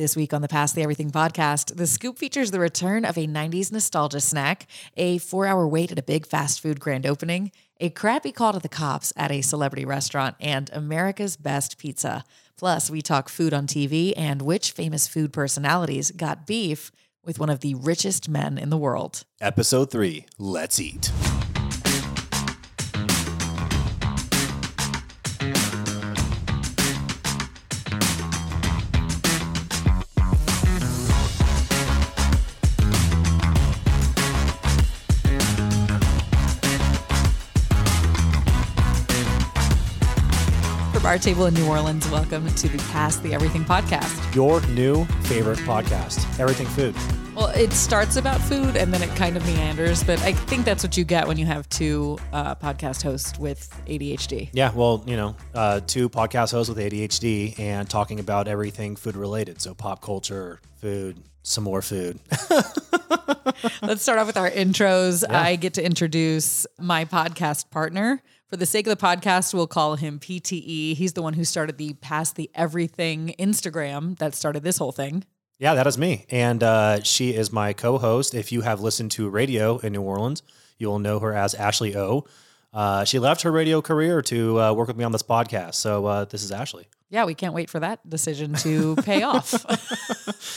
This 0.00 0.16
week 0.16 0.32
on 0.32 0.40
the 0.40 0.48
Past 0.48 0.74
the 0.74 0.82
Everything 0.82 1.10
podcast, 1.10 1.76
the 1.76 1.86
scoop 1.86 2.16
features 2.16 2.52
the 2.52 2.58
return 2.58 3.04
of 3.04 3.18
a 3.18 3.26
90s 3.26 3.70
nostalgia 3.70 4.20
snack, 4.20 4.66
a 4.96 5.18
four 5.18 5.46
hour 5.46 5.68
wait 5.68 5.92
at 5.92 5.98
a 5.98 6.02
big 6.02 6.24
fast 6.24 6.62
food 6.62 6.80
grand 6.80 7.04
opening, 7.04 7.52
a 7.80 7.90
crappy 7.90 8.32
call 8.32 8.54
to 8.54 8.58
the 8.58 8.70
cops 8.70 9.12
at 9.14 9.30
a 9.30 9.42
celebrity 9.42 9.84
restaurant, 9.84 10.36
and 10.40 10.70
America's 10.72 11.36
best 11.36 11.76
pizza. 11.76 12.24
Plus, 12.56 12.88
we 12.90 13.02
talk 13.02 13.28
food 13.28 13.52
on 13.52 13.66
TV 13.66 14.14
and 14.16 14.40
which 14.40 14.72
famous 14.72 15.06
food 15.06 15.34
personalities 15.34 16.12
got 16.12 16.46
beef 16.46 16.90
with 17.22 17.38
one 17.38 17.50
of 17.50 17.60
the 17.60 17.74
richest 17.74 18.26
men 18.26 18.56
in 18.56 18.70
the 18.70 18.78
world. 18.78 19.24
Episode 19.38 19.90
3 19.90 20.24
Let's 20.38 20.80
Eat. 20.80 21.12
Our 41.10 41.18
table 41.18 41.46
in 41.46 41.54
New 41.54 41.66
Orleans, 41.66 42.08
welcome 42.08 42.46
to 42.46 42.68
the 42.68 42.78
Past 42.92 43.24
the 43.24 43.34
Everything 43.34 43.64
podcast. 43.64 44.32
Your 44.32 44.64
new 44.68 45.04
favorite 45.24 45.58
podcast, 45.58 46.38
Everything 46.38 46.68
Food. 46.68 46.94
Well, 47.34 47.48
it 47.48 47.72
starts 47.72 48.14
about 48.14 48.40
food 48.40 48.76
and 48.76 48.94
then 48.94 49.02
it 49.02 49.08
kind 49.16 49.36
of 49.36 49.44
meanders, 49.44 50.04
but 50.04 50.22
I 50.22 50.34
think 50.34 50.64
that's 50.64 50.84
what 50.84 50.96
you 50.96 51.02
get 51.02 51.26
when 51.26 51.36
you 51.36 51.46
have 51.46 51.68
two 51.68 52.16
uh, 52.32 52.54
podcast 52.54 53.02
hosts 53.02 53.36
with 53.40 53.74
ADHD. 53.88 54.50
Yeah, 54.52 54.70
well, 54.72 55.02
you 55.04 55.16
know, 55.16 55.34
uh, 55.52 55.80
two 55.84 56.08
podcast 56.08 56.52
hosts 56.52 56.72
with 56.72 56.78
ADHD 56.78 57.58
and 57.58 57.90
talking 57.90 58.20
about 58.20 58.46
everything 58.46 58.94
food 58.94 59.16
related. 59.16 59.60
So 59.60 59.74
pop 59.74 60.02
culture, 60.02 60.60
food, 60.76 61.20
some 61.42 61.64
more 61.64 61.82
food. 61.82 62.20
Let's 63.82 64.02
start 64.02 64.20
off 64.20 64.28
with 64.28 64.36
our 64.36 64.48
intros. 64.48 65.28
I 65.28 65.56
get 65.56 65.74
to 65.74 65.84
introduce 65.84 66.68
my 66.78 67.04
podcast 67.04 67.68
partner. 67.72 68.22
For 68.50 68.56
the 68.56 68.66
sake 68.66 68.88
of 68.88 68.98
the 68.98 69.06
podcast, 69.06 69.54
we'll 69.54 69.68
call 69.68 69.94
him 69.94 70.18
PTE. 70.18 70.96
He's 70.96 71.12
the 71.12 71.22
one 71.22 71.34
who 71.34 71.44
started 71.44 71.78
the 71.78 71.92
Past 71.92 72.34
the 72.34 72.50
Everything 72.52 73.32
Instagram 73.38 74.18
that 74.18 74.34
started 74.34 74.64
this 74.64 74.78
whole 74.78 74.90
thing. 74.90 75.22
yeah, 75.60 75.74
that 75.74 75.86
is 75.86 75.96
me. 75.96 76.26
And 76.30 76.60
uh, 76.64 77.00
she 77.04 77.32
is 77.32 77.52
my 77.52 77.72
co 77.72 77.96
host. 77.96 78.34
If 78.34 78.50
you 78.50 78.62
have 78.62 78.80
listened 78.80 79.12
to 79.12 79.28
radio 79.28 79.78
in 79.78 79.92
New 79.92 80.02
Orleans, 80.02 80.42
you 80.78 80.88
will 80.88 80.98
know 80.98 81.20
her 81.20 81.32
as 81.32 81.54
Ashley 81.54 81.94
O. 81.94 82.24
Uh, 82.74 83.04
she 83.04 83.20
left 83.20 83.42
her 83.42 83.52
radio 83.52 83.80
career 83.80 84.20
to 84.22 84.60
uh, 84.60 84.72
work 84.72 84.88
with 84.88 84.96
me 84.96 85.04
on 85.04 85.12
this 85.12 85.22
podcast. 85.22 85.74
So 85.74 86.06
uh, 86.06 86.24
this 86.24 86.42
is 86.42 86.50
Ashley. 86.50 86.88
Yeah, 87.08 87.26
we 87.26 87.34
can't 87.34 87.54
wait 87.54 87.70
for 87.70 87.78
that 87.78 88.08
decision 88.08 88.54
to 88.54 88.96
pay 88.96 89.22
off. 89.22 89.52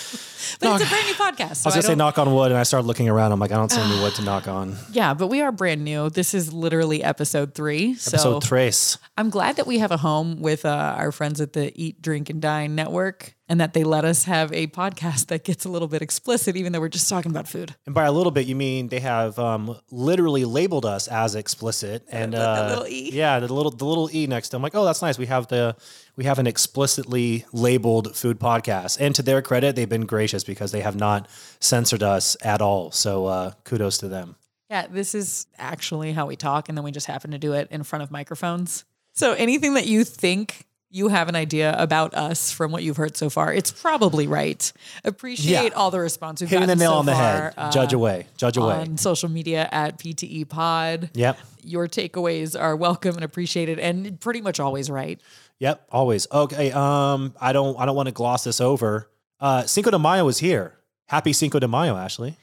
but 0.63 0.81
it's 0.81 0.89
a 0.89 0.93
brand 0.93 1.07
new 1.07 1.13
podcast. 1.13 1.55
So 1.57 1.67
I 1.67 1.69
was 1.69 1.75
going 1.75 1.81
to 1.81 1.87
say 1.87 1.95
knock 1.95 2.17
on 2.17 2.33
wood, 2.33 2.51
and 2.51 2.59
I 2.59 2.63
started 2.63 2.87
looking 2.87 3.09
around. 3.09 3.31
I'm 3.31 3.39
like, 3.39 3.51
I 3.51 3.55
don't 3.55 3.71
see 3.71 3.81
any 3.81 4.01
wood 4.01 4.13
to 4.15 4.21
knock 4.29 4.47
on. 4.47 4.75
yeah, 4.91 5.13
but 5.13 5.27
we 5.27 5.41
are 5.41 5.51
brand 5.51 5.83
new. 5.83 6.09
This 6.09 6.33
is 6.33 6.51
literally 6.53 7.03
episode 7.03 7.53
three. 7.55 7.95
So 7.95 8.15
Episode 8.15 8.41
tres. 8.43 8.97
I'm 9.17 9.29
glad 9.29 9.57
that 9.57 9.67
we 9.67 9.79
have 9.79 9.91
a 9.91 9.97
home 9.97 10.41
with 10.41 10.65
uh, 10.65 10.95
our 10.97 11.11
friends 11.11 11.41
at 11.41 11.53
the 11.53 11.71
Eat, 11.81 12.01
Drink, 12.01 12.29
and 12.29 12.41
Dine 12.41 12.75
network 12.75 13.35
and 13.49 13.59
that 13.59 13.73
they 13.73 13.83
let 13.83 14.05
us 14.05 14.23
have 14.23 14.53
a 14.53 14.67
podcast 14.67 15.27
that 15.27 15.43
gets 15.43 15.65
a 15.65 15.69
little 15.69 15.87
bit 15.89 16.01
explicit, 16.01 16.55
even 16.55 16.71
though 16.71 16.79
we're 16.79 16.87
just 16.87 17.09
talking 17.09 17.29
about 17.31 17.47
food. 17.47 17.75
And 17.85 17.93
by 17.93 18.05
a 18.05 18.11
little 18.11 18.31
bit, 18.31 18.45
you 18.47 18.55
mean 18.55 18.87
they 18.87 19.01
have 19.01 19.37
um, 19.37 19.77
literally 19.91 20.45
labeled 20.45 20.85
us 20.85 21.07
as 21.09 21.35
explicit, 21.35 22.05
and 22.09 22.33
The- 22.33 22.37
the 22.37 22.43
uh, 22.49 22.69
little 22.69 22.87
E? 22.87 23.09
yeah, 23.11 23.39
the 23.39 23.53
little 23.53 23.71
the 23.71 23.85
little 23.85 24.09
e 24.13 24.27
next 24.27 24.49
to. 24.49 24.57
I'm 24.57 24.63
like, 24.63 24.75
oh, 24.75 24.85
that's 24.85 25.01
nice. 25.01 25.17
We 25.17 25.25
have 25.27 25.47
the 25.49 25.75
we 26.15 26.23
have 26.23 26.39
an 26.39 26.47
explicitly 26.47 27.45
labeled 27.53 28.15
food 28.15 28.39
podcast, 28.39 28.97
and 28.99 29.13
to 29.15 29.21
their 29.21 29.41
credit, 29.41 29.75
they've 29.75 29.89
been 29.89 30.05
gracious 30.05 30.43
because 30.43 30.71
they 30.71 30.81
have 30.81 30.95
not 30.95 31.27
censored 31.59 32.03
us 32.03 32.37
at 32.43 32.61
all. 32.61 32.91
So 32.91 33.25
uh, 33.25 33.51
kudos 33.63 33.97
to 33.99 34.07
them. 34.07 34.35
Yeah, 34.69 34.87
this 34.87 35.13
is 35.13 35.45
actually 35.57 36.13
how 36.13 36.25
we 36.25 36.35
talk, 36.35 36.69
and 36.69 36.77
then 36.77 36.83
we 36.85 36.91
just 36.91 37.07
happen 37.07 37.31
to 37.31 37.37
do 37.37 37.53
it 37.53 37.67
in 37.71 37.83
front 37.83 38.01
of 38.03 38.09
microphones. 38.11 38.85
So 39.13 39.33
anything 39.33 39.75
that 39.75 39.85
you 39.85 40.03
think 40.03 40.65
you 40.93 41.07
have 41.09 41.27
an 41.27 41.35
idea 41.35 41.75
about 41.77 42.13
us 42.13 42.51
from 42.51 42.71
what 42.71 42.83
you've 42.83 42.97
heard 42.97 43.17
so 43.17 43.29
far, 43.29 43.51
it's 43.53 43.71
probably 43.71 44.27
right. 44.27 44.71
Appreciate 45.03 45.71
Yeah. 45.71 45.75
all 45.75 45.89
the 45.91 45.99
response 45.99 46.39
we've 46.39 46.49
Hitting 46.49 46.67
the 46.67 46.75
nail 46.75 46.91
so 46.91 46.97
on 46.99 47.05
the 47.07 47.11
far, 47.13 47.21
head. 47.41 47.53
uh, 47.57 47.71
Judge 47.71 47.93
away. 47.93 48.27
Judge 48.37 48.57
away. 48.57 48.75
on 48.75 48.97
social 48.97 49.27
media 49.27 49.67
at 49.71 49.97
PTE 49.97 50.45
Pod. 50.47 51.09
Yep. 51.15 51.37
Your 51.63 51.87
takeaways 51.87 52.59
are 52.59 52.75
welcome 52.75 53.15
and 53.15 53.23
appreciated, 53.23 53.79
and 53.79 54.19
pretty 54.19 54.41
much 54.41 54.59
always 54.59 54.89
right. 54.91 55.19
Yep. 55.59 55.87
Always. 55.91 56.27
Okay. 56.31 56.71
Um. 56.71 57.33
I 57.41 57.53
don't. 57.53 57.79
I 57.79 57.85
don't 57.85 57.95
want 57.95 58.07
to 58.07 58.11
gloss 58.13 58.43
this 58.43 58.61
over. 58.61 59.09
Uh. 59.39 59.63
Cinco 59.65 59.89
de 59.89 59.97
Mayo 59.97 60.27
is 60.27 60.37
here. 60.39 60.75
Happy 61.07 61.33
Cinco 61.33 61.59
de 61.59 61.67
Mayo, 61.67 61.95
Ashley. 61.97 62.37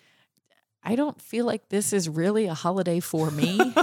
I 0.83 0.97
don't 0.97 1.21
feel 1.21 1.45
like 1.45 1.69
this 1.69 1.93
is 1.93 2.09
really 2.09 2.47
a 2.47 2.55
holiday 2.55 3.01
for 3.01 3.31
me. 3.31 3.61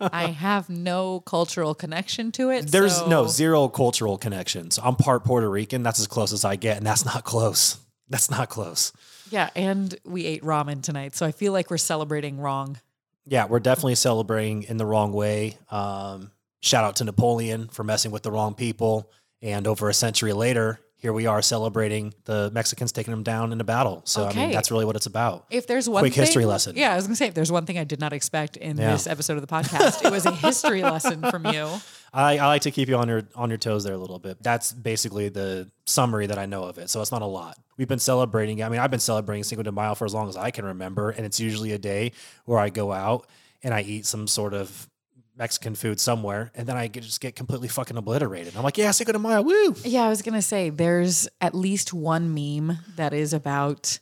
I 0.00 0.34
have 0.38 0.70
no 0.70 1.20
cultural 1.20 1.74
connection 1.74 2.32
to 2.32 2.50
it. 2.50 2.68
There's 2.68 2.96
so- 2.96 3.08
no 3.08 3.26
zero 3.26 3.68
cultural 3.68 4.16
connections. 4.16 4.78
I'm 4.82 4.96
part 4.96 5.24
Puerto 5.24 5.48
Rican. 5.50 5.82
That's 5.82 6.00
as 6.00 6.06
close 6.06 6.32
as 6.32 6.44
I 6.44 6.56
get, 6.56 6.78
and 6.78 6.86
that's 6.86 7.04
not 7.04 7.24
close. 7.24 7.78
That's 8.08 8.30
not 8.30 8.48
close. 8.48 8.92
Yeah, 9.30 9.48
and 9.54 9.94
we 10.04 10.26
ate 10.26 10.42
ramen 10.42 10.82
tonight, 10.82 11.14
so 11.14 11.24
I 11.24 11.32
feel 11.32 11.52
like 11.52 11.70
we're 11.70 11.78
celebrating 11.78 12.38
wrong. 12.38 12.78
Yeah, 13.26 13.46
we're 13.46 13.60
definitely 13.60 13.94
celebrating 13.94 14.64
in 14.64 14.76
the 14.76 14.84
wrong 14.84 15.12
way. 15.12 15.56
Um, 15.70 16.30
shout 16.60 16.84
out 16.84 16.96
to 16.96 17.04
Napoleon 17.04 17.68
for 17.68 17.84
messing 17.84 18.10
with 18.10 18.22
the 18.22 18.30
wrong 18.30 18.54
people, 18.54 19.10
and 19.40 19.66
over 19.66 19.88
a 19.88 19.94
century 19.94 20.32
later, 20.34 20.80
here 21.02 21.12
we 21.12 21.26
are 21.26 21.42
celebrating 21.42 22.14
the 22.26 22.48
Mexicans 22.54 22.92
taking 22.92 23.10
them 23.10 23.24
down 23.24 23.52
in 23.52 23.60
a 23.60 23.64
battle. 23.64 24.02
So 24.04 24.24
I 24.24 24.32
mean, 24.32 24.52
that's 24.52 24.70
really 24.70 24.84
what 24.84 24.94
it's 24.94 25.06
about. 25.06 25.46
If 25.50 25.66
there's 25.66 25.88
one 25.88 26.00
Quick 26.02 26.14
history 26.14 26.42
thing- 26.44 26.48
lesson. 26.48 26.76
Yeah, 26.76 26.92
I 26.92 26.96
was 26.96 27.06
gonna 27.06 27.16
say 27.16 27.26
if 27.26 27.34
there's 27.34 27.50
one 27.50 27.66
thing 27.66 27.76
I 27.76 27.82
did 27.82 27.98
not 27.98 28.12
expect 28.12 28.56
in 28.56 28.78
Yeah. 28.78 28.92
this 28.92 29.08
episode 29.08 29.34
of 29.34 29.40
the 29.40 29.48
podcast, 29.48 30.04
it 30.06 30.12
was 30.12 30.24
a 30.26 30.30
history 30.30 30.82
lesson 30.94 31.20
from 31.28 31.44
you. 31.48 31.68
I, 32.14 32.38
I 32.38 32.46
like 32.46 32.62
to 32.62 32.70
keep 32.70 32.88
you 32.88 32.96
on 32.96 33.08
your 33.08 33.22
on 33.34 33.48
your 33.50 33.58
toes 33.58 33.82
there 33.82 33.94
a 33.94 33.98
little 33.98 34.20
bit. 34.20 34.40
That's 34.42 34.72
basically 34.72 35.28
the 35.28 35.68
summary 35.86 36.28
that 36.28 36.38
I 36.38 36.46
know 36.46 36.62
of 36.64 36.78
it. 36.78 36.88
So 36.88 37.00
it's 37.02 37.10
not 37.12 37.22
a 37.22 37.26
lot. 37.26 37.58
We've 37.76 37.88
been 37.88 37.98
celebrating. 37.98 38.62
I 38.62 38.68
mean, 38.68 38.78
I've 38.78 38.90
been 38.92 39.00
celebrating 39.00 39.42
Cinco 39.42 39.64
de 39.64 39.72
Mayo 39.72 39.94
for 39.96 40.04
as 40.04 40.14
long 40.14 40.28
as 40.28 40.36
I 40.36 40.52
can 40.52 40.64
remember, 40.64 41.10
and 41.10 41.26
it's 41.26 41.40
usually 41.40 41.72
a 41.72 41.78
day 41.78 42.12
where 42.44 42.60
I 42.60 42.68
go 42.68 42.92
out 42.92 43.26
and 43.64 43.74
I 43.74 43.80
eat 43.82 44.06
some 44.06 44.28
sort 44.28 44.54
of 44.54 44.88
Mexican 45.36 45.74
food 45.74 45.98
somewhere, 45.98 46.52
and 46.54 46.66
then 46.66 46.76
I 46.76 46.88
just 46.88 47.20
get 47.20 47.36
completely 47.36 47.68
fucking 47.68 47.96
obliterated. 47.96 48.56
I'm 48.56 48.62
like, 48.62 48.78
yeah, 48.78 48.90
Cinco 48.90 49.12
de 49.12 49.18
Mayo, 49.18 49.42
woo! 49.42 49.74
Yeah, 49.84 50.04
I 50.04 50.08
was 50.08 50.22
gonna 50.22 50.42
say 50.42 50.70
there's 50.70 51.28
at 51.40 51.54
least 51.54 51.92
one 51.92 52.34
meme 52.34 52.78
that 52.96 53.12
is 53.12 53.32
about 53.32 53.98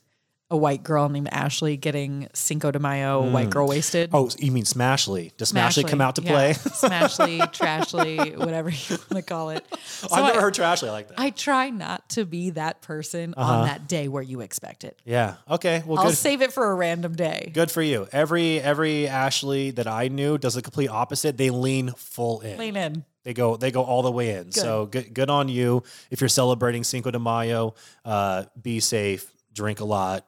a 0.50 0.56
white 0.56 0.82
girl 0.82 1.08
named 1.08 1.28
Ashley 1.30 1.76
getting 1.76 2.28
Cinco 2.34 2.70
de 2.70 2.78
Mayo 2.78 3.30
white 3.30 3.50
girl 3.50 3.68
wasted. 3.68 4.10
Oh, 4.12 4.28
you 4.38 4.50
mean 4.50 4.64
Smashly? 4.64 5.36
Does 5.36 5.52
Smashly, 5.52 5.86
come 5.86 6.00
out 6.00 6.16
to 6.16 6.22
yeah. 6.22 6.30
play? 6.30 6.52
Smashly, 6.54 7.38
Trashly, 7.52 8.36
whatever 8.36 8.70
you 8.70 8.84
want 8.90 9.10
to 9.10 9.22
call 9.22 9.50
it. 9.50 9.64
So 9.82 10.08
I've 10.12 10.24
never 10.24 10.38
I, 10.38 10.42
heard 10.42 10.54
Trashly 10.54 10.88
like 10.88 11.08
that. 11.08 11.20
I 11.20 11.30
try 11.30 11.70
not 11.70 12.08
to 12.10 12.24
be 12.24 12.50
that 12.50 12.82
person 12.82 13.34
on 13.36 13.66
that 13.66 13.88
day 13.88 14.08
where 14.08 14.22
you 14.22 14.40
expect 14.40 14.84
it. 14.84 14.98
yeah. 15.04 15.36
Okay. 15.48 15.82
Well, 15.86 15.98
I'll 15.98 16.06
good. 16.06 16.16
save 16.16 16.42
it 16.42 16.52
for 16.52 16.70
a 16.70 16.74
random 16.74 17.14
day. 17.14 17.50
Good 17.54 17.70
for 17.70 17.82
you. 17.82 18.08
Every 18.12 18.60
every 18.60 19.06
Ashley 19.06 19.70
that 19.72 19.86
I 19.86 20.08
knew 20.08 20.38
does 20.38 20.54
the 20.54 20.62
complete 20.62 20.88
opposite. 20.88 21.36
They 21.36 21.50
lean 21.50 21.92
full 21.92 22.40
in. 22.40 22.58
Lean 22.58 22.76
in. 22.76 23.04
They 23.22 23.34
go 23.34 23.56
they 23.56 23.70
go 23.70 23.82
all 23.82 24.02
the 24.02 24.10
way 24.10 24.30
in. 24.30 24.50
So 24.52 24.86
good 24.86 25.12
good 25.14 25.30
on 25.30 25.48
you. 25.48 25.82
If 26.10 26.20
you're 26.20 26.28
celebrating 26.28 26.84
Cinco 26.84 27.10
de 27.10 27.18
Mayo, 27.18 27.74
uh, 28.04 28.44
be 28.60 28.80
safe, 28.80 29.30
drink 29.52 29.80
a 29.80 29.84
lot, 29.84 30.26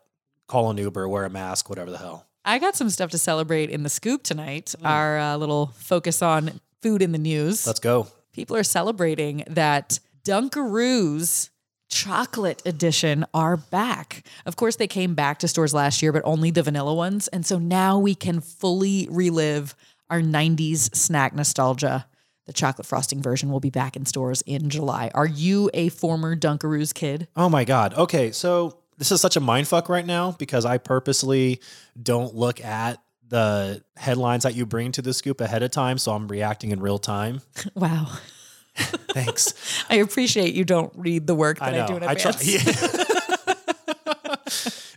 call 0.52 0.70
an 0.70 0.76
Uber, 0.76 1.08
wear 1.08 1.24
a 1.24 1.30
mask, 1.30 1.70
whatever 1.70 1.90
the 1.90 1.96
hell. 1.96 2.26
I 2.44 2.58
got 2.58 2.76
some 2.76 2.90
stuff 2.90 3.10
to 3.12 3.18
celebrate 3.18 3.70
in 3.70 3.84
the 3.84 3.88
scoop 3.88 4.22
tonight. 4.22 4.74
Hmm. 4.78 4.86
Our 4.86 5.18
uh, 5.18 5.36
little 5.38 5.68
focus 5.78 6.20
on 6.20 6.60
food 6.82 7.00
in 7.00 7.12
the 7.12 7.18
news. 7.18 7.66
Let's 7.66 7.80
go. 7.80 8.08
People 8.34 8.56
are 8.56 8.62
celebrating 8.62 9.44
that 9.46 9.98
Dunkaroos 10.26 11.48
chocolate 11.88 12.60
edition 12.66 13.24
are 13.32 13.56
back. 13.56 14.26
Of 14.44 14.56
course, 14.56 14.76
they 14.76 14.86
came 14.86 15.14
back 15.14 15.38
to 15.38 15.48
stores 15.48 15.72
last 15.72 16.02
year, 16.02 16.12
but 16.12 16.22
only 16.24 16.50
the 16.50 16.62
vanilla 16.62 16.92
ones. 16.92 17.28
And 17.28 17.46
so 17.46 17.58
now 17.58 17.98
we 17.98 18.14
can 18.14 18.40
fully 18.40 19.08
relive 19.10 19.74
our 20.10 20.20
90s 20.20 20.94
snack 20.94 21.34
nostalgia. 21.34 22.06
The 22.46 22.52
chocolate 22.52 22.86
frosting 22.86 23.22
version 23.22 23.50
will 23.50 23.60
be 23.60 23.70
back 23.70 23.96
in 23.96 24.04
stores 24.04 24.42
in 24.42 24.68
July. 24.68 25.10
Are 25.14 25.26
you 25.26 25.70
a 25.72 25.88
former 25.88 26.36
Dunkaroos 26.36 26.92
kid? 26.92 27.28
Oh 27.36 27.48
my 27.48 27.64
god. 27.64 27.94
Okay, 27.94 28.32
so 28.32 28.81
this 29.02 29.10
is 29.10 29.20
such 29.20 29.36
a 29.36 29.40
mind 29.40 29.66
fuck 29.66 29.88
right 29.88 30.06
now 30.06 30.30
because 30.38 30.64
I 30.64 30.78
purposely 30.78 31.60
don't 32.00 32.36
look 32.36 32.64
at 32.64 33.02
the 33.26 33.82
headlines 33.96 34.44
that 34.44 34.54
you 34.54 34.64
bring 34.64 34.92
to 34.92 35.02
the 35.02 35.12
scoop 35.12 35.40
ahead 35.40 35.64
of 35.64 35.72
time, 35.72 35.98
so 35.98 36.12
I'm 36.12 36.28
reacting 36.28 36.70
in 36.70 36.80
real 36.80 37.00
time. 37.00 37.40
Wow. 37.74 38.06
Thanks. 38.76 39.84
I 39.90 39.96
appreciate 39.96 40.54
you 40.54 40.64
don't 40.64 40.92
read 40.94 41.26
the 41.26 41.34
work 41.34 41.58
that 41.58 41.74
I, 41.74 41.84
do 41.84 41.96
in 41.96 42.04
I 42.04 42.14
try. 42.14 42.30
advance. 42.30 42.94
Yeah. 42.94 43.01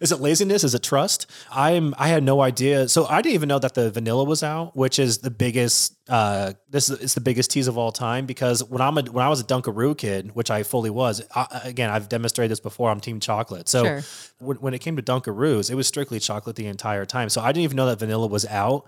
Is 0.01 0.11
it 0.11 0.19
laziness? 0.19 0.63
Is 0.63 0.75
it 0.75 0.83
trust? 0.83 1.29
I'm 1.51 1.93
I 1.97 2.07
had 2.09 2.23
no 2.23 2.41
idea. 2.41 2.87
So 2.89 3.05
I 3.05 3.21
didn't 3.21 3.35
even 3.35 3.49
know 3.49 3.59
that 3.59 3.73
the 3.73 3.89
vanilla 3.91 4.23
was 4.23 4.43
out, 4.43 4.75
which 4.75 4.99
is 4.99 5.19
the 5.19 5.31
biggest 5.31 5.93
uh 6.09 6.53
this 6.69 6.89
is 6.89 6.99
it's 7.01 7.13
the 7.15 7.21
biggest 7.21 7.49
tease 7.51 7.67
of 7.67 7.77
all 7.77 7.91
time 7.91 8.25
because 8.25 8.63
when 8.63 8.81
I'm 8.81 8.97
a 8.97 9.01
when 9.03 9.25
I 9.25 9.29
was 9.29 9.39
a 9.41 9.43
Dunkaroo 9.43 9.97
kid, 9.97 10.35
which 10.35 10.51
I 10.51 10.63
fully 10.63 10.89
was, 10.89 11.21
I, 11.35 11.61
again, 11.63 11.89
I've 11.89 12.09
demonstrated 12.09 12.51
this 12.51 12.59
before, 12.59 12.89
I'm 12.91 12.99
team 12.99 13.19
chocolate. 13.19 13.67
So 13.69 13.83
Sure. 13.83 14.01
when, 14.39 14.57
when 14.57 14.73
it 14.73 14.79
came 14.79 14.95
to 14.97 15.01
Dunkaroos, 15.03 15.69
it 15.71 15.75
was 15.75 15.87
strictly 15.87 16.19
chocolate 16.19 16.55
the 16.55 16.67
entire 16.67 17.05
time. 17.05 17.29
So 17.29 17.41
I 17.41 17.47
didn't 17.51 17.63
even 17.63 17.77
know 17.77 17.87
that 17.87 17.99
vanilla 17.99 18.27
was 18.27 18.45
out. 18.45 18.85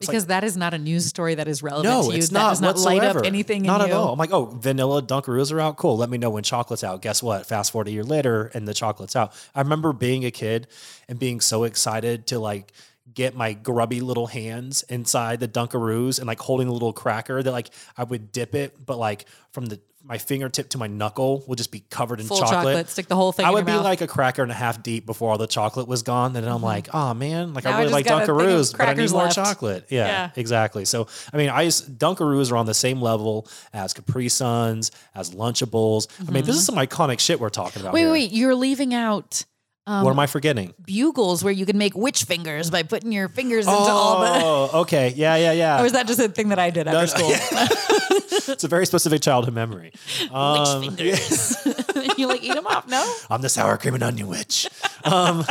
Because 0.00 0.26
that 0.26 0.44
is 0.44 0.56
not 0.56 0.74
a 0.74 0.78
news 0.78 1.06
story 1.06 1.34
that 1.34 1.48
is 1.48 1.60
relevant 1.62 1.92
No, 1.92 2.02
to 2.04 2.12
you. 2.12 2.18
it's 2.18 2.28
that 2.28 2.34
not 2.38 2.50
does 2.50 2.60
not 2.60 2.74
whatsoever. 2.76 3.06
light 3.06 3.16
up 3.16 3.24
anything 3.26 3.62
Not 3.62 3.80
at 3.80 3.88
you. 3.88 3.94
all. 3.94 4.12
I'm 4.12 4.18
like, 4.18 4.32
oh, 4.32 4.44
vanilla 4.46 5.02
Dunkaroos 5.02 5.50
are 5.52 5.60
out. 5.60 5.76
Cool. 5.76 5.96
Let 5.96 6.08
me 6.08 6.18
know 6.18 6.30
when 6.30 6.44
chocolate's 6.44 6.84
out. 6.84 7.02
Guess 7.02 7.20
what? 7.22 7.46
Fast 7.46 7.72
forward 7.72 7.88
a 7.88 7.90
year 7.90 8.04
later, 8.04 8.50
and 8.54 8.68
the 8.68 8.74
chocolate's 8.74 9.16
out. 9.16 9.32
I 9.56 9.60
remember 9.60 9.92
being 9.92 10.24
a 10.24 10.30
kid 10.30 10.68
and 11.08 11.18
being 11.18 11.40
so 11.40 11.64
excited 11.64 12.28
to 12.28 12.38
like 12.38 12.72
get 13.12 13.34
my 13.34 13.54
grubby 13.54 14.00
little 14.00 14.26
hands 14.28 14.84
inside 14.84 15.40
the 15.40 15.48
Dunkaroos 15.48 16.18
and 16.18 16.28
like 16.28 16.38
holding 16.40 16.68
a 16.68 16.72
little 16.72 16.92
cracker 16.92 17.42
that 17.42 17.50
like 17.50 17.70
I 17.96 18.04
would 18.04 18.30
dip 18.30 18.54
it, 18.54 18.76
but 18.84 18.98
like 18.98 19.24
from 19.50 19.66
the 19.66 19.80
my 20.08 20.16
fingertip 20.16 20.70
to 20.70 20.78
my 20.78 20.86
knuckle 20.86 21.44
will 21.46 21.54
just 21.54 21.70
be 21.70 21.84
covered 21.90 22.18
in 22.18 22.26
Full 22.26 22.38
chocolate. 22.38 22.88
Stick 22.88 23.08
the 23.08 23.14
whole 23.14 23.30
thing 23.30 23.44
I 23.44 23.50
would 23.50 23.66
be 23.66 23.72
mouth. 23.72 23.80
Mm-hmm. 23.80 23.84
like 23.84 24.00
a 24.00 24.06
cracker 24.06 24.42
and 24.42 24.50
a 24.50 24.54
half 24.54 24.82
deep 24.82 25.04
before 25.04 25.30
all 25.30 25.36
the 25.38 25.46
chocolate 25.46 25.86
was 25.86 26.02
gone. 26.02 26.34
And 26.34 26.44
then 26.44 26.50
I'm 26.50 26.62
like, 26.62 26.88
oh 26.94 27.12
man, 27.12 27.52
like 27.52 27.64
Now 27.64 27.72
I 27.72 27.74
I 27.74 27.76
really 27.80 27.84
just 27.90 27.92
like 27.92 28.06
got 28.06 28.22
a 28.22 28.26
thing 28.26 28.34
of 28.34 28.40
Dunkaroos, 28.40 28.76
but 28.78 28.88
I 28.88 28.94
need 28.94 29.10
more 29.10 29.22
left. 29.24 29.34
chocolate. 29.34 29.86
Yeah, 29.90 30.06
Yeah. 30.06 30.30
exactly. 30.34 30.86
So 30.86 31.06
I 31.32 31.36
mean, 31.36 31.50
I 31.50 31.62
used, 31.62 31.98
Dunkaroos 31.98 32.50
are 32.50 32.56
on 32.56 32.64
the 32.66 32.74
same 32.74 33.02
level 33.02 33.46
as 33.74 33.92
Capri 33.92 34.28
Suns, 34.30 34.90
as 35.14 35.30
Lunchables. 35.32 36.08
I 36.26 36.30
mean, 36.30 36.44
this 36.44 36.56
is 36.56 36.64
some 36.64 36.76
iconic 36.76 37.20
shit 37.20 37.38
we're 37.38 37.50
talking 37.50 37.82
about. 37.82 37.88
Mm-hmm. 37.88 37.94
wait, 37.94 38.00
here. 38.00 38.12
wait, 38.12 38.32
you're 38.32 38.54
leaving 38.54 38.94
out 38.94 39.44
um, 39.88 40.04
What 40.04 40.10
am 40.10 40.18
I 40.18 40.26
forgetting? 40.26 40.74
bugles 40.84 41.42
where 41.42 41.52
you 41.52 41.64
can 41.64 41.78
make 41.78 41.96
witch 41.96 42.24
fingers 42.24 42.70
by 42.70 42.82
putting 42.82 43.10
your 43.10 43.28
fingers 43.28 43.66
into 43.66 43.78
all 43.78 44.20
the. 44.20 44.28
Oh, 44.44 44.80
okay. 44.82 45.12
Yeah, 45.16 45.36
yeah, 45.36 45.52
yeah. 45.52 45.80
Or 45.82 45.86
is 45.86 45.92
that 45.92 46.06
just 46.06 46.20
a 46.20 46.28
thing 46.28 46.50
that 46.50 46.58
I 46.58 46.70
did 46.70 46.86
after 46.86 47.06
school? 47.06 47.30
it's 48.52 48.64
a 48.64 48.68
very 48.68 48.84
specific 48.86 49.22
childhood 49.22 49.54
memory. 49.54 49.92
Um, 50.30 50.80
witch 50.82 50.96
fingers. 50.96 51.66
you 52.18 52.26
like 52.26 52.42
eat 52.42 52.54
them 52.54 52.66
off? 52.66 52.86
No. 52.86 53.02
I'm 53.30 53.40
the 53.40 53.48
sour 53.48 53.78
cream 53.78 53.94
and 53.94 54.02
onion 54.02 54.28
witch. 54.28 54.68
Um, 55.04 55.44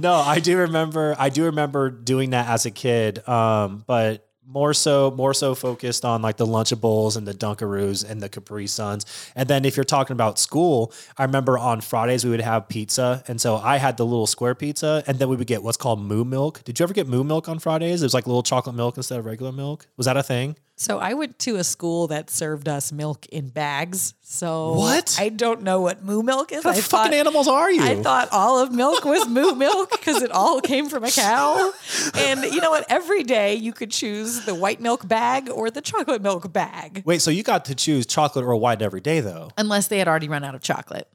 no, 0.00 0.14
I 0.14 0.38
do 0.38 0.58
remember. 0.58 1.16
I 1.18 1.28
do 1.30 1.44
remember 1.44 1.90
doing 1.90 2.30
that 2.30 2.48
as 2.48 2.66
a 2.66 2.70
kid. 2.70 3.26
Um, 3.28 3.82
but 3.86 4.26
more 4.46 4.74
so, 4.74 5.10
more 5.12 5.34
so 5.34 5.54
focused 5.54 6.04
on 6.04 6.22
like 6.22 6.36
the 6.36 6.46
Lunchables 6.46 7.16
and 7.16 7.26
the 7.26 7.34
Dunkaroos 7.34 8.08
and 8.08 8.20
the 8.20 8.28
Capri 8.28 8.66
Suns. 8.66 9.06
And 9.36 9.48
then 9.48 9.64
if 9.64 9.76
you're 9.76 9.84
talking 9.84 10.14
about 10.14 10.38
school, 10.38 10.92
I 11.16 11.24
remember 11.24 11.58
on 11.58 11.80
Fridays 11.80 12.24
we 12.24 12.30
would 12.30 12.40
have 12.40 12.68
pizza, 12.68 13.22
and 13.28 13.40
so 13.40 13.56
I 13.56 13.76
had 13.76 13.96
the 13.96 14.06
little 14.06 14.26
square 14.26 14.54
pizza, 14.54 15.04
and 15.06 15.18
then 15.18 15.28
we 15.28 15.36
would 15.36 15.46
get 15.46 15.62
what's 15.62 15.76
called 15.76 16.00
moo 16.00 16.24
milk. 16.24 16.64
Did 16.64 16.78
you 16.78 16.84
ever 16.84 16.94
get 16.94 17.06
moo 17.06 17.24
milk 17.24 17.48
on 17.48 17.58
Fridays? 17.58 18.02
It 18.02 18.06
was 18.06 18.14
like 18.14 18.26
little 18.26 18.42
chocolate 18.42 18.74
milk 18.74 18.96
instead 18.96 19.18
of 19.18 19.26
regular 19.26 19.52
milk. 19.52 19.86
Was 19.96 20.06
that 20.06 20.16
a 20.16 20.22
thing? 20.22 20.56
So 20.80 20.98
I 20.98 21.12
went 21.12 21.38
to 21.40 21.56
a 21.56 21.64
school 21.64 22.06
that 22.06 22.30
served 22.30 22.66
us 22.66 22.90
milk 22.90 23.26
in 23.26 23.50
bags. 23.50 24.14
So 24.22 24.72
What? 24.72 25.14
I 25.20 25.28
don't 25.28 25.60
know 25.60 25.82
what 25.82 26.02
moo 26.02 26.22
milk 26.22 26.52
is. 26.52 26.64
What 26.64 26.74
I 26.74 26.80
fucking 26.80 27.12
animals 27.12 27.48
are 27.48 27.70
you? 27.70 27.82
I 27.82 28.02
thought 28.02 28.30
all 28.32 28.60
of 28.62 28.72
milk 28.72 29.04
was 29.04 29.28
moo 29.28 29.54
milk 29.54 29.90
because 29.90 30.22
it 30.22 30.30
all 30.30 30.62
came 30.62 30.88
from 30.88 31.04
a 31.04 31.10
cow. 31.10 31.70
And 32.16 32.44
you 32.44 32.62
know 32.62 32.70
what? 32.70 32.86
Every 32.88 33.24
day 33.24 33.56
you 33.56 33.74
could 33.74 33.90
choose 33.90 34.46
the 34.46 34.54
white 34.54 34.80
milk 34.80 35.06
bag 35.06 35.50
or 35.50 35.70
the 35.70 35.82
chocolate 35.82 36.22
milk 36.22 36.50
bag, 36.50 37.02
Wait, 37.04 37.20
so 37.20 37.30
you 37.30 37.42
got 37.42 37.66
to 37.66 37.74
choose 37.74 38.06
chocolate 38.06 38.46
or 38.46 38.56
white 38.56 38.80
every 38.80 39.02
day 39.02 39.20
though? 39.20 39.50
unless 39.58 39.88
they 39.88 39.98
had 39.98 40.08
already 40.08 40.30
run 40.30 40.44
out 40.44 40.54
of 40.54 40.62
chocolate. 40.62 41.08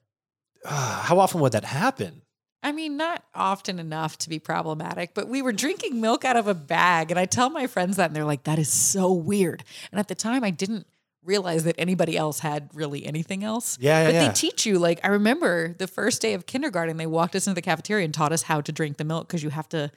Ah, 0.64 1.02
How 1.08 1.18
often 1.18 1.42
would 1.42 1.54
that 1.54 1.64
happen? 1.64 2.22
I 2.66 2.72
mean, 2.72 2.98
not 2.98 3.24
often 3.36 3.78
enough 3.80 4.18
to 4.20 4.30
be 4.30 4.40
problematic, 4.40 5.14
but 5.14 5.28
we 5.30 5.42
were 5.42 5.54
drinking 5.54 6.02
milk 6.02 6.26
out 6.26 6.36
of 6.36 6.48
a 6.48 6.56
bag. 6.56 7.12
And 7.12 7.20
I 7.20 7.26
tell 7.26 7.50
my 7.52 7.68
friends 7.68 7.98
that, 7.98 8.08
and 8.08 8.16
they're 8.16 8.26
like, 8.26 8.44
that 8.46 8.58
is 8.60 8.70
so 8.74 9.14
weird. 9.14 9.64
And 9.92 10.00
at 10.00 10.08
the 10.08 10.16
time, 10.16 10.44
I 10.44 10.50
didn't 10.50 10.88
realize 11.24 11.64
that 11.64 11.76
anybody 11.78 12.18
else 12.18 12.40
had 12.40 12.70
really 12.74 13.06
anything 13.06 13.44
else. 13.44 13.78
Yeah, 13.80 14.00
yeah, 14.02 14.06
But 14.08 14.14
yeah. 14.16 14.28
they 14.28 14.34
teach 14.34 14.66
you, 14.66 14.80
like, 14.80 15.00
I 15.04 15.10
remember 15.10 15.74
the 15.78 15.88
first 15.88 16.22
day 16.22 16.34
of 16.34 16.46
kindergarten, 16.48 16.98
they 16.98 17.06
walked 17.08 17.36
us 17.36 17.46
into 17.48 17.56
the 17.56 17.62
cafeteria 17.62 18.04
and 18.06 18.14
taught 18.14 18.32
us 18.32 18.42
how 18.44 18.62
to 18.62 18.72
drink 18.72 18.98
the 18.98 19.06
milk 19.06 19.28
because 19.28 19.44
you 19.44 19.50
have 19.52 19.70
to 19.70 19.92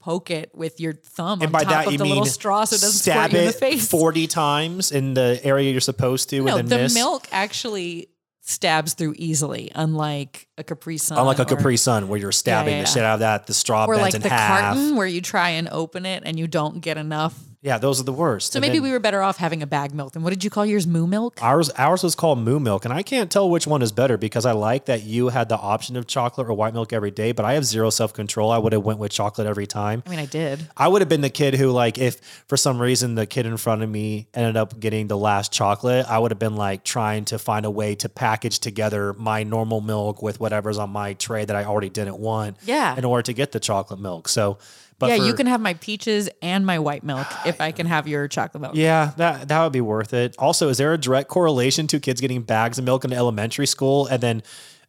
poke 0.00 0.30
it 0.30 0.50
with 0.54 0.80
your 0.80 0.92
thumb 0.92 1.40
And 1.40 1.46
on 1.46 1.52
by 1.52 1.60
top 1.64 1.70
that 1.72 1.86
of 1.86 1.92
you 1.92 1.98
the 1.98 2.04
mean 2.04 2.10
little 2.12 2.26
straw 2.26 2.64
so 2.64 2.76
it 2.76 2.80
doesn't 2.82 2.92
stab 3.00 3.30
squirt 3.30 3.32
you 3.32 3.38
in 3.38 3.44
the 3.46 3.50
it 3.56 3.58
face. 3.58 3.88
forty 3.88 4.26
times 4.26 4.92
in 4.92 5.14
the 5.14 5.40
area 5.42 5.70
you're 5.72 5.80
supposed 5.80 6.28
to, 6.30 6.42
no, 6.42 6.58
and 6.58 6.68
the 6.68 6.76
miss. 6.76 6.94
milk 6.94 7.26
actually 7.32 8.08
stabs 8.44 8.94
through 8.94 9.14
easily, 9.16 9.70
unlike 9.74 10.46
a 10.58 10.64
Capri 10.64 10.98
Sun. 10.98 11.18
Unlike 11.18 11.38
a 11.38 11.42
or- 11.42 11.56
Capri 11.56 11.76
Sun, 11.76 12.08
where 12.08 12.18
you're 12.18 12.30
stabbing 12.32 12.74
yeah, 12.74 12.82
the 12.82 12.88
yeah. 12.88 12.94
shit 12.94 13.02
out 13.02 13.14
of 13.14 13.20
that, 13.20 13.46
the 13.46 13.54
straw 13.54 13.86
or 13.86 13.94
bends 13.94 14.02
like 14.02 14.14
in 14.14 14.20
the 14.22 14.28
half. 14.28 14.74
carton 14.76 14.96
where 14.96 15.06
you 15.06 15.20
try 15.20 15.50
and 15.50 15.68
open 15.70 16.06
it 16.06 16.22
and 16.26 16.38
you 16.38 16.46
don't 16.46 16.80
get 16.80 16.98
enough. 16.98 17.38
Yeah, 17.64 17.78
those 17.78 17.98
are 17.98 18.04
the 18.04 18.12
worst. 18.12 18.52
So 18.52 18.60
maybe 18.60 18.78
we 18.78 18.90
were 18.90 19.00
better 19.00 19.22
off 19.22 19.38
having 19.38 19.62
a 19.62 19.66
bag 19.66 19.94
milk. 19.94 20.14
And 20.14 20.22
what 20.22 20.34
did 20.34 20.44
you 20.44 20.50
call 20.50 20.66
yours? 20.66 20.86
Moo 20.86 21.06
milk? 21.06 21.42
Ours, 21.42 21.70
ours 21.78 22.02
was 22.02 22.14
called 22.14 22.38
Moo 22.38 22.60
Milk, 22.60 22.84
and 22.84 22.92
I 22.92 23.02
can't 23.02 23.30
tell 23.30 23.48
which 23.48 23.66
one 23.66 23.80
is 23.80 23.90
better 23.90 24.18
because 24.18 24.44
I 24.44 24.52
like 24.52 24.84
that 24.84 25.02
you 25.02 25.30
had 25.30 25.48
the 25.48 25.56
option 25.56 25.96
of 25.96 26.06
chocolate 26.06 26.46
or 26.46 26.52
white 26.52 26.74
milk 26.74 26.92
every 26.92 27.10
day, 27.10 27.32
but 27.32 27.46
I 27.46 27.54
have 27.54 27.64
zero 27.64 27.88
self 27.88 28.12
control. 28.12 28.50
I 28.50 28.58
would 28.58 28.74
have 28.74 28.82
went 28.82 28.98
with 28.98 29.12
chocolate 29.12 29.46
every 29.46 29.66
time. 29.66 30.02
I 30.06 30.10
mean, 30.10 30.18
I 30.18 30.26
did. 30.26 30.68
I 30.76 30.88
would 30.88 31.00
have 31.00 31.08
been 31.08 31.22
the 31.22 31.30
kid 31.30 31.54
who, 31.54 31.70
like, 31.70 31.96
if 31.96 32.20
for 32.48 32.58
some 32.58 32.78
reason 32.78 33.14
the 33.14 33.24
kid 33.24 33.46
in 33.46 33.56
front 33.56 33.82
of 33.82 33.88
me 33.88 34.28
ended 34.34 34.58
up 34.58 34.78
getting 34.78 35.08
the 35.08 35.16
last 35.16 35.50
chocolate, 35.50 36.04
I 36.06 36.18
would 36.18 36.32
have 36.32 36.38
been 36.38 36.56
like 36.56 36.84
trying 36.84 37.24
to 37.26 37.38
find 37.38 37.64
a 37.64 37.70
way 37.70 37.94
to 37.94 38.10
package 38.10 38.58
together 38.58 39.14
my 39.14 39.42
normal 39.42 39.80
milk 39.80 40.20
with 40.20 40.38
whatever's 40.38 40.76
on 40.76 40.90
my 40.90 41.14
tray 41.14 41.46
that 41.46 41.56
I 41.56 41.64
already 41.64 41.88
didn't 41.88 42.18
want. 42.18 42.58
Yeah. 42.66 42.94
In 42.94 43.06
order 43.06 43.22
to 43.22 43.32
get 43.32 43.52
the 43.52 43.60
chocolate 43.60 44.00
milk. 44.00 44.28
So, 44.28 44.58
but 45.04 45.10
yeah, 45.10 45.18
for- 45.18 45.24
you 45.24 45.34
can 45.34 45.46
have 45.46 45.60
my 45.60 45.74
peaches 45.74 46.28
and 46.42 46.64
my 46.66 46.78
white 46.78 47.04
milk 47.04 47.26
if 47.46 47.60
I 47.60 47.72
can 47.72 47.86
have 47.86 48.08
your 48.08 48.28
chocolate 48.28 48.60
milk. 48.60 48.74
Yeah, 48.74 49.12
that 49.16 49.48
that 49.48 49.62
would 49.62 49.72
be 49.72 49.80
worth 49.80 50.14
it. 50.14 50.34
Also, 50.38 50.68
is 50.68 50.78
there 50.78 50.92
a 50.92 50.98
direct 50.98 51.28
correlation 51.28 51.86
to 51.88 52.00
kids 52.00 52.20
getting 52.20 52.42
bags 52.42 52.78
of 52.78 52.84
milk 52.84 53.04
in 53.04 53.12
elementary 53.12 53.66
school 53.66 54.06
and 54.06 54.22
then 54.22 54.42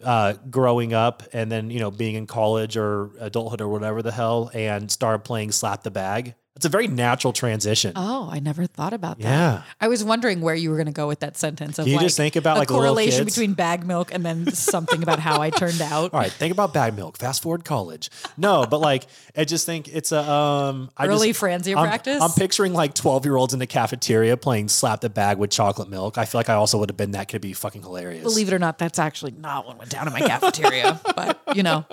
uh, 0.04 0.34
growing 0.50 0.94
up 0.94 1.24
and 1.34 1.52
then 1.52 1.70
you 1.70 1.80
know 1.80 1.92
being 1.92 2.16
in 2.16 2.28
college 2.28 2.78
or 2.78 3.12
adulthood 3.20 3.62
or 3.62 3.68
whatever 3.70 4.02
the 4.02 4.12
hell 4.12 4.52
and 4.54 4.92
start 4.92 5.24
playing 5.24 5.52
slap 5.52 5.84
the 5.84 5.92
bag? 5.92 6.36
It's 6.56 6.64
a 6.66 6.70
very 6.70 6.88
natural 6.88 7.34
transition. 7.34 7.92
Oh, 7.98 8.30
I 8.32 8.40
never 8.40 8.66
thought 8.66 8.94
about 8.94 9.20
that. 9.20 9.24
Yeah. 9.26 9.64
I 9.82 9.90
was 9.90 10.06
wondering 10.06 10.40
where 10.40 10.56
you 10.56 10.70
were 10.70 10.78
going 10.78 10.86
to 10.86 10.94
go 10.94 11.06
with 11.06 11.20
that 11.20 11.36
sentence. 11.36 11.78
Of 11.78 11.84
Can 11.84 11.92
you 11.92 11.98
like 11.98 12.06
just 12.06 12.16
think 12.16 12.38
about, 12.38 12.56
a 12.56 12.60
like, 12.60 12.70
correlation 12.70 13.26
between 13.26 13.54
bag 13.56 13.86
milk 13.86 14.14
and 14.14 14.26
then 14.26 14.50
something 14.54 15.04
about 15.04 15.20
how 15.20 15.42
I 15.42 15.50
turned 15.50 15.82
out. 15.82 16.14
All 16.14 16.20
right, 16.22 16.32
think 16.32 16.54
about 16.54 16.74
bag 16.74 16.96
milk. 16.96 17.18
Fast 17.18 17.44
forward 17.44 17.66
college. 17.66 18.10
No, 18.38 18.66
but 18.66 18.80
like 18.80 19.06
I 19.36 19.44
just 19.44 19.66
think 19.66 19.90
it's 19.94 20.14
a 20.14 20.22
um 20.32 20.90
I 20.96 21.08
Early 21.08 21.30
just, 21.34 21.42
Franzia 21.42 21.76
I'm, 21.76 21.88
practice? 21.88 22.22
I'm 22.22 22.32
picturing 22.32 22.72
like 22.74 22.94
12 22.94 23.26
year 23.26 23.36
olds 23.36 23.54
in 23.54 23.60
the 23.60 23.68
cafeteria 23.68 24.38
playing 24.38 24.70
slap 24.70 25.02
the 25.02 25.10
bag 25.10 25.38
with 25.38 25.50
chocolate 25.52 25.90
milk. 25.90 26.18
I 26.18 26.24
feel 26.24 26.40
like 26.40 26.48
I 26.50 26.54
also 26.54 26.78
would 26.78 26.90
have 26.90 26.96
been 26.96 27.12
that 27.12 27.28
could 27.28 27.42
be 27.42 27.52
fucking 27.52 27.82
hilarious. 27.82 28.24
Believe 28.24 28.48
it 28.48 28.54
or 28.54 28.60
not, 28.60 28.78
that's 28.78 28.98
actually 28.98 29.32
not 29.32 29.68
what 29.68 29.78
went 29.78 29.92
down 29.92 30.08
in 30.08 30.14
my 30.14 30.22
cafeteria. 30.22 31.02
but 31.18 31.38
you 31.54 31.64
know, 31.64 31.86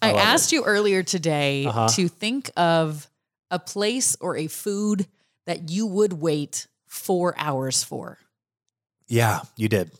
I, 0.00 0.12
Uh-huh. 0.12 0.16
asked 0.16 0.52
you 0.52 0.62
earlier 0.64 1.02
today 1.02 1.64
to 1.94 2.08
think 2.08 2.50
of 2.56 3.08
a 3.52 3.58
place 3.60 4.16
or 4.20 4.36
a 4.36 4.48
food 4.48 5.06
that 5.46 5.70
you 5.70 5.86
would 5.86 6.14
wait 6.14 6.66
four 6.86 7.34
hours 7.38 7.84
for. 7.84 8.18
yeah, 9.06 9.42
you 9.56 9.68
did. 9.68 9.90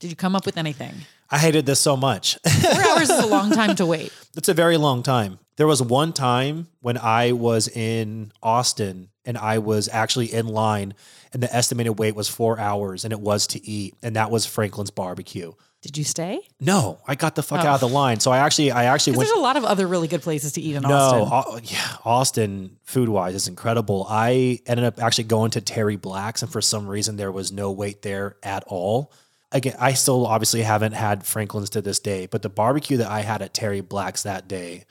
Did 0.00 0.10
you 0.10 0.16
come 0.16 0.36
up 0.36 0.44
with 0.44 0.56
anything? 0.56 0.94
I 1.30 1.38
hated 1.38 1.66
this 1.66 1.80
so 1.80 1.96
much. 1.96 2.38
Four 2.46 2.70
hours 2.88 3.10
is 3.10 3.18
a 3.18 3.26
long 3.26 3.50
time 3.50 3.74
to 3.76 3.86
wait. 3.86 4.12
It's 4.36 4.48
a 4.48 4.54
very 4.54 4.76
long 4.76 5.02
time. 5.02 5.38
There 5.56 5.66
was 5.66 5.82
one 5.82 6.12
time 6.12 6.68
when 6.80 6.96
I 6.96 7.32
was 7.32 7.68
in 7.68 8.32
Austin 8.42 9.08
and 9.24 9.36
I 9.36 9.58
was 9.58 9.88
actually 9.88 10.32
in 10.32 10.46
line 10.46 10.94
and 11.32 11.42
the 11.42 11.54
estimated 11.54 11.98
wait 11.98 12.14
was 12.14 12.28
four 12.28 12.58
hours 12.58 13.04
and 13.04 13.12
it 13.12 13.20
was 13.20 13.46
to 13.48 13.66
eat. 13.66 13.94
And 14.02 14.16
that 14.16 14.30
was 14.30 14.46
Franklin's 14.46 14.90
barbecue. 14.90 15.52
Did 15.80 15.96
you 15.96 16.02
stay? 16.02 16.40
No, 16.60 16.98
I 17.06 17.14
got 17.14 17.36
the 17.36 17.42
fuck 17.42 17.64
Oh. 17.64 17.68
out 17.68 17.74
of 17.74 17.80
the 17.80 17.88
line. 17.88 18.18
So 18.18 18.32
I 18.32 18.38
actually, 18.38 18.72
I 18.72 18.84
actually 18.86 19.16
went. 19.16 19.28
there's 19.28 19.38
a 19.38 19.40
lot 19.40 19.56
of 19.56 19.64
other 19.64 19.86
really 19.86 20.08
good 20.08 20.22
places 20.22 20.52
to 20.54 20.60
eat 20.60 20.74
in 20.74 20.82
No, 20.82 20.90
Austin. 20.92 21.28
No, 21.28 21.60
yeah, 21.62 21.96
Austin 22.04 22.76
food 22.82 23.08
wise 23.08 23.34
is 23.36 23.46
incredible. 23.46 24.04
I 24.10 24.60
ended 24.66 24.84
up 24.84 25.00
actually 25.00 25.24
going 25.24 25.52
to 25.52 25.60
Terry 25.60 25.94
Black's, 25.96 26.42
and 26.42 26.50
for 26.50 26.60
some 26.60 26.88
reason 26.88 27.16
there 27.16 27.30
was 27.30 27.52
no 27.52 27.70
wait 27.70 28.02
there 28.02 28.36
at 28.42 28.64
all. 28.66 29.12
Again, 29.52 29.76
I 29.78 29.92
still 29.94 30.26
obviously 30.26 30.62
haven't 30.62 30.92
had 30.92 31.24
Franklin's 31.24 31.70
to 31.70 31.80
this 31.80 32.00
day, 32.00 32.26
but 32.26 32.42
the 32.42 32.50
barbecue 32.50 32.96
that 32.98 33.08
I 33.10 33.20
had 33.20 33.40
at 33.40 33.54
Terry 33.54 33.80
Black's 33.80 34.24
that 34.24 34.48
day 34.48 34.84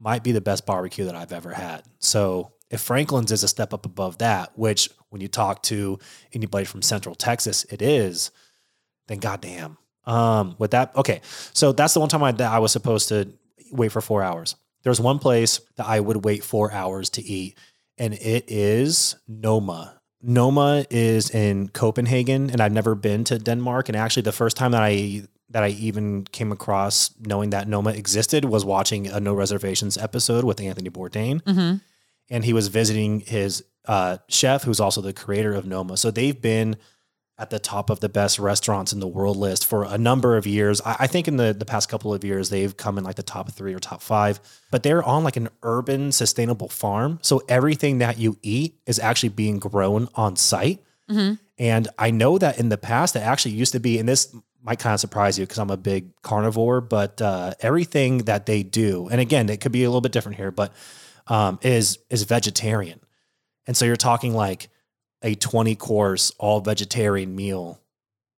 might 0.00 0.22
be 0.24 0.32
the 0.32 0.40
best 0.42 0.66
barbecue 0.66 1.04
that 1.06 1.14
I've 1.14 1.32
ever 1.32 1.52
had. 1.54 1.84
So 2.00 2.52
if 2.68 2.80
Franklin's 2.80 3.30
is 3.32 3.42
a 3.44 3.48
step 3.48 3.72
up 3.72 3.86
above 3.86 4.18
that, 4.18 4.58
which 4.58 4.90
when 5.10 5.22
you 5.22 5.28
talk 5.28 5.62
to 5.62 5.98
anybody 6.34 6.64
from 6.66 6.82
Central 6.82 7.14
Texas, 7.14 7.64
it 7.70 7.80
is, 7.80 8.32
then 9.06 9.18
goddamn. 9.18 9.78
Um, 10.06 10.54
with 10.58 10.70
that, 10.70 10.94
okay. 10.96 11.20
So 11.52 11.72
that's 11.72 11.94
the 11.94 12.00
one 12.00 12.08
time 12.08 12.22
I, 12.22 12.32
that 12.32 12.52
I 12.52 12.58
was 12.58 12.72
supposed 12.72 13.08
to 13.08 13.28
wait 13.72 13.90
for 13.92 14.00
four 14.00 14.22
hours. 14.22 14.54
There's 14.82 15.00
one 15.00 15.18
place 15.18 15.60
that 15.76 15.86
I 15.86 15.98
would 16.00 16.24
wait 16.24 16.44
four 16.44 16.70
hours 16.70 17.10
to 17.10 17.22
eat, 17.22 17.58
and 17.98 18.14
it 18.14 18.44
is 18.48 19.16
Noma. 19.26 20.00
Noma 20.22 20.84
is 20.90 21.30
in 21.30 21.68
Copenhagen, 21.68 22.50
and 22.50 22.60
I've 22.60 22.72
never 22.72 22.94
been 22.94 23.24
to 23.24 23.38
Denmark. 23.38 23.88
And 23.88 23.96
actually, 23.96 24.22
the 24.22 24.32
first 24.32 24.56
time 24.56 24.70
that 24.72 24.82
I 24.82 25.22
that 25.50 25.62
I 25.62 25.68
even 25.68 26.24
came 26.24 26.50
across 26.52 27.10
knowing 27.20 27.50
that 27.50 27.68
Noma 27.68 27.90
existed 27.90 28.44
was 28.44 28.64
watching 28.64 29.06
a 29.06 29.20
No 29.20 29.32
Reservations 29.34 29.96
episode 29.96 30.44
with 30.44 30.60
Anthony 30.60 30.90
Bourdain. 30.90 31.40
Mhm. 31.42 31.80
And 32.30 32.44
he 32.44 32.52
was 32.52 32.66
visiting 32.68 33.20
his 33.20 33.64
uh, 33.86 34.18
chef, 34.28 34.64
who's 34.64 34.80
also 34.80 35.00
the 35.00 35.12
creator 35.12 35.54
of 35.54 35.64
Noma. 35.64 35.96
So 35.96 36.10
they've 36.10 36.40
been 36.40 36.76
at 37.38 37.50
the 37.50 37.58
top 37.58 37.90
of 37.90 38.00
the 38.00 38.08
best 38.08 38.38
restaurants 38.38 38.92
in 38.92 39.00
the 39.00 39.06
world 39.06 39.36
list 39.36 39.66
for 39.66 39.84
a 39.84 39.98
number 39.98 40.36
of 40.38 40.46
years. 40.46 40.80
I, 40.86 40.96
I 41.00 41.06
think 41.06 41.28
in 41.28 41.36
the, 41.36 41.52
the 41.52 41.66
past 41.66 41.88
couple 41.88 42.14
of 42.14 42.24
years, 42.24 42.48
they've 42.48 42.74
come 42.74 42.96
in 42.96 43.04
like 43.04 43.16
the 43.16 43.22
top 43.22 43.52
three 43.52 43.74
or 43.74 43.78
top 43.78 44.00
five, 44.00 44.40
but 44.70 44.82
they're 44.82 45.02
on 45.02 45.22
like 45.22 45.36
an 45.36 45.48
urban 45.62 46.12
sustainable 46.12 46.68
farm. 46.68 47.18
So 47.22 47.42
everything 47.48 47.98
that 47.98 48.18
you 48.18 48.38
eat 48.42 48.78
is 48.86 48.98
actually 48.98 49.28
being 49.30 49.58
grown 49.58 50.08
on 50.14 50.36
site. 50.36 50.82
Mhm. 51.10 51.38
And 51.58 51.88
I 51.98 52.10
know 52.10 52.38
that 52.38 52.58
in 52.58 52.68
the 52.70 52.78
past, 52.78 53.16
it 53.16 53.20
actually 53.20 53.52
used 53.52 53.72
to 53.72 53.80
be, 53.80 53.98
and 53.98 54.08
this 54.08 54.34
might 54.62 54.78
kind 54.78 54.94
of 54.94 55.00
surprise 55.00 55.38
you 55.38 55.44
because 55.44 55.58
I'm 55.58 55.70
a 55.70 55.76
big 55.76 56.20
carnivore, 56.22 56.80
but 56.80 57.22
uh, 57.22 57.54
everything 57.60 58.18
that 58.24 58.46
they 58.46 58.62
do, 58.62 59.08
and 59.08 59.20
again, 59.20 59.48
it 59.48 59.60
could 59.60 59.72
be 59.72 59.84
a 59.84 59.88
little 59.88 60.00
bit 60.00 60.12
different 60.12 60.36
here, 60.36 60.50
but 60.50 60.72
um, 61.28 61.58
is 61.62 61.98
is 62.10 62.24
vegetarian. 62.24 63.00
And 63.66 63.76
so 63.76 63.84
you're 63.84 63.96
talking 63.96 64.34
like 64.34 64.68
a 65.26 65.34
20 65.34 65.74
course 65.74 66.32
all 66.38 66.60
vegetarian 66.60 67.34
meal 67.34 67.80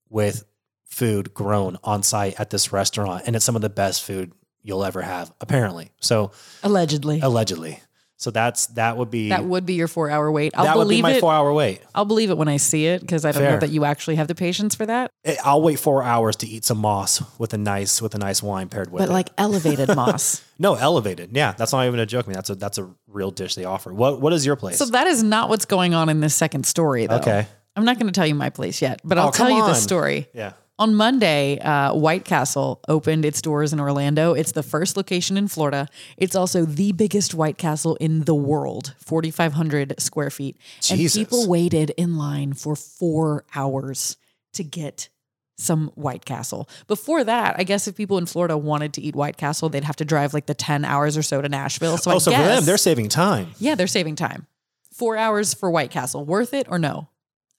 with 0.08 0.44
food 0.86 1.34
grown 1.34 1.76
on 1.84 2.02
site 2.02 2.40
at 2.40 2.48
this 2.48 2.72
restaurant, 2.72 3.24
and 3.26 3.36
it's 3.36 3.44
some 3.44 3.54
of 3.54 3.62
the 3.62 3.68
best 3.68 4.02
food 4.02 4.32
you'll 4.62 4.84
ever 4.84 5.02
have, 5.02 5.30
apparently. 5.40 5.90
So 6.00 6.32
Allegedly. 6.62 7.20
allegedly. 7.20 7.80
So 8.20 8.32
that's 8.32 8.66
that 8.68 8.96
would 8.96 9.10
be 9.12 9.28
that 9.28 9.44
would 9.44 9.64
be 9.64 9.74
your 9.74 9.86
four 9.86 10.10
hour 10.10 10.30
wait. 10.32 10.52
I'll 10.56 10.64
that 10.64 10.76
would 10.76 10.84
be 10.88 10.96
believe 10.96 11.02
my 11.04 11.12
it. 11.12 11.20
four 11.20 11.32
hour 11.32 11.52
wait. 11.52 11.80
I'll 11.94 12.04
believe 12.04 12.30
it 12.30 12.36
when 12.36 12.48
I 12.48 12.56
see 12.56 12.86
it 12.86 13.00
because 13.00 13.24
I 13.24 13.30
don't 13.30 13.44
know 13.44 13.58
that 13.60 13.70
you 13.70 13.84
actually 13.84 14.16
have 14.16 14.26
the 14.26 14.34
patience 14.34 14.74
for 14.74 14.84
that. 14.86 15.12
Eh, 15.24 15.36
I'll 15.44 15.62
wait 15.62 15.78
four 15.78 16.02
hours 16.02 16.34
to 16.36 16.46
eat 16.48 16.64
some 16.64 16.78
moss 16.78 17.22
with 17.38 17.54
a 17.54 17.58
nice 17.58 18.02
with 18.02 18.16
a 18.16 18.18
nice 18.18 18.42
wine 18.42 18.68
paired 18.68 18.90
with 18.90 19.02
But 19.02 19.10
it. 19.10 19.12
like 19.12 19.28
elevated 19.38 19.94
moss. 19.94 20.42
no, 20.58 20.74
elevated. 20.74 21.30
Yeah, 21.32 21.52
that's 21.52 21.72
not 21.72 21.86
even 21.86 22.00
a 22.00 22.06
joke. 22.06 22.26
I 22.26 22.28
mean, 22.30 22.34
that's 22.34 22.50
a 22.50 22.54
that's 22.56 22.78
a 22.78 22.90
real 23.06 23.30
dish 23.30 23.54
they 23.54 23.64
offer. 23.64 23.94
What 23.94 24.20
what 24.20 24.32
is 24.32 24.44
your 24.44 24.56
place? 24.56 24.78
So 24.78 24.86
that 24.86 25.06
is 25.06 25.22
not 25.22 25.48
what's 25.48 25.64
going 25.64 25.94
on 25.94 26.08
in 26.08 26.18
this 26.20 26.34
second 26.34 26.66
story, 26.66 27.06
though. 27.06 27.16
okay. 27.18 27.46
I'm 27.76 27.84
not 27.84 27.96
going 28.00 28.08
to 28.08 28.12
tell 28.12 28.26
you 28.26 28.34
my 28.34 28.50
place 28.50 28.82
yet, 28.82 29.00
but 29.04 29.18
Oh, 29.18 29.22
I'll 29.22 29.30
tell 29.30 29.46
come 29.46 29.56
you 29.58 29.64
the 29.64 29.74
story. 29.74 30.26
Yeah. 30.34 30.54
On 30.80 30.94
Monday, 30.94 31.58
uh, 31.58 31.92
White 31.92 32.24
Castle 32.24 32.80
opened 32.86 33.24
its 33.24 33.42
doors 33.42 33.72
in 33.72 33.80
Orlando. 33.80 34.34
It's 34.34 34.52
the 34.52 34.62
first 34.62 34.96
location 34.96 35.36
in 35.36 35.48
Florida. 35.48 35.88
It's 36.16 36.36
also 36.36 36.64
the 36.64 36.92
biggest 36.92 37.34
White 37.34 37.58
Castle 37.58 37.96
in 37.96 38.24
the 38.24 38.34
world, 38.34 38.94
4,500 39.04 40.00
square 40.00 40.30
feet. 40.30 40.56
Jesus. 40.80 41.16
And 41.16 41.26
people 41.26 41.48
waited 41.48 41.90
in 41.96 42.16
line 42.16 42.52
for 42.52 42.76
four 42.76 43.44
hours 43.56 44.16
to 44.52 44.62
get 44.62 45.08
some 45.56 45.88
White 45.96 46.24
Castle. 46.24 46.68
Before 46.86 47.24
that, 47.24 47.56
I 47.58 47.64
guess 47.64 47.88
if 47.88 47.96
people 47.96 48.16
in 48.18 48.26
Florida 48.26 48.56
wanted 48.56 48.92
to 48.92 49.00
eat 49.02 49.16
White 49.16 49.36
Castle, 49.36 49.68
they'd 49.68 49.82
have 49.82 49.96
to 49.96 50.04
drive 50.04 50.32
like 50.32 50.46
the 50.46 50.54
10 50.54 50.84
hours 50.84 51.16
or 51.16 51.22
so 51.22 51.42
to 51.42 51.48
Nashville. 51.48 51.98
So 51.98 52.12
I 52.12 52.14
oh, 52.14 52.18
so 52.20 52.30
guess, 52.30 52.40
for 52.40 52.54
them, 52.54 52.64
they're 52.64 52.76
saving 52.76 53.08
time. 53.08 53.48
yeah, 53.58 53.74
they're 53.74 53.88
saving 53.88 54.14
time. 54.14 54.46
Four 54.94 55.16
hours 55.16 55.54
for 55.54 55.68
White 55.72 55.90
Castle. 55.90 56.24
Worth 56.24 56.54
it 56.54 56.68
or 56.70 56.78
no? 56.78 57.08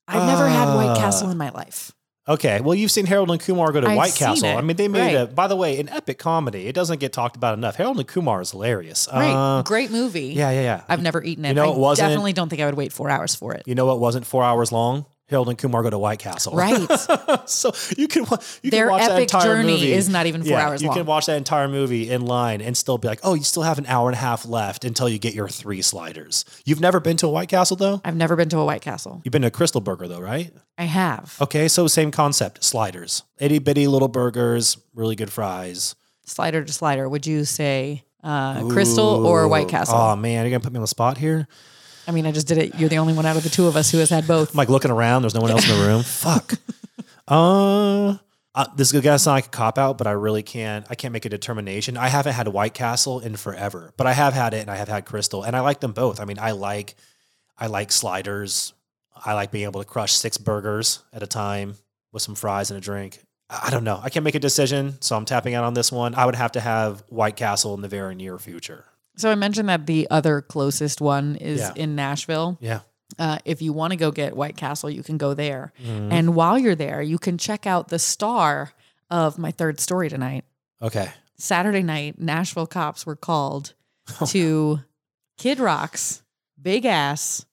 I've 0.08 0.26
never 0.26 0.48
had 0.48 0.74
White 0.74 0.92
Uh, 0.92 0.96
Castle 0.96 1.30
in 1.30 1.38
my 1.38 1.50
life. 1.50 1.92
Okay. 2.30 2.62
Well, 2.62 2.76
you've 2.76 2.92
seen 2.92 3.06
Harold 3.08 3.32
and 3.32 3.42
Kumar 3.42 3.72
go 3.72 3.82
to 3.82 3.88
I've 3.88 3.98
White 3.98 4.14
Castle. 4.16 4.48
it. 4.48 4.56
I 4.56 4.62
mean, 4.62 4.78
they 4.78 4.88
made 4.88 5.16
a. 5.16 5.26
By 5.26 5.48
the 5.48 5.56
way, 5.56 5.80
an 5.80 5.90
epic 5.90 6.20
comedy. 6.20 6.68
It 6.68 6.74
doesn't 6.76 7.00
get 7.00 7.12
talked 7.12 7.36
about 7.36 7.56
enough. 7.58 7.76
Harold 7.76 7.98
and 7.98 8.08
Kumar 8.08 8.40
is 8.42 8.52
hilarious. 8.52 9.08
Right. 9.12 9.32
Uh, 9.32 9.64
Great 9.64 9.90
movie. 9.92 10.28
yeah, 10.28 10.52
yeah, 10.52 10.62
yeah. 10.62 10.84
I've 10.88 11.02
never 11.02 11.24
eaten 11.24 11.44
it. 11.46 11.50
You 11.50 11.54
know, 11.56 11.72
I 11.72 11.74
it 11.74 11.78
wasn't- 11.80 12.10
definitely 12.10 12.34
don't 12.34 12.48
think 12.50 12.62
I 12.62 12.66
would 12.68 12.76
wait 12.76 12.94
four 12.94 13.10
hours 13.10 13.34
for 13.36 13.54
it. 13.56 13.64
you 13.66 13.74
know 13.76 13.86
what 13.88 14.00
wasn't 14.00 14.26
four 14.26 14.44
hours 14.44 14.72
long? 14.72 15.06
Harold 15.30 15.50
and 15.50 15.58
Kumar 15.58 15.84
go 15.84 15.90
to 15.92 15.98
White 16.00 16.20
Castle. 16.20 16.54
Right. 16.56 16.88
so 17.46 17.72
you 17.98 18.08
can 18.08 18.26
you 18.64 18.72
Their 18.72 18.86
can 18.88 18.92
watch 18.92 19.02
that 19.04 19.12
epic 19.12 19.22
entire 19.24 19.44
journey 19.44 19.74
movie. 19.74 19.92
is 19.94 20.10
not 20.10 20.26
even 20.26 20.42
four 20.42 20.52
Yeah, 20.52 20.68
hours 20.68 20.82
you 20.82 20.88
long. 20.88 20.98
can 20.98 21.06
watch 21.06 21.28
that 21.28 21.38
entire 21.38 21.68
movie 21.68 22.10
in 22.10 22.26
line 22.26 22.62
and 22.62 22.76
still 22.76 22.98
be 22.98 23.08
like, 23.08 23.20
oh, 23.24 23.36
you 23.36 23.44
still 23.44 23.64
have 23.64 23.78
an 23.78 23.86
hour 23.86 24.10
and 24.10 24.16
a 24.16 24.20
half 24.20 24.46
left 24.46 24.84
until 24.84 25.08
you 25.08 25.20
get 25.20 25.34
your 25.36 25.48
three 25.48 25.82
sliders. 25.82 26.46
You've 26.66 26.82
never 26.82 27.00
been 27.00 27.18
to 27.18 27.28
a 27.28 27.30
White 27.30 27.50
Castle 27.50 27.78
though. 27.78 28.02
I've 28.04 28.16
never 28.16 28.36
been 28.36 28.50
to 28.50 28.58
a 28.58 28.66
White 28.66 28.82
Castle. 28.82 29.22
You've 29.24 29.32
been 29.32 29.44
to 29.44 29.50
a 29.50 29.52
Krystal 29.52 29.84
Burger 29.84 30.08
though, 30.08 30.20
right? 30.22 30.52
I 30.78 30.84
have. 30.86 31.38
Okay, 31.40 31.68
so 31.68 31.86
same 31.88 32.10
concept. 32.12 32.64
Sliders, 32.64 33.24
itty 33.38 33.60
bitty 33.60 33.88
little 33.88 34.08
burgers, 34.08 34.78
really 34.96 35.16
good 35.16 35.32
fries. 35.32 35.96
Slider 36.26 36.64
to 36.64 36.74
slider. 36.74 37.08
Would 37.10 37.26
you 37.28 37.46
say 37.46 38.04
uh, 38.24 38.60
Krystal 38.62 39.26
or 39.26 39.48
White 39.48 39.68
Castle? 39.68 39.96
Oh 39.96 40.16
man, 40.16 40.44
you're 40.46 40.52
gonna 40.52 40.60
put 40.64 40.72
me 40.74 40.78
on 40.78 40.82
the 40.84 40.88
spot 40.88 41.18
here. 41.18 41.48
I 42.10 42.12
mean, 42.12 42.26
I 42.26 42.32
just 42.32 42.48
did 42.48 42.58
it. 42.58 42.74
You're 42.80 42.90
the 42.90 42.98
only 42.98 43.14
one 43.14 43.28
out 43.28 43.38
of 43.38 43.44
the 43.44 43.50
two 43.50 43.68
of 43.68 43.76
us 43.76 43.92
who 43.92 44.00
has 44.00 44.10
had 44.10 44.28
both. 44.28 44.52
I'm 44.52 44.58
like 44.58 44.68
looking 44.68 44.90
around. 44.90 45.22
There's 45.22 45.36
no 45.36 45.42
one 45.42 45.52
else 45.52 45.70
in 45.70 45.78
the 45.78 45.86
room. 45.86 46.04
Fuck. 46.06 46.54
Uh, 47.32 48.18
uh, 48.56 48.66
this 48.76 48.92
is 48.92 49.02
gonna 49.04 49.20
sound 49.20 49.36
like 49.36 49.46
a 49.46 49.50
cop 49.50 49.78
out, 49.78 50.00
but 50.00 50.08
I 50.08 50.14
really 50.14 50.42
can't. 50.42 50.84
I 50.90 50.96
can't 50.96 51.14
make 51.14 51.26
a 51.26 51.30
determination. 51.30 51.96
I 51.96 52.08
haven't 52.08 52.34
had 52.34 52.48
White 52.48 52.74
Castle 52.74 53.20
in 53.20 53.36
forever, 53.36 53.94
but 53.98 54.08
I 54.08 54.14
have 54.14 54.34
had 54.34 54.56
it, 54.56 54.62
and 54.62 54.72
I 54.72 54.78
have 54.78 54.88
had 54.88 55.06
Krystal, 55.06 55.46
and 55.46 55.56
I 55.56 55.60
like 55.60 55.80
them 55.80 55.92
both. 55.92 56.20
I 56.20 56.26
mean, 56.26 56.40
I 56.40 56.52
like, 56.52 56.96
I 57.56 57.68
like 57.68 57.92
sliders. 57.92 58.74
I 59.16 59.34
like 59.34 59.52
being 59.52 59.66
able 59.66 59.80
to 59.80 59.88
crush 59.88 60.14
six 60.14 60.40
burgers 60.40 61.04
at 61.14 61.22
a 61.22 61.28
time 61.28 61.76
with 62.12 62.24
some 62.24 62.34
fries 62.34 62.72
and 62.72 62.80
a 62.80 62.82
drink. 62.82 63.20
I 63.48 63.68
I 63.68 63.70
don't 63.70 63.84
know. 63.84 64.00
I 64.02 64.10
can't 64.10 64.24
make 64.24 64.34
a 64.34 64.40
decision, 64.40 65.00
so 65.02 65.16
I'm 65.16 65.26
tapping 65.26 65.54
out 65.54 65.66
on 65.66 65.76
this 65.76 65.92
one. 65.92 66.16
I 66.16 66.26
would 66.26 66.34
have 66.34 66.54
to 66.54 66.60
have 66.60 67.04
White 67.10 67.36
Castle 67.36 67.76
in 67.76 67.82
the 67.82 67.88
very 67.88 68.16
near 68.16 68.40
future. 68.40 68.86
So 69.20 69.30
I 69.30 69.36
mentioned 69.36 69.68
that 69.68 69.86
the 69.86 70.08
other 70.10 70.42
closest 70.42 71.02
one 71.02 71.36
is 71.36 71.60
Yeah. 71.60 71.74
in 71.76 71.96
Nashville. 71.96 72.58
Yeah. 72.62 72.80
Uh, 73.18 73.38
if 73.44 73.62
you 73.62 73.74
want 73.74 73.92
to 73.92 73.98
go 73.98 74.12
get 74.12 74.36
White 74.36 74.56
Castle, 74.56 74.90
you 74.90 75.04
can 75.04 75.18
go 75.18 75.34
there. 75.34 75.74
Mhm. 75.84 76.12
And 76.12 76.36
while 76.36 76.58
you're 76.58 76.76
there, 76.76 77.02
you 77.02 77.18
can 77.20 77.38
check 77.38 77.68
out 77.68 77.90
the 77.90 78.00
star 78.00 78.72
of 79.10 79.38
my 79.38 79.52
third 79.52 79.80
story 79.82 80.08
tonight. 80.10 80.46
Okay. 80.82 81.10
Saturday 81.38 81.84
night, 81.84 82.20
Nashville 82.20 82.68
cops 82.68 83.06
were 83.06 83.16
called 83.18 83.74
to 84.28 84.80
Kid 85.38 85.60
Rock's 85.60 86.22
big 86.62 86.86
ass 86.86 87.46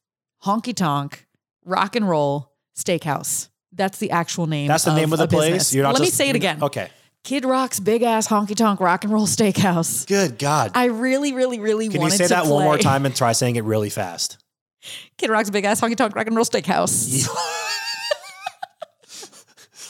honky 0.45 0.75
tonk 0.75 1.27
rock 1.65 1.97
and 1.97 2.09
roll 2.09 2.53
steakhouse. 2.79 3.49
That's 3.73 3.99
the 3.99 4.11
actual 4.13 4.47
name. 4.47 4.69
That's 4.69 4.85
the 4.85 4.95
name 4.95 5.13
of 5.13 5.19
the 5.19 5.27
place. 5.27 5.47
business. 5.51 5.75
You're 5.75 5.83
not 5.83 5.95
Let 5.95 6.01
me 6.01 6.07
just- 6.07 6.17
say 6.19 6.29
it 6.29 6.37
again. 6.37 6.63
Okay. 6.63 6.91
Kid 7.27 7.45
Rock's 7.45 7.81
big 7.81 8.05
ass 8.05 8.29
honky 8.29 8.55
tonk 8.55 8.79
rock 8.79 9.03
and 9.03 9.13
roll 9.13 9.27
steakhouse. 9.27 10.07
Good 10.07 10.39
God. 10.39 10.71
I 10.77 10.85
really, 10.85 11.33
really, 11.33 11.59
really 11.59 11.87
Can 11.87 11.95
you 11.95 12.01
wanted 12.03 12.19
say 12.19 12.25
to 12.29 12.35
that 12.35 12.47
one 12.47 12.63
more 12.63 12.79
time 12.79 13.05
and 13.05 13.17
try 13.17 13.33
saying 13.33 13.57
it 13.57 13.65
really 13.65 13.91
fast? 13.91 14.39
Kid 15.19 15.29
Rock's 15.31 15.51
big 15.51 15.65
ass 15.65 15.81
honky 15.81 15.97
tonk 15.97 16.15
rock 16.15 16.29
and 16.29 16.37
roll 16.37 16.45
steakhouse. 16.45 17.29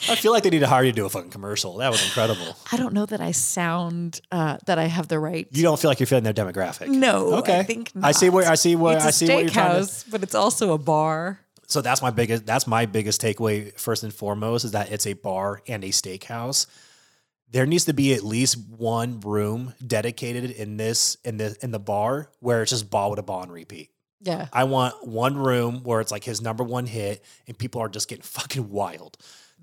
I 0.09 0.14
feel 0.14 0.33
like 0.33 0.45
they 0.45 0.50
need 0.50 0.61
to 0.61 0.66
hire 0.66 0.83
you 0.83 0.93
to 0.93 0.97
do 0.97 1.05
a 1.05 1.11
fucking 1.11 1.28
commercial. 1.28 1.76
That 1.76 1.90
was 1.90 2.02
incredible. 2.02 2.57
I 2.73 2.78
don't 2.78 2.95
know 2.95 3.05
that 3.05 3.21
I 3.21 3.33
sound 3.33 4.23
uh, 4.33 4.57
that 4.64 4.78
I 4.78 4.85
have 4.85 5.09
the 5.09 5.19
right. 5.19 5.47
You 5.50 5.62
don't 5.62 5.78
feel 5.78 5.90
like 5.90 6.00
you're 6.00 6.07
feeling 6.07 6.25
their 6.25 6.33
demographic. 6.33 6.88
no, 6.88 7.35
Okay. 7.35 7.59
I 7.59 7.64
think 7.64 7.95
not. 7.95 8.07
I 8.07 8.12
see 8.12 8.31
where. 8.31 8.49
I 8.49 8.55
see 8.55 8.76
where 8.76 8.99
I 8.99 9.11
see 9.11 9.28
what 9.28 9.43
you're 9.43 9.50
trying 9.50 9.73
to. 9.73 9.81
steakhouse, 9.83 10.11
but 10.11 10.23
it's 10.23 10.35
also 10.35 10.73
a 10.73 10.78
bar. 10.78 11.40
So 11.66 11.83
that's 11.83 12.00
my 12.00 12.11
biggest 12.11 12.47
that's 12.47 12.66
my 12.66 12.87
biggest 12.87 13.21
takeaway 13.21 13.78
first 13.78 14.05
and 14.05 14.14
foremost 14.14 14.64
is 14.64 14.71
that 14.71 14.90
it's 14.90 15.07
a 15.07 15.12
bar 15.12 15.61
and 15.69 15.85
a 15.85 15.88
steakhouse. 15.88 16.66
There 17.57 17.65
needs 17.65 17.87
to 17.87 17.95
be 17.95 18.13
at 18.13 18.23
least 18.23 18.59
one 18.69 19.21
room 19.21 19.73
dedicated 19.85 20.51
in 20.51 20.77
this 20.77 21.17
in 21.25 21.39
the 21.39 21.57
in 21.63 21.71
the 21.71 21.79
bar 21.79 22.31
where 22.41 22.61
it's 22.61 22.71
just 22.71 22.91
Bawitdaba 22.91 23.45
and 23.45 23.51
repeat. 23.51 23.89
Yeah. 24.21 24.49
I 24.53 24.65
want 24.65 25.07
one 25.07 25.39
room 25.39 25.83
where 25.83 26.03
it's 26.03 26.13
like 26.13 26.23
his 26.23 26.43
number 26.43 26.63
one 26.63 26.85
hit 26.85 27.25
and 27.47 27.57
people 27.57 27.81
are 27.81 27.89
just 27.89 28.09
getting 28.09 28.25
fucking 28.25 28.69
wild. 28.69 29.17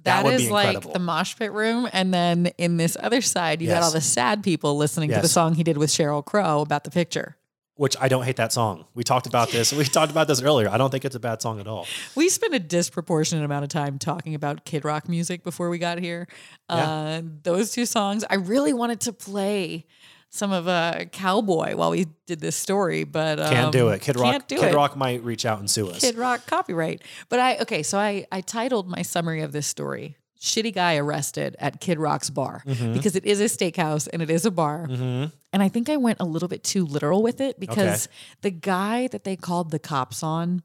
That, 0.04 0.24
that 0.24 0.26
would 0.26 0.34
is 0.34 0.46
be 0.46 0.50
like 0.50 0.92
the 0.92 0.98
mosh 0.98 1.36
pit 1.38 1.52
room. 1.52 1.88
And 1.94 2.12
then 2.12 2.48
in 2.58 2.78
this 2.78 2.98
other 3.00 3.22
side, 3.22 3.62
you 3.62 3.68
got 3.68 3.84
all 3.84 3.92
the 3.92 4.02
sad 4.02 4.42
people 4.42 4.76
listening 4.76 5.12
to 5.12 5.22
the 5.22 5.28
song 5.28 5.54
he 5.54 5.64
did 5.64 5.78
with 5.78 5.92
Sheryl 5.92 6.26
Crow 6.26 6.62
about 6.62 6.86
the 6.86 6.92
picture. 6.92 7.38
Which 7.75 7.96
I 8.00 8.08
don't 8.08 8.24
hate 8.24 8.36
that 8.36 8.53
song. 8.53 8.86
We 8.94 9.03
talked 9.03 9.25
about 9.25 9.50
this. 9.50 9.74
We 9.74 9.84
talked 9.86 10.12
about 10.12 10.27
this 10.27 10.42
earlier. 10.44 10.70
I 10.70 10.77
don't 10.77 10.92
think 10.92 11.06
it's 11.06 11.15
a 11.15 11.20
bad 11.20 11.42
song 11.42 11.60
at 11.60 11.68
all. 11.68 11.88
We 12.15 12.30
spent 12.30 12.53
a 12.53 12.60
disproportionate 12.60 13.44
amount 13.44 13.63
of 13.63 13.70
time 13.70 13.98
talking 13.98 14.36
about 14.36 14.63
Kid 14.63 14.86
Rock 14.86 15.10
music 15.10 15.44
before 15.44 15.70
we 15.70 15.80
got 15.80 15.98
here. 15.98 16.27
Uh, 16.70 17.22
those 17.42 17.72
two 17.72 17.88
songs, 17.88 18.24
I 18.30 18.36
really 18.36 18.74
wanted 18.74 19.01
to 19.01 19.13
play 19.13 19.88
some 20.30 20.51
of 20.51 20.68
uh, 20.68 21.06
Cowboy 21.12 21.75
while 21.75 21.92
we 21.92 22.08
did 22.25 22.39
this 22.39 22.56
story, 22.56 23.03
but 23.03 23.39
um, 23.39 23.53
Can't 23.53 23.72
do 23.72 23.89
it. 23.89 24.01
Kid 24.01 24.18
Rock. 24.18 24.32
Can't 24.32 24.48
do 24.48 24.60
Kid 24.60 24.72
it. 24.72 24.75
Rock 24.75 24.98
might 24.98 25.24
reach 25.24 25.46
out 25.46 25.60
and 25.60 25.70
sue 25.70 25.89
us. 25.89 26.01
Kid 26.01 26.15
Rock 26.15 26.46
copyright. 26.48 27.03
But 27.30 27.39
I 27.39 27.58
okay, 27.58 27.84
so 27.84 28.00
I 28.00 28.25
I 28.32 28.42
titled 28.42 28.88
my 28.88 29.03
summary 29.03 29.42
of 29.42 29.51
this 29.51 29.68
story 29.68 30.18
"Shitty 30.44 30.74
Guy 30.76 30.98
Arrested 30.98 31.56
at 31.58 31.80
Kid 31.80 31.98
Rock's 31.98 32.30
Bar" 32.30 32.64
Mhm. 32.68 32.94
because 32.94 33.16
it 33.16 33.24
is 33.26 33.40
a 33.40 33.46
steakhouse 33.46 34.08
and 34.12 34.22
it 34.22 34.30
is 34.30 34.46
a 34.46 34.52
bar. 34.52 34.86
hmm 34.88 35.26
And 35.54 35.64
I 35.64 35.70
think 35.70 35.88
I 35.90 35.98
went 35.98 36.20
a 36.20 36.26
little 36.26 36.50
bit 36.50 36.64
too 36.64 36.86
literal 36.86 37.24
with 37.24 37.40
it 37.40 37.60
because 37.60 38.08
the 38.42 38.52
guy 38.52 39.08
that 39.08 39.24
they 39.24 39.36
called 39.36 39.72
the 39.72 39.80
cops 39.80 40.22
on 40.24 40.64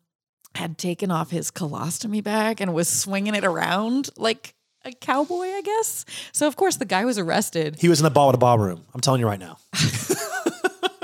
had 0.55 0.79
taken 0.79 1.11
off 1.11 1.31
his 1.31 1.51
colostomy 1.51 2.25
bag 2.25 2.61
and 2.61 2.75
was 2.75 2.89
swinging 2.89 3.35
it 3.35 3.45
around 3.45 4.09
like 4.17 4.55
a 4.85 4.91
cowboy, 4.93 5.47
I 5.47 5.61
guess. 5.63 6.05
So 6.33 6.47
of 6.49 6.57
course 6.57 6.77
the 6.77 6.85
guy 6.87 7.05
was 7.05 7.19
arrested. 7.19 7.77
He 7.79 7.89
was 7.89 8.01
in 8.01 8.05
the 8.05 8.11
Bawitdaba 8.11 8.59
room. 8.59 8.85
I'm 8.95 9.01
telling 9.01 9.21
you 9.21 9.27
right 9.29 9.39
now. 9.39 9.59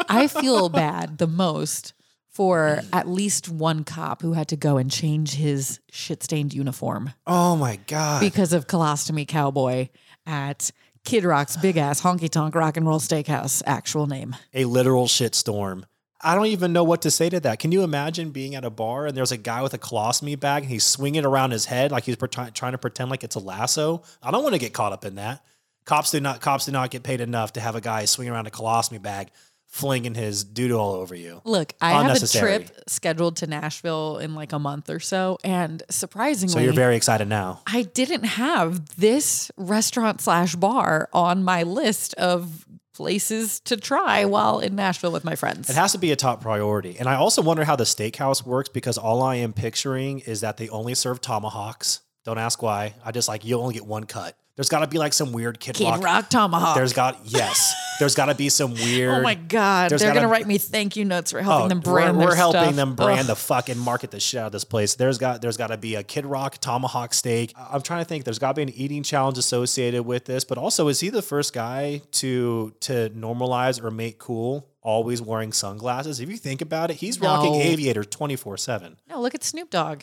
I 0.09 0.27
feel 0.29 0.69
bad 0.69 1.19
the 1.19 1.27
most 1.27 1.93
for 2.35 2.81
mm. 2.83 2.89
at 2.93 3.09
least 3.09 3.49
one 3.49 3.85
cop 3.85 4.21
who 4.21 4.33
had 4.33 4.49
to 4.49 4.57
go 4.57 4.77
and 4.77 4.91
change 4.91 5.35
his 5.35 5.79
shit-stained 5.91 6.53
uniform 6.53 7.13
Oh 7.27 7.55
my 7.57 7.77
god. 7.87 8.21
because 8.21 8.53
of 8.53 8.67
colostomy 8.67 9.27
cowboy. 9.27 9.89
at 10.27 10.71
Kid 11.05 11.25
Rock's 11.25 11.57
big 11.57 11.77
ass 11.77 12.01
honky 12.01 12.29
tonk 12.31 12.55
rock 12.55 12.77
and 12.77 12.87
roll 12.87 12.99
steakhouse, 12.99 13.63
actual 13.67 14.07
name. 14.07 14.35
A 14.55 14.65
literal 14.65 15.07
shitstorm. 15.07 15.85
I 16.21 16.35
don't 16.35 16.47
even 16.47 16.73
know 16.73 16.85
what 16.85 17.03
to 17.03 17.11
say 17.11 17.29
to 17.29 17.39
that. 17.41 17.59
Can 17.59 17.71
you 17.71 17.83
imagine 17.83 18.31
being 18.31 18.55
at 18.55 18.65
a 18.65 18.71
bar 18.71 19.07
and 19.07 19.15
there's 19.15 19.31
a 19.31 19.37
guy 19.37 19.61
with 19.61 19.75
a 19.75 19.79
colostomy 19.79 20.41
bag 20.41 20.63
and 20.63 20.73
he's 20.73 20.85
swinging 20.85 21.27
around 21.27 21.51
his 21.51 21.67
head 21.67 21.93
like 21.93 22.05
he's 22.05 22.17
trying 22.17 22.73
to 22.73 22.79
pretend 22.79 23.11
like 23.11 23.23
it's 23.23 23.37
a 23.37 23.41
lasso? 23.41 24.03
I 24.23 24.31
don't 24.31 24.43
want 24.43 24.55
to 24.55 24.59
get 24.59 24.73
caught 24.73 24.93
up 24.93 25.05
in 25.05 25.17
that. 25.17 25.45
Cops 25.85 26.11
do 26.11 26.21
not 26.21 26.41
cops 26.41 26.65
do 26.65 26.73
not 26.73 26.91
get 26.91 27.03
paid 27.03 27.21
enough 27.21 27.53
to 27.53 27.61
have 27.61 27.77
a 27.77 27.81
guy 27.83 28.07
swing 28.07 28.31
around 28.31 28.47
a 28.47 28.51
colostomy 28.51 29.03
bag 29.03 29.29
flinging 29.75 30.15
his 30.15 30.45
doodle 30.45 30.79
all 30.79 30.93
over 30.93 31.17
you. 31.17 31.43
Look, 31.45 31.75
I 31.81 32.01
have 32.05 32.23
a 32.23 32.29
trip 32.29 32.71
scheduled 32.87 33.39
to 33.39 33.49
Nashville 33.49 34.19
in 34.19 34.37
like 34.37 34.53
a 34.53 34.59
month 34.61 34.89
or 34.89 35.01
so, 35.01 35.37
and 35.43 35.83
surprisingly, 35.91 36.53
so 36.53 36.61
you're 36.61 36.73
very 36.73 36.95
excited 36.95 37.27
now. 37.27 37.61
I 37.67 37.83
didn't 37.83 38.23
have 38.23 38.95
this 38.95 39.51
restaurant 39.57 40.21
slash 40.21 40.55
bar 40.55 41.09
on 41.13 41.43
my 41.43 41.65
list 41.65 42.15
of 42.15 42.65
places 42.95 43.59
to 43.65 43.77
try 43.77 44.25
while 44.25 44.61
in 44.61 44.77
Nashville 44.77 45.11
with 45.11 45.25
my 45.25 45.35
friends. 45.35 45.69
It 45.69 45.75
has 45.75 45.91
to 45.91 45.99
be 45.99 46.13
a 46.13 46.17
top 46.17 46.41
priority. 46.41 46.97
And 46.97 47.09
I 47.09 47.17
also 47.17 47.43
wonder 47.43 47.65
how 47.65 47.75
the 47.75 47.83
steakhouse 47.83 48.47
works 48.47 48.69
because 48.69 48.97
all 48.97 49.25
I 49.25 49.35
am 49.37 49.53
picturing 49.53 50.21
is 50.21 50.43
that 50.43 50.57
they 50.57 50.69
only 50.69 50.95
serve 50.95 51.21
tomahawks. 51.21 52.01
Don't 52.25 52.39
ask 52.39 52.63
why. 52.63 52.95
I 53.05 53.11
just 53.11 53.27
like 53.27 53.45
you 53.45 53.59
only 53.59 53.75
get 53.75 53.85
one 53.85 54.05
cut. 54.05 54.39
There's 54.57 54.69
got 54.69 54.81
to 54.81 54.87
be 54.87 54.99
like 54.99 55.13
some 55.13 55.33
weird 55.33 55.59
Kid, 55.59 55.75
Kid 55.75 55.85
Rock. 55.91 56.03
Rock 56.05 56.31
tomahawk. 56.31 56.77
There's 56.77 56.93
got 56.93 57.19
yes. 57.25 57.75
There's 57.99 58.15
got 58.15 58.27
to 58.27 58.37
be 58.37 58.49
some 58.49 58.71
oh 58.79 58.85
weird. 58.85 59.15
oh 59.15 59.21
my 59.23 59.35
god! 59.35 59.91
They're 59.91 59.99
gotta- 59.99 60.15
gonna 60.15 60.29
write 60.29 60.47
me 60.47 60.59
thank 60.59 60.95
you 60.95 61.05
notes 61.05 61.33
for 61.33 61.43
helping 61.43 61.67
Oh, 61.67 61.69
them 61.69 61.81
brand. 61.81 62.17
we're, 62.19 62.27
we're 62.27 62.35
helping 62.37 62.61
stuff. 62.63 62.77
them 62.77 62.95
brand 62.95 63.21
Ugh. 63.23 63.27
the 63.27 63.35
fucking 63.37 63.79
market 63.79 64.13
the 64.13 64.21
shit 64.21 64.39
out 64.41 64.47
of 64.47 64.53
this 64.53 64.63
place. 64.65 64.95
There's 64.95 65.19
got 65.19 65.43
there's 65.43 65.57
got 65.57 65.69
to 65.69 65.77
be 65.77 65.97
a 65.97 66.05
Kid 66.05 66.25
Rock 66.25 66.59
tomahawk 66.59 67.15
steak. 67.15 67.53
I'm 67.57 67.83
trying 67.83 68.01
to 68.03 68.05
think. 68.05 68.23
There's 68.25 68.39
got 68.39 68.53
to 68.53 68.55
be 68.55 68.63
an 68.63 68.71
eating 68.71 69.03
challenge 69.03 69.39
associated 69.39 70.05
with 70.05 70.25
this, 70.27 70.45
but 70.45 70.57
also 70.57 70.87
is 70.87 71.01
he 71.01 71.09
the 71.09 71.23
first 71.23 71.53
guy 71.53 72.03
to 72.13 72.73
to 72.81 73.11
normalize 73.11 73.83
or 73.83 73.91
make 73.91 74.19
cool 74.21 74.69
always 74.83 75.21
wearing 75.21 75.53
sunglasses? 75.53 76.21
If 76.21 76.31
you 76.31 76.37
think 76.37 76.61
about 76.61 76.93
it, 76.93 76.99
he's 76.99 77.21
rocking 77.21 77.57
aviator 77.57 78.05
24 78.05 78.57
seven. 78.59 78.97
No, 79.09 79.21
look 79.21 79.35
at 79.35 79.43
Snoop 79.43 79.71
Dogg. 79.71 80.03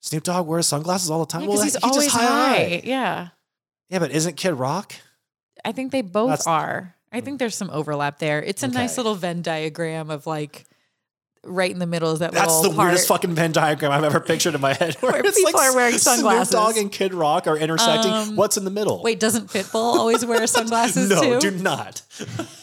Snoop 0.00 0.24
Dogg 0.24 0.46
wears 0.48 0.66
sunglasses 0.66 1.10
all 1.10 1.20
the 1.20 1.26
time. 1.26 1.42
Because 1.42 1.54
well, 1.56 1.64
he's 1.64 1.74
he 1.76 1.80
always 1.82 2.04
just 2.06 2.16
high. 2.16 2.80
Yeah, 2.82 3.28
Yeah, 3.92 3.98
but 3.98 4.10
isn't 4.10 4.36
Kid 4.36 4.54
Rock? 4.54 4.94
I 5.64 5.72
think 5.72 5.92
they 5.92 6.00
both 6.02 6.30
That's- 6.30 6.46
are. 6.46 6.96
I 7.12 7.20
think 7.20 7.38
there's 7.38 7.54
some 7.54 7.68
overlap 7.70 8.18
there. 8.18 8.42
It's 8.42 8.62
a 8.62 8.68
nice 8.68 8.92
Okay. 8.94 8.96
little 9.02 9.14
Venn 9.14 9.42
diagram 9.42 10.10
of 10.10 10.26
like 10.26 10.64
right 11.44 11.70
in 11.70 11.78
the 11.78 11.86
middle 11.86 12.12
is 12.12 12.20
that 12.20 12.32
That's 12.32 12.46
little 12.54 12.70
the 12.70 12.76
part. 12.76 12.86
weirdest 12.88 13.06
fucking 13.08 13.34
Venn 13.34 13.52
diagram 13.52 13.92
I've 13.92 14.04
ever 14.04 14.18
pictured 14.20 14.54
in 14.54 14.62
my 14.62 14.72
head. 14.72 14.94
Where, 15.00 15.16
it's 15.24 15.36
people 15.36 15.52
like 15.52 15.70
are 15.70 15.74
wearing 15.76 15.98
Snoop 15.98 16.14
sunglasses. 16.16 16.52
Dogg 16.54 16.76
and 16.78 16.90
Kid 16.90 17.12
Rock 17.12 17.46
are 17.46 17.56
intersecting. 17.58 18.10
Um, 18.12 18.36
What's 18.36 18.56
in 18.56 18.64
the 18.64 18.70
middle? 18.70 19.02
Wait, 19.02 19.20
doesn't 19.20 19.48
Pitbull 19.48 19.74
always 19.74 20.24
wear 20.24 20.46
sunglasses 20.46 21.10
no, 21.10 21.20
too? 21.38 21.50
do 21.50 21.50
not. 21.58 22.00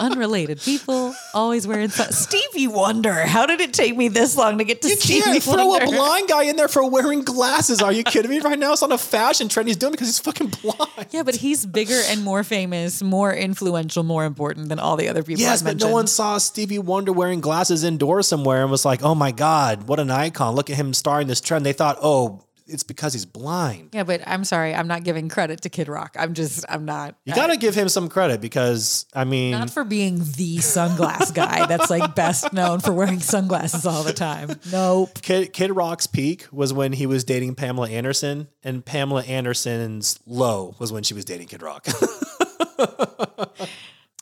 Unrelated 0.00 0.60
people 0.60 1.14
always 1.32 1.66
wearing 1.66 1.88
sun- 1.88 2.12
Stevie 2.12 2.66
Wonder. 2.66 3.12
How 3.26 3.46
did 3.46 3.60
it 3.60 3.72
take 3.72 3.96
me 3.96 4.08
this 4.08 4.36
long 4.36 4.58
to 4.58 4.64
get 4.64 4.82
to 4.82 4.88
You 4.88 4.96
Stevie 4.96 5.22
can't 5.22 5.42
throw 5.42 5.66
Wonder? 5.68 5.86
a 5.86 5.88
blind 5.88 6.28
guy 6.28 6.44
in 6.44 6.56
there 6.56 6.68
for 6.68 6.88
wearing 6.88 7.22
glasses. 7.22 7.80
Are 7.80 7.92
you 7.92 8.02
kidding 8.02 8.30
me? 8.30 8.40
Right 8.40 8.58
now, 8.58 8.72
it's 8.72 8.82
on 8.82 8.90
a 8.92 8.98
fashion 8.98 9.48
trend. 9.48 9.68
He's 9.68 9.76
doing 9.76 9.92
it 9.92 9.96
because 9.96 10.08
he's 10.08 10.18
fucking 10.18 10.48
blind. 10.62 11.06
Yeah, 11.10 11.22
but 11.22 11.36
he's 11.36 11.64
bigger 11.64 12.00
and 12.08 12.22
more 12.24 12.42
famous, 12.42 13.02
more 13.02 13.32
influential, 13.32 14.02
more 14.02 14.24
important 14.24 14.68
than 14.68 14.78
all 14.80 14.96
the 14.96 15.08
other 15.08 15.22
people. 15.22 15.40
Yes, 15.42 15.60
I 15.62 15.64
but 15.64 15.70
mentioned. 15.70 15.90
no 15.90 15.94
one 15.94 16.06
saw 16.08 16.38
Stevie 16.38 16.78
Wonder 16.80 17.12
wearing 17.12 17.40
glasses 17.40 17.84
indoors 17.84 18.26
somewhere 18.26 18.62
and 18.62 18.70
was 18.70 18.84
like, 18.84 19.02
"Oh 19.02 19.14
my 19.14 19.30
god, 19.30 19.84
what 19.84 20.00
an 20.00 20.10
icon! 20.10 20.54
Look 20.54 20.70
at 20.70 20.76
him 20.76 20.92
starring 20.92 21.28
this 21.28 21.40
trend." 21.40 21.64
They 21.64 21.72
thought, 21.72 21.98
"Oh, 22.02 22.42
it's 22.66 22.82
because 22.82 23.12
he's 23.12 23.26
blind." 23.26 23.90
Yeah, 23.92 24.04
but 24.04 24.22
I'm 24.26 24.44
sorry, 24.44 24.74
I'm 24.74 24.86
not 24.86 25.04
giving 25.04 25.28
credit 25.28 25.62
to 25.62 25.68
Kid 25.68 25.88
Rock. 25.88 26.16
I'm 26.18 26.34
just, 26.34 26.64
I'm 26.68 26.84
not. 26.84 27.16
You 27.24 27.34
got 27.34 27.48
to 27.48 27.56
give 27.56 27.74
him 27.74 27.88
some 27.88 28.08
credit 28.08 28.40
because 28.40 29.06
I 29.14 29.24
mean, 29.24 29.52
Not 29.52 29.70
for 29.70 29.84
being 29.84 30.18
the 30.18 30.56
sunglass 30.58 31.34
guy 31.34 31.66
that's 31.66 31.90
like 31.90 32.14
best 32.14 32.52
known 32.52 32.80
for 32.80 32.92
wearing 32.92 33.20
sunglasses 33.20 33.86
all 33.86 34.02
the 34.02 34.12
time. 34.12 34.58
Nope. 34.70 35.22
Kid, 35.22 35.52
Kid 35.52 35.70
Rock's 35.74 36.06
peak 36.06 36.46
was 36.52 36.72
when 36.72 36.92
he 36.92 37.06
was 37.06 37.24
dating 37.24 37.54
Pamela 37.54 37.88
Anderson, 37.90 38.48
and 38.62 38.84
Pamela 38.84 39.22
Anderson's 39.24 40.18
low 40.26 40.74
was 40.78 40.92
when 40.92 41.02
she 41.02 41.14
was 41.14 41.24
dating 41.24 41.48
Kid 41.48 41.62
Rock. 41.62 41.86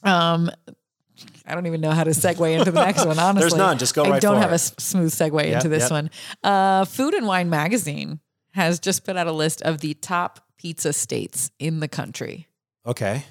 Um, 0.05 0.51
I 1.47 1.55
don't 1.55 1.67
even 1.67 1.81
know 1.81 1.91
how 1.91 2.05
to 2.05 2.11
segue 2.11 2.59
into 2.59 2.71
the 2.71 2.85
next 2.85 3.05
one. 3.05 3.19
Honestly, 3.19 3.41
there's 3.41 3.55
none. 3.55 3.79
Just 3.79 3.95
go 3.95 4.05
I 4.05 4.11
right 4.11 4.23
don't 4.23 4.39
have 4.39 4.51
a 4.51 4.55
it. 4.55 4.55
s- 4.55 4.75
smooth 4.79 5.13
segue 5.13 5.45
into 5.45 5.69
this 5.69 5.85
yep. 5.85 5.91
one. 5.91 6.11
Uh, 6.43 6.85
Food 6.85 7.15
and 7.15 7.27
Wine 7.27 7.51
Magazine 7.51 8.21
has 8.55 8.79
just 8.79 9.05
put 9.05 9.17
out 9.17 9.27
a 9.27 9.33
list 9.33 9.63
of 9.63 9.79
the 9.79 9.95
top 9.95 10.47
pizza 10.59 10.93
states 10.93 11.51
in 11.59 11.81
the 11.81 11.89
country, 11.89 12.47
okay, 12.87 13.25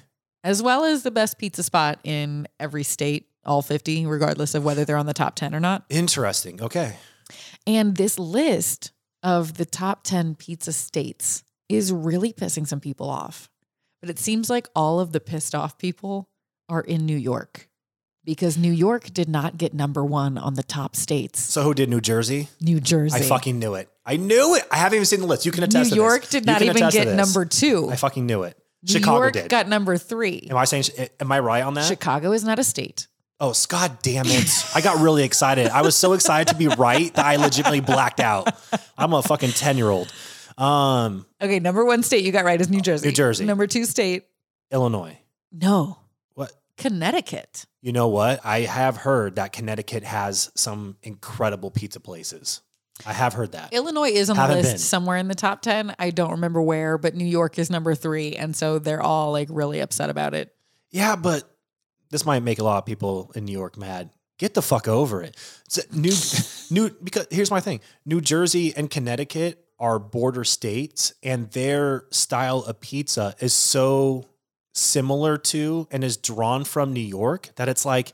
as 0.44 0.62
well 0.62 0.84
as 0.84 1.02
the 1.02 1.10
best 1.10 1.38
pizza 1.38 1.62
spot 1.62 1.98
in 2.04 2.46
every 2.60 2.82
state, 2.82 3.28
all 3.44 3.62
50, 3.62 4.06
regardless 4.06 4.54
of 4.54 4.64
whether 4.64 4.84
they're 4.84 4.96
on 4.96 5.06
the 5.06 5.14
top 5.14 5.34
10 5.36 5.54
or 5.54 5.60
not. 5.60 5.84
interesting. 5.88 6.60
Okay, 6.62 6.96
And 7.66 7.96
this 7.96 8.18
list 8.18 8.92
of 9.22 9.54
the 9.54 9.64
top 9.64 10.02
10 10.04 10.34
pizza 10.34 10.72
states 10.72 11.44
is 11.68 11.92
really 11.92 12.32
pissing 12.32 12.66
some 12.66 12.80
people 12.80 13.08
off. 13.08 13.48
But 14.00 14.10
it 14.10 14.18
seems 14.18 14.50
like 14.50 14.68
all 14.74 14.98
of 14.98 15.12
the 15.12 15.20
pissed 15.20 15.54
off 15.54 15.78
people 15.78 16.28
are 16.68 16.80
in 16.80 17.06
New 17.06 17.16
York 17.16 17.68
because 18.24 18.56
New 18.56 18.72
York 18.72 19.12
did 19.12 19.28
not 19.28 19.58
get 19.58 19.74
number 19.74 20.04
one 20.04 20.38
on 20.38 20.54
the 20.54 20.62
top 20.62 20.94
states. 20.96 21.40
so 21.40 21.62
who 21.62 21.74
did 21.74 21.88
New 21.88 22.00
Jersey? 22.00 22.48
New 22.60 22.80
Jersey. 22.80 23.16
I 23.16 23.22
fucking 23.22 23.58
knew 23.58 23.74
it. 23.74 23.88
I 24.04 24.16
knew 24.16 24.54
it. 24.56 24.64
I 24.70 24.76
haven't 24.76 24.96
even 24.96 25.06
seen 25.06 25.20
the 25.20 25.26
list. 25.26 25.46
You 25.46 25.52
can 25.52 25.64
attest. 25.64 25.90
New 25.90 25.96
York 25.96 26.28
did 26.28 26.44
not 26.46 26.62
even 26.62 26.88
get 26.90 27.14
number 27.16 27.44
two. 27.44 27.88
I 27.90 27.96
fucking 27.96 28.26
knew 28.26 28.42
it. 28.42 28.56
New 28.82 28.94
Chicago 28.94 29.18
York 29.20 29.32
did. 29.34 29.48
got 29.48 29.68
number 29.68 29.96
three. 29.96 30.48
Am 30.50 30.56
I 30.56 30.64
saying? 30.64 30.84
Am 31.20 31.30
I 31.30 31.38
right 31.38 31.62
on 31.62 31.74
that? 31.74 31.84
Chicago 31.84 32.32
is 32.32 32.42
not 32.42 32.58
a 32.58 32.64
state. 32.64 33.06
Oh, 33.38 33.54
God 33.68 33.98
damn 34.02 34.26
it. 34.26 34.48
I 34.74 34.80
got 34.80 35.00
really 35.00 35.24
excited. 35.24 35.68
I 35.68 35.82
was 35.82 35.96
so 35.96 36.12
excited 36.12 36.48
to 36.52 36.56
be 36.56 36.68
right 36.68 37.12
that 37.14 37.24
I 37.26 37.36
legitimately 37.36 37.80
blacked 37.80 38.20
out. 38.20 38.54
I'm 38.96 39.12
a 39.12 39.22
fucking 39.22 39.50
10 39.50 39.76
year 39.76 39.88
old. 39.88 40.12
Um, 40.58 41.26
Okay, 41.40 41.58
number 41.58 41.84
one 41.84 42.02
state 42.02 42.24
you 42.24 42.30
got 42.30 42.44
right 42.44 42.60
is 42.60 42.70
New 42.70 42.80
Jersey. 42.80 43.08
New 43.08 43.12
Jersey. 43.12 43.44
Number 43.44 43.66
two 43.66 43.84
state, 43.84 44.24
Illinois. 44.70 45.18
no? 45.52 45.98
Connecticut. 46.76 47.66
You 47.80 47.92
know 47.92 48.08
what? 48.08 48.40
I 48.44 48.60
have 48.60 48.96
heard 48.98 49.36
that 49.36 49.52
Connecticut 49.52 50.04
has 50.04 50.50
some 50.54 50.96
incredible 51.02 51.70
pizza 51.70 52.00
places. 52.00 52.60
I 53.06 53.12
have 53.12 53.32
heard 53.32 53.52
that. 53.52 53.72
Illinois 53.72 54.10
is 54.10 54.30
on 54.30 54.36
the 54.36 54.42
Haven't 54.42 54.56
list 54.58 54.70
been. 54.72 54.78
somewhere 54.78 55.16
in 55.16 55.28
the 55.28 55.34
top 55.34 55.62
10. 55.62 55.94
I 55.98 56.10
don't 56.10 56.32
remember 56.32 56.62
where, 56.62 56.98
but 56.98 57.14
New 57.14 57.24
York 57.24 57.58
is 57.58 57.70
number 57.70 57.94
three. 57.94 58.34
And 58.36 58.54
so 58.54 58.78
they're 58.78 59.02
all 59.02 59.32
like 59.32 59.48
really 59.50 59.80
upset 59.80 60.10
about 60.10 60.34
it. 60.34 60.54
Yeah, 60.90 61.16
but 61.16 61.48
this 62.10 62.26
might 62.26 62.42
make 62.42 62.58
a 62.58 62.64
lot 62.64 62.78
of 62.78 62.86
people 62.86 63.32
in 63.34 63.44
New 63.44 63.52
York 63.52 63.76
mad. 63.76 64.10
Get 64.38 64.54
the 64.54 64.62
fuck 64.62 64.88
over 64.88 65.22
it. 65.22 65.36
New, 65.92 66.12
new. 66.70 66.90
Because 67.02 67.26
here's 67.30 67.50
my 67.50 67.60
thing: 67.60 67.80
New 68.04 68.20
Jersey 68.20 68.74
and 68.76 68.90
Connecticut 68.90 69.64
are 69.78 69.98
border 69.98 70.44
states, 70.44 71.14
and 71.22 71.50
their 71.52 72.04
style 72.10 72.58
of 72.58 72.80
pizza 72.80 73.34
is 73.40 73.54
so 73.54 74.26
similar 74.72 75.36
to 75.38 75.86
and 75.90 76.02
is 76.02 76.16
drawn 76.16 76.64
from 76.64 76.92
New 76.92 77.00
York 77.00 77.50
that 77.56 77.68
it's 77.68 77.84
like, 77.84 78.12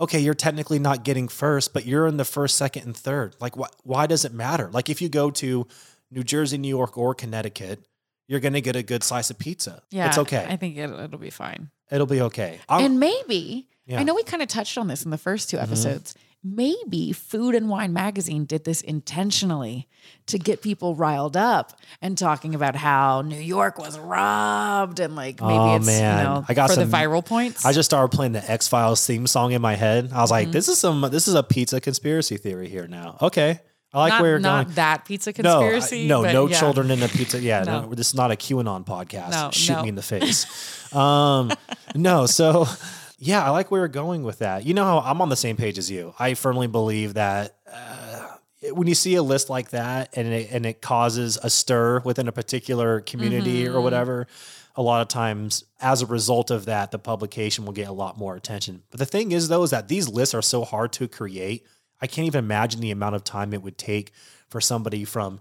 okay, 0.00 0.18
you're 0.18 0.34
technically 0.34 0.78
not 0.78 1.04
getting 1.04 1.28
first, 1.28 1.72
but 1.72 1.86
you're 1.86 2.06
in 2.06 2.16
the 2.16 2.24
first, 2.24 2.56
second, 2.56 2.84
and 2.84 2.96
third. 2.96 3.36
Like, 3.40 3.56
why? 3.56 3.68
Why 3.84 4.06
does 4.06 4.24
it 4.24 4.32
matter? 4.32 4.68
Like, 4.72 4.88
if 4.90 5.00
you 5.02 5.08
go 5.08 5.30
to 5.32 5.66
New 6.10 6.24
Jersey, 6.24 6.58
New 6.58 6.68
York, 6.68 6.96
or 6.98 7.14
Connecticut, 7.14 7.84
you're 8.28 8.40
gonna 8.40 8.60
get 8.60 8.76
a 8.76 8.82
good 8.82 9.02
slice 9.02 9.30
of 9.30 9.38
pizza. 9.38 9.82
Yeah. 9.90 10.08
it's 10.08 10.18
okay. 10.18 10.46
I 10.48 10.56
think 10.56 10.76
it, 10.76 10.90
it'll 10.90 11.18
be 11.18 11.30
fine. 11.30 11.70
It'll 11.90 12.06
be 12.06 12.20
okay. 12.22 12.60
I'm- 12.68 12.84
and 12.84 13.00
maybe, 13.00 13.68
Yeah. 13.86 14.00
I 14.00 14.02
know 14.04 14.14
we 14.14 14.22
kind 14.22 14.42
of 14.42 14.48
touched 14.48 14.78
on 14.78 14.88
this 14.88 15.04
in 15.04 15.10
the 15.10 15.18
first 15.18 15.50
two 15.50 15.58
Mhm. 15.58 15.62
episodes. 15.64 16.14
Maybe 16.44 17.12
Food 17.12 17.54
and 17.54 17.68
Wine 17.68 17.92
Magazine 17.92 18.44
did 18.46 18.64
this 18.64 18.80
intentionally 18.80 19.88
to 20.26 20.38
get 20.38 20.60
people 20.60 20.96
riled 20.96 21.36
up 21.36 21.78
and 22.00 22.18
talking 22.18 22.54
about 22.56 22.74
how 22.74 23.22
New 23.22 23.38
York 23.40 23.78
was 23.78 23.96
robbed 23.98 24.98
and 24.98 25.14
like 25.14 25.40
maybe 25.40 25.54
Oh, 25.54 25.76
it's 25.76 25.86
man. 25.86 26.18
you 26.18 26.24
know 26.24 26.44
I 26.48 26.54
got 26.54 26.68
for 26.70 26.74
some- 26.74 26.90
the 26.90 26.96
viral 26.96 27.24
points. 27.24 27.64
I 27.64 27.72
just 27.72 27.88
started 27.88 28.14
playing 28.14 28.32
the 28.32 28.50
X 28.50 28.66
Files 28.66 29.06
theme 29.06 29.28
song 29.28 29.52
in 29.52 29.62
my 29.62 29.76
head. 29.76 30.10
I 30.12 30.20
was 30.20 30.30
like, 30.32 30.46
Mm-hmm. 30.48 30.52
this 30.52 30.68
is 30.68 30.78
some 30.78 31.00
this 31.12 31.28
is 31.28 31.34
a 31.34 31.44
pizza 31.44 31.80
conspiracy 31.80 32.36
theory 32.36 32.68
here 32.68 32.88
now. 32.88 33.18
Okay. 33.22 33.60
I 33.94 33.98
like 33.98 34.10
not, 34.14 34.22
where 34.22 34.30
you're 34.30 34.38
not 34.40 34.64
going. 34.64 34.74
that 34.76 35.04
pizza 35.04 35.32
No, 35.42 35.60
I- 35.60 35.70
conspiracy. 35.70 36.06
no, 36.08 36.22
no 36.22 36.46
yeah. 36.48 36.58
children 36.58 36.90
in 36.90 36.98
the 36.98 37.08
pizza. 37.08 37.38
Yeah, 37.38 37.62
no. 37.66 37.82
No. 37.82 37.94
this 37.94 38.08
is 38.08 38.14
not 38.14 38.32
a 38.32 38.36
QAnon 38.36 38.84
podcast. 38.86 39.30
No, 39.30 39.50
Shoot 39.52 39.82
me 39.82 39.90
in 39.90 39.94
the 39.94 40.02
face. 40.02 40.92
um, 40.94 41.52
no, 41.94 42.26
so 42.26 42.66
yeah, 43.24 43.44
I 43.44 43.50
like 43.50 43.70
where 43.70 43.80
you're 43.82 43.88
going 43.88 44.24
with 44.24 44.40
that. 44.40 44.66
You 44.66 44.74
know 44.74 44.84
how 44.84 44.98
I'm 44.98 45.20
on 45.20 45.28
the 45.28 45.36
same 45.36 45.56
page 45.56 45.78
as 45.78 45.90
you. 45.90 46.12
I 46.18 46.34
firmly 46.34 46.66
believe 46.66 47.14
that 47.14 47.56
uh, 47.72 48.28
when 48.72 48.88
you 48.88 48.94
see 48.94 49.14
a 49.14 49.22
list 49.22 49.48
like 49.48 49.70
that 49.70 50.10
and 50.16 50.26
it, 50.28 50.50
and 50.50 50.66
it 50.66 50.80
causes 50.82 51.38
a 51.42 51.48
stir 51.48 52.00
within 52.04 52.26
a 52.26 52.32
particular 52.32 53.00
community 53.00 53.66
or 53.68 53.74
Mhm. 53.74 53.82
whatever, 53.82 54.26
a 54.74 54.82
lot 54.82 55.02
of 55.02 55.08
times 55.08 55.64
as 55.80 56.02
a 56.02 56.06
result 56.06 56.50
of 56.50 56.64
that, 56.64 56.90
the 56.90 56.98
publication 56.98 57.64
will 57.64 57.72
get 57.72 57.88
a 57.88 57.92
lot 57.92 58.18
more 58.18 58.34
attention. 58.34 58.82
But 58.90 58.98
the 58.98 59.06
thing 59.06 59.30
is, 59.32 59.48
though, 59.48 59.62
is 59.62 59.70
that 59.70 59.88
these 59.88 60.08
lists 60.08 60.34
are 60.34 60.42
so 60.42 60.64
hard 60.64 60.92
to 60.94 61.06
create. 61.06 61.64
I 62.00 62.06
can't 62.08 62.26
even 62.26 62.44
imagine 62.44 62.80
the 62.80 62.90
amount 62.90 63.14
of 63.14 63.22
time 63.22 63.52
it 63.54 63.62
would 63.62 63.78
take 63.78 64.12
for 64.48 64.60
somebody 64.60 65.04
from 65.04 65.40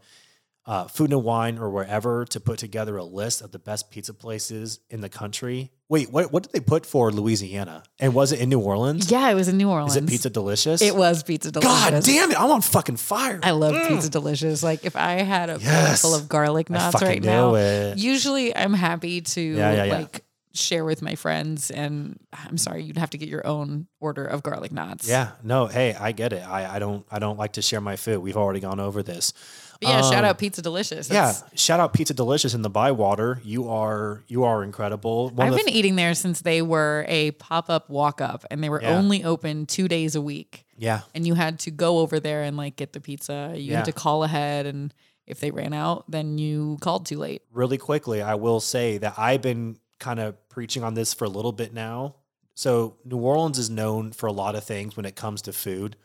uh, 0.71 0.88
Food 0.88 1.12
and 1.12 1.21
Wine 1.21 1.57
or 1.57 1.69
wherever 1.69 2.23
to 2.23 2.39
put 2.39 2.57
together 2.57 2.95
a 2.95 3.03
list 3.03 3.41
of 3.41 3.51
the 3.51 3.60
best 3.60 3.91
pizza 3.91 4.13
places 4.13 4.79
in 4.89 5.01
the 5.01 5.10
country. 5.10 5.69
Wait, 5.89 6.10
what 6.10 6.31
what 6.31 6.43
did 6.43 6.53
they 6.53 6.62
put 6.62 6.86
for 6.86 7.12
Louisiana? 7.12 7.84
And 7.99 8.13
was 8.13 8.31
it 8.31 8.39
in 8.39 8.47
New 8.47 8.62
Orleans? 8.62 9.12
Yeah, 9.12 9.29
it 9.29 9.34
was 9.34 9.49
in 9.49 9.57
New 9.57 9.69
Orleans. 9.69 9.97
Is 9.97 10.03
it 10.03 10.07
Pizza 10.07 10.29
Delicious? 10.29 10.81
It 10.81 10.95
was 10.95 11.23
Pizza 11.23 11.51
Delicious. 11.51 11.73
God 11.91 12.03
damn 12.05 12.31
it! 12.31 12.39
I'm 12.39 12.49
on 12.51 12.62
fucking 12.62 12.95
fire. 12.95 13.41
I 13.43 13.51
love 13.51 13.75
Pizza 13.89 14.10
Delicious. 14.10 14.63
Like 14.63 14.86
if 14.86 14.95
I 14.95 15.15
had 15.23 15.49
a 15.49 15.60
Yes. 15.60 16.01
full 16.01 16.15
of 16.15 16.29
garlic 16.29 16.69
knots 16.69 17.01
right 17.01 17.21
now, 17.21 17.55
it. 17.55 17.97
usually 17.97 18.55
I'm 18.55 18.73
happy 18.73 19.19
to 19.19 19.41
Yeah, 19.41 19.73
yeah, 19.73 19.84
yeah. 19.84 19.93
like 19.97 20.23
share 20.53 20.83
with 20.85 21.01
my 21.01 21.15
friends. 21.15 21.71
And 21.71 22.19
I'm 22.33 22.57
sorry, 22.57 22.83
you'd 22.83 22.97
have 22.97 23.09
to 23.11 23.17
get 23.17 23.29
your 23.29 23.45
own 23.47 23.87
order 23.99 24.25
of 24.25 24.43
garlic 24.43 24.71
knots. 24.71 25.07
Yeah, 25.07 25.31
no, 25.43 25.67
hey, 25.67 25.95
I 25.99 26.11
get 26.11 26.33
it. 26.33 26.47
I, 26.47 26.75
I 26.75 26.79
don't 26.79 27.05
I 27.11 27.19
don't 27.19 27.37
like 27.37 27.53
to 27.53 27.61
share 27.61 27.81
my 27.81 27.95
food. 27.95 28.19
We've 28.19 28.37
already 28.37 28.59
gone 28.59 28.79
over 28.79 29.01
this. 29.03 29.33
But 29.81 29.89
yeah. 29.89 30.01
shout 30.01 30.23
Um, 30.23 30.25
out 30.25 30.37
Pizza 30.37 30.61
Delicious. 30.61 31.09
Yeah, 31.09 31.33
shout 31.55 31.79
out 31.79 31.91
Pizza 31.93 32.13
Delicious 32.13 32.53
in 32.53 32.61
the 32.61 32.69
Bywater. 32.69 33.41
You 33.43 33.69
are 33.69 34.21
you 34.27 34.43
are 34.43 34.63
incredible. 34.63 35.29
One 35.29 35.47
I've 35.47 35.55
been 35.57 35.69
eating 35.69 35.95
there 35.95 36.13
since 36.13 36.41
they 36.41 36.61
were 36.61 37.03
a 37.07 37.31
pop 37.31 37.69
up 37.69 37.89
walk 37.89 38.21
up, 38.21 38.45
and 38.51 38.63
they 38.63 38.69
were 38.69 38.81
Yeah. 38.81 38.95
only 38.97 39.23
open 39.23 39.65
two 39.65 39.87
days 39.87 40.15
a 40.15 40.21
week. 40.21 40.65
yeah, 40.77 41.01
and 41.15 41.25
you 41.25 41.33
had 41.35 41.59
to 41.59 41.71
go 41.71 41.99
over 41.99 42.19
there 42.19 42.43
and 42.43 42.57
like 42.57 42.75
get 42.75 42.93
the 42.93 42.99
pizza. 43.01 43.53
You 43.55 43.71
Yeah. 43.71 43.75
had 43.77 43.85
to 43.85 43.91
call 43.91 44.23
ahead, 44.23 44.65
and 44.67 44.93
if 45.25 45.39
they 45.39 45.49
ran 45.49 45.73
out, 45.73 46.03
then 46.11 46.37
you 46.37 46.77
called 46.81 47.05
too 47.07 47.17
late. 47.17 47.41
really 47.51 47.77
quickly, 47.79 48.21
I 48.21 48.35
will 48.35 48.59
say 48.59 48.97
that 48.99 49.15
I've 49.17 49.41
been 49.41 49.77
kind 49.99 50.19
of 50.19 50.35
preaching 50.51 50.83
on 50.83 50.93
this 50.93 51.13
for 51.13 51.25
a 51.25 51.29
little 51.29 51.51
bit 51.51 51.73
now. 51.73 52.15
So 52.53 52.97
New 53.05 53.17
Orleans 53.17 53.57
is 53.57 53.69
known 53.69 54.11
for 54.11 54.27
a 54.27 54.31
lot 54.33 54.55
of 54.55 54.63
things 54.63 54.95
when 54.95 55.05
it 55.05 55.15
comes 55.15 55.41
to 55.43 55.53
food. 55.53 55.95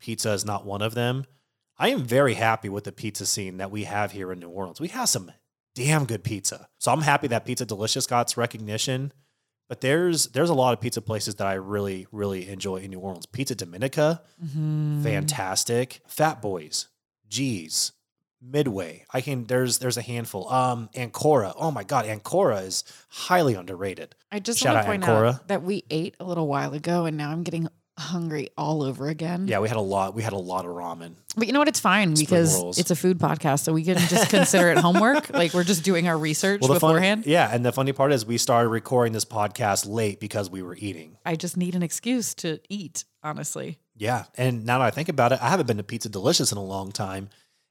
Pizza 0.00 0.32
is 0.32 0.44
not 0.44 0.64
one 0.66 0.82
of 0.82 0.94
them. 0.94 1.24
I 1.78 1.88
am 1.90 2.02
very 2.04 2.34
happy 2.34 2.68
with 2.68 2.84
the 2.84 2.92
pizza 2.92 3.26
scene 3.26 3.58
that 3.58 3.70
we 3.70 3.84
have 3.84 4.12
here 4.12 4.32
in 4.32 4.40
New 4.40 4.48
Orleans. 4.50 4.80
We 4.80 4.88
have 4.88 5.08
some 5.08 5.30
damn 5.74 6.04
good 6.06 6.24
pizza. 6.24 6.68
So 6.78 6.90
I'm 6.92 7.02
happy 7.02 7.28
that 7.28 7.44
Pizza 7.46 7.64
Delicious 7.64 8.06
got 8.06 8.22
its 8.22 8.36
recognition. 8.36 9.12
But 9.68 9.80
there's 9.82 10.26
there's 10.28 10.50
a 10.50 10.54
lot 10.54 10.72
of 10.72 10.80
pizza 10.80 11.00
places 11.00 11.36
that 11.36 11.46
I 11.46 11.54
really 11.54 12.06
really 12.10 12.48
enjoy 12.48 12.76
in 12.78 12.90
New 12.90 12.98
Orleans. 12.98 13.26
Pizza 13.26 13.54
Domenica, 13.54 14.20
Mm-hmm. 14.44 15.02
fantastic. 15.04 16.00
Fat 16.08 16.42
Boys, 16.42 16.88
G's, 17.28 17.92
Midway. 18.42 19.04
I 19.12 19.20
can 19.20 19.44
there's 19.46 19.78
there's 19.78 19.96
a 19.96 20.02
handful. 20.02 20.50
Um, 20.50 20.88
Ancora. 20.96 21.52
Oh 21.56 21.70
my 21.70 21.84
god, 21.84 22.06
Ancora 22.06 22.58
is 22.60 22.84
highly 23.08 23.54
underrated. 23.54 24.14
I 24.32 24.38
just 24.38 24.58
Shout 24.58 24.74
want 24.74 24.84
to 24.84 24.90
point 24.90 25.02
Ancora. 25.04 25.28
out 25.34 25.48
that 25.48 25.62
we 25.62 25.84
ate 25.90 26.14
a 26.20 26.24
little 26.24 26.46
while 26.46 26.72
ago, 26.74 27.04
and 27.04 27.16
now 27.16 27.30
I'm 27.30 27.42
getting 27.42 27.68
hungry 27.98 28.48
all 28.56 28.82
over 28.82 29.08
again. 29.08 29.46
Yeah, 29.46 29.58
we 29.60 29.68
had 29.68 29.76
a 29.76 29.80
lot. 29.82 30.14
We 30.14 30.22
had 30.22 30.32
a 30.32 30.38
lot 30.38 30.64
of 30.64 30.70
ramen. 30.70 31.16
But 31.36 31.46
you 31.48 31.52
know 31.52 31.58
what? 31.58 31.68
It's 31.68 31.80
fine 31.80 32.14
because 32.14 32.54
rolls. 32.58 32.78
it's 32.78 32.90
a 32.90 32.96
food 32.96 33.18
podcast, 33.18 33.60
so 33.60 33.74
we 33.74 33.84
can 33.84 33.98
just 33.98 34.30
consider 34.30 34.70
it 34.70 34.78
homework. 34.78 35.28
Like 35.40 35.52
we're 35.52 35.64
just 35.64 35.84
doing 35.84 36.08
our 36.08 36.16
research 36.16 36.60
fun- 36.62 36.70
beforehand. 36.72 37.26
yeah, 37.26 37.50
and 37.52 37.64
the 37.64 37.72
funny 37.72 37.92
part 37.92 38.12
is 38.12 38.24
we 38.24 38.38
started 38.38 38.68
recording 38.70 39.12
this 39.12 39.24
podcast 39.26 39.86
late 39.86 40.18
because 40.18 40.48
we 40.50 40.62
were 40.62 40.76
eating. 40.76 41.16
I 41.26 41.36
just 41.36 41.56
need 41.58 41.74
an 41.74 41.82
excuse 41.82 42.34
to 42.36 42.58
eat. 42.70 43.04
Honestly, 43.22 43.78
Yeah, 43.96 44.24
and 44.38 44.64
now 44.64 44.78
that 44.78 44.86
I 44.86 44.90
think 44.90 45.10
about 45.10 45.32
it, 45.32 45.42
I 45.42 45.50
haven't 45.50 45.66
been 45.66 45.76
to 45.76 45.82
Pizza 45.82 46.08
Delicious 46.08 46.52
in 46.52 46.56
a 46.58 46.64
long 46.64 46.90
time, 46.90 47.28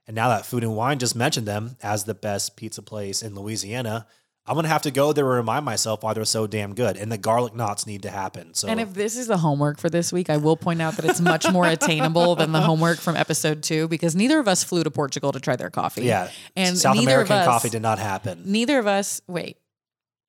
and 0.09 0.15
now 0.15 0.29
that 0.29 0.43
Food 0.43 0.63
and 0.63 0.75
Wine 0.75 0.97
just 0.97 1.15
mentioned 1.15 1.47
them 1.47 1.77
as 1.83 2.05
the 2.05 2.15
best 2.15 2.55
pizza 2.55 2.81
place 2.81 3.21
in 3.21 3.35
Louisiana, 3.35 4.07
I'm 4.47 4.55
gonna 4.55 4.67
have 4.67 4.81
to 4.81 4.89
go 4.89 5.13
there 5.13 5.23
and 5.27 5.35
remind 5.35 5.65
myself 5.65 6.01
why 6.01 6.15
they're 6.15 6.25
so 6.25 6.47
damn 6.47 6.73
good. 6.73 6.97
And 6.97 7.11
the 7.11 7.17
garlic 7.19 7.53
knots 7.53 7.85
need 7.85 8.01
to 8.01 8.09
happen. 8.09 8.55
So 8.55 8.69
and 8.69 8.79
if 8.79 8.95
this 8.95 9.15
is 9.15 9.27
the 9.27 9.37
homework 9.37 9.77
for 9.77 9.87
this 9.87 10.11
week, 10.11 10.31
I 10.31 10.37
will 10.37 10.57
point 10.57 10.81
out 10.81 10.95
that 10.95 11.05
it's 11.05 11.21
much 11.21 11.47
more 11.51 11.67
attainable 11.67 12.35
than 12.35 12.53
the 12.53 12.61
homework 12.61 12.97
from 12.97 13.17
episode 13.17 13.61
two 13.61 13.87
because 13.87 14.15
neither 14.15 14.39
of 14.39 14.47
us 14.47 14.63
flew 14.63 14.83
to 14.83 14.89
Portugal 14.89 15.31
to 15.31 15.39
try 15.39 15.55
their 15.55 15.69
coffee. 15.69 16.05
yeah, 16.05 16.31
and 16.55 16.75
South 16.75 16.95
neither 16.95 17.11
American 17.11 17.35
of 17.35 17.41
us, 17.41 17.45
coffee 17.45 17.69
did 17.69 17.83
not 17.83 17.99
happen. 17.99 18.41
Neither 18.45 18.79
of 18.79 18.87
us. 18.87 19.21
Wait, 19.27 19.57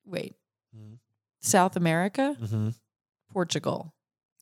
wait. 0.05 0.35
Mhm. 0.77 0.99
South 1.39 1.75
America, 1.75 2.35
hmm 2.39 2.69
Portugal. 3.33 3.95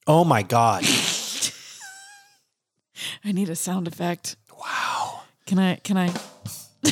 Oh 0.05 0.25
my 0.25 0.43
god! 0.43 0.83
I 3.23 3.31
need 3.31 3.49
a 3.49 3.55
sound 3.55 3.87
effect. 3.87 4.35
Wow. 4.59 5.08
Can 5.49 5.57
I? 5.57 5.75
Can 5.77 5.97
I? 5.97 6.13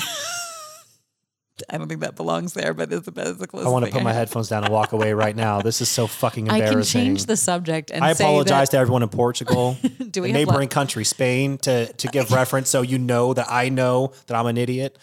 I 1.69 1.77
don't 1.77 1.87
think 1.87 2.01
that 2.01 2.15
belongs 2.15 2.53
there, 2.53 2.73
but 2.73 2.91
it's 2.91 3.05
the 3.05 3.11
best. 3.11 3.37
The 3.37 3.47
I 3.53 3.69
want 3.69 3.85
to 3.85 3.91
put 3.91 4.01
my 4.01 4.13
headphones 4.13 4.49
down 4.49 4.63
and 4.63 4.73
walk 4.73 4.93
away 4.93 5.13
right 5.13 5.35
now. 5.35 5.61
This 5.61 5.79
is 5.79 5.89
so 5.89 6.07
fucking 6.07 6.47
embarrassing. 6.47 6.69
I 6.69 6.73
can 6.73 6.83
change 6.83 7.25
the 7.25 7.37
subject 7.37 7.91
and 7.91 8.03
I 8.03 8.13
say 8.13 8.23
apologize 8.23 8.69
to 8.69 8.77
everyone 8.77 9.03
in 9.03 9.09
Portugal, 9.09 9.77
do 10.09 10.21
we 10.23 10.31
the 10.31 10.39
have 10.39 10.47
neighboring 10.47 10.69
country, 10.69 11.03
Spain, 11.03 11.59
to 11.59 11.91
to 11.93 12.07
give 12.07 12.31
reference 12.31 12.69
so 12.69 12.81
you 12.81 12.97
know 12.97 13.33
that 13.33 13.47
I 13.49 13.69
know 13.69 14.13
that 14.25 14.35
I'm 14.35 14.47
an 14.47 14.57
idiot. 14.57 14.97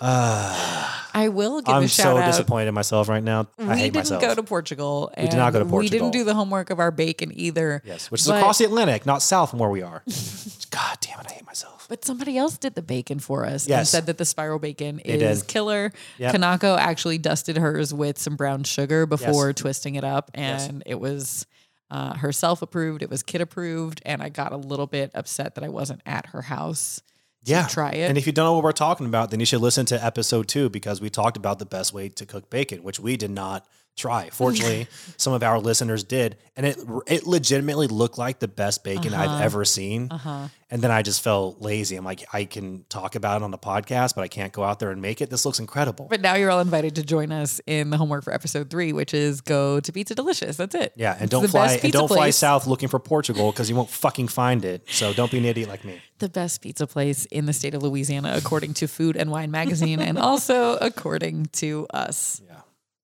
I 0.00 1.28
will 1.32 1.60
give 1.62 1.74
I'm 1.74 1.82
a 1.84 1.88
shout 1.88 2.04
so 2.04 2.10
out. 2.10 2.16
I'm 2.18 2.32
so 2.32 2.38
disappointed 2.38 2.68
in 2.68 2.74
myself 2.74 3.08
right 3.08 3.22
now. 3.22 3.46
I 3.58 3.62
we 3.62 3.68
hate 3.68 3.76
didn't 3.92 3.96
myself. 3.96 4.20
go 4.20 4.34
to 4.34 4.42
Portugal. 4.42 5.12
We 5.16 5.28
did 5.28 5.36
not 5.36 5.52
go 5.52 5.60
to 5.60 5.64
and 5.64 5.72
We 5.72 5.88
didn't 5.88 6.10
do 6.10 6.24
the 6.24 6.34
homework 6.34 6.70
of 6.70 6.78
our 6.78 6.90
bacon 6.90 7.32
either. 7.34 7.82
yes, 7.84 8.10
which 8.10 8.20
is 8.22 8.26
But- 8.28 8.38
across 8.38 8.58
the 8.58 8.64
Atlantic, 8.64 9.06
not 9.06 9.22
south 9.22 9.50
from 9.50 9.58
where 9.58 9.70
we 9.70 9.82
are. 9.82 10.02
God 10.70 10.98
damn 11.00 11.20
it, 11.20 11.26
I 11.28 11.32
hate 11.32 11.46
myself. 11.46 11.86
But 11.88 12.04
somebody 12.04 12.36
else 12.36 12.58
did 12.58 12.74
the 12.74 12.82
bacon 12.82 13.18
for 13.20 13.46
us 13.46 13.64
and 13.64 13.70
Yes. 13.70 13.90
said 13.90 14.06
that 14.06 14.18
the 14.18 14.24
spiral 14.24 14.58
bacon 14.58 15.00
They 15.04 15.12
is 15.14 15.40
did. 15.40 15.48
killer. 15.48 15.92
Yep. 16.18 16.34
Kanako 16.34 16.76
actually 16.76 17.18
dusted 17.18 17.56
hers 17.56 17.94
with 17.94 18.18
some 18.18 18.36
brown 18.36 18.64
sugar 18.64 19.06
before 19.06 19.52
twisting 19.52 19.94
it 19.94 20.04
up, 20.04 20.30
and 20.34 20.82
it 20.84 21.00
was 21.00 21.46
uh, 21.90 22.14
herself 22.14 22.60
approved. 22.62 23.02
It 23.02 23.08
was 23.08 23.22
kid 23.22 23.40
approved, 23.40 24.02
and 24.04 24.20
I 24.20 24.28
got 24.28 24.50
a 24.52 24.56
little 24.56 24.88
bit 24.88 25.12
upset 25.14 25.54
that 25.54 25.62
I 25.64 25.68
wasn't 25.68 26.00
at 26.04 26.26
her 26.26 26.42
house. 26.42 27.00
To 27.46 27.52
Yeah, 27.52 27.66
try 27.66 27.90
it. 27.90 28.08
And 28.08 28.18
if 28.18 28.26
you 28.26 28.32
don't 28.32 28.44
know 28.44 28.54
what 28.54 28.64
we're 28.64 28.72
talking 28.72 29.06
about, 29.06 29.30
then 29.30 29.40
you 29.40 29.46
should 29.46 29.60
listen 29.60 29.86
to 29.86 30.04
episode 30.04 30.48
two 30.48 30.68
because 30.68 31.00
we 31.00 31.10
talked 31.10 31.36
about 31.36 31.58
the 31.58 31.66
best 31.66 31.92
way 31.92 32.08
to 32.10 32.26
cook 32.26 32.50
bacon, 32.50 32.82
which 32.82 33.00
we 33.00 33.16
did 33.16 33.30
not 33.30 33.66
try. 33.96 34.28
Fortunately, 34.32 34.86
some 35.16 35.32
of 35.32 35.42
our 35.42 35.58
listeners 35.58 36.04
did, 36.04 36.36
and 36.56 36.66
it 36.66 36.78
it 37.06 37.26
legitimately 37.26 37.86
looked 37.88 38.18
like 38.18 38.38
the 38.38 38.48
best 38.48 38.84
bacon 38.84 39.14
I've 39.14 39.40
ever 39.42 39.64
seen. 39.64 40.08
uh-huh. 40.10 40.48
And 40.68 40.82
then 40.82 40.90
I 40.90 41.02
just 41.02 41.22
felt 41.22 41.60
lazy. 41.62 41.94
I'm 41.94 42.04
like, 42.04 42.24
I 42.32 42.44
can 42.44 42.84
talk 42.88 43.14
about 43.14 43.40
it 43.40 43.44
on 43.44 43.52
the 43.52 43.58
podcast, 43.58 44.16
but 44.16 44.22
I 44.22 44.28
can't 44.28 44.52
go 44.52 44.64
out 44.64 44.80
there 44.80 44.90
and 44.90 45.00
make 45.00 45.20
it. 45.20 45.30
This 45.30 45.44
looks 45.46 45.60
incredible. 45.60 46.08
But 46.10 46.20
now 46.20 46.34
you're 46.34 46.50
all 46.50 46.58
invited 46.58 46.96
to 46.96 47.04
join 47.04 47.30
us 47.30 47.60
in 47.66 47.90
the 47.90 47.96
homework 47.96 48.24
for 48.24 48.32
episode 48.32 48.68
three, 48.68 48.92
which 48.92 49.14
is 49.14 49.40
go 49.40 49.78
to 49.78 49.92
Pizza 49.92 50.16
Delicious. 50.16 50.56
That's 50.56 50.74
it. 50.74 50.92
yeah, 50.96 51.12
and 51.14 51.22
It's 51.22 51.30
don't 51.30 51.46
fly 51.48 51.78
and 51.80 51.92
don't 51.92 52.08
fly 52.08 52.30
south 52.30 52.66
looking 52.66 52.88
for 52.88 52.98
Portugal 52.98 53.52
because 53.52 53.70
you 53.70 53.76
won't 53.76 53.90
fucking 53.90 54.26
find 54.26 54.64
it. 54.64 54.82
So 54.90 55.12
don't 55.12 55.30
be 55.30 55.38
an 55.38 55.44
idiot 55.44 55.68
like 55.68 55.84
me. 55.84 56.00
the 56.18 56.28
best 56.28 56.62
pizza 56.62 56.86
place 56.88 57.26
in 57.26 57.46
the 57.46 57.52
state 57.52 57.74
of 57.74 57.82
Louisiana, 57.84 58.32
according 58.36 58.74
to 58.74 58.88
Food 58.88 59.16
and 59.16 59.30
Wine 59.30 59.52
Magazine, 59.52 60.00
and 60.00 60.18
also 60.18 60.76
according 60.78 61.46
to 61.52 61.86
us. 61.90 62.42
Yeah. 62.44 62.56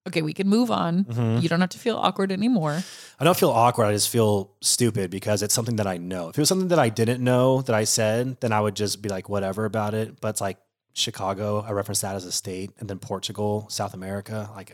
Okay, 0.09 0.21
we 0.23 0.33
can 0.33 0.49
move 0.49 0.71
on. 0.71 1.05
Mhm. 1.05 1.43
You 1.43 1.49
don't 1.49 1.61
have 1.61 1.71
to 1.71 1.79
feel 1.79 1.97
awkward 1.97 2.33
anymore. 2.33 2.83
I 3.21 3.25
don't 3.25 3.37
feel 3.37 3.51
awkward. 3.51 3.85
I 3.87 3.93
just 3.93 4.09
feel 4.09 4.51
stupid 4.61 5.11
because 5.11 5.43
it's 5.43 5.55
something 5.55 5.77
that 5.77 5.87
I 5.87 5.97
know. 5.97 6.29
If 6.29 6.37
it 6.39 6.41
was 6.43 6.49
something 6.49 6.69
that 6.69 6.79
I 6.81 6.89
didn't 6.89 7.23
know 7.23 7.63
that 7.63 7.75
I 7.75 7.85
said, 7.85 8.37
then 8.41 8.53
I 8.53 8.61
would 8.61 8.75
just 8.75 9.01
be 9.01 9.09
like, 9.09 9.29
whatever 9.29 9.65
about 9.65 9.95
it. 9.95 10.21
But 10.21 10.29
it's 10.31 10.41
like 10.41 10.59
Chicago, 10.93 11.61
I 11.67 11.71
reference 11.71 12.01
that 12.01 12.17
as 12.17 12.25
a 12.25 12.33
state, 12.33 12.71
and 12.81 12.89
then 12.91 12.99
Portugal, 12.99 13.67
South 13.71 13.95
America. 13.95 14.51
Like, 14.57 14.73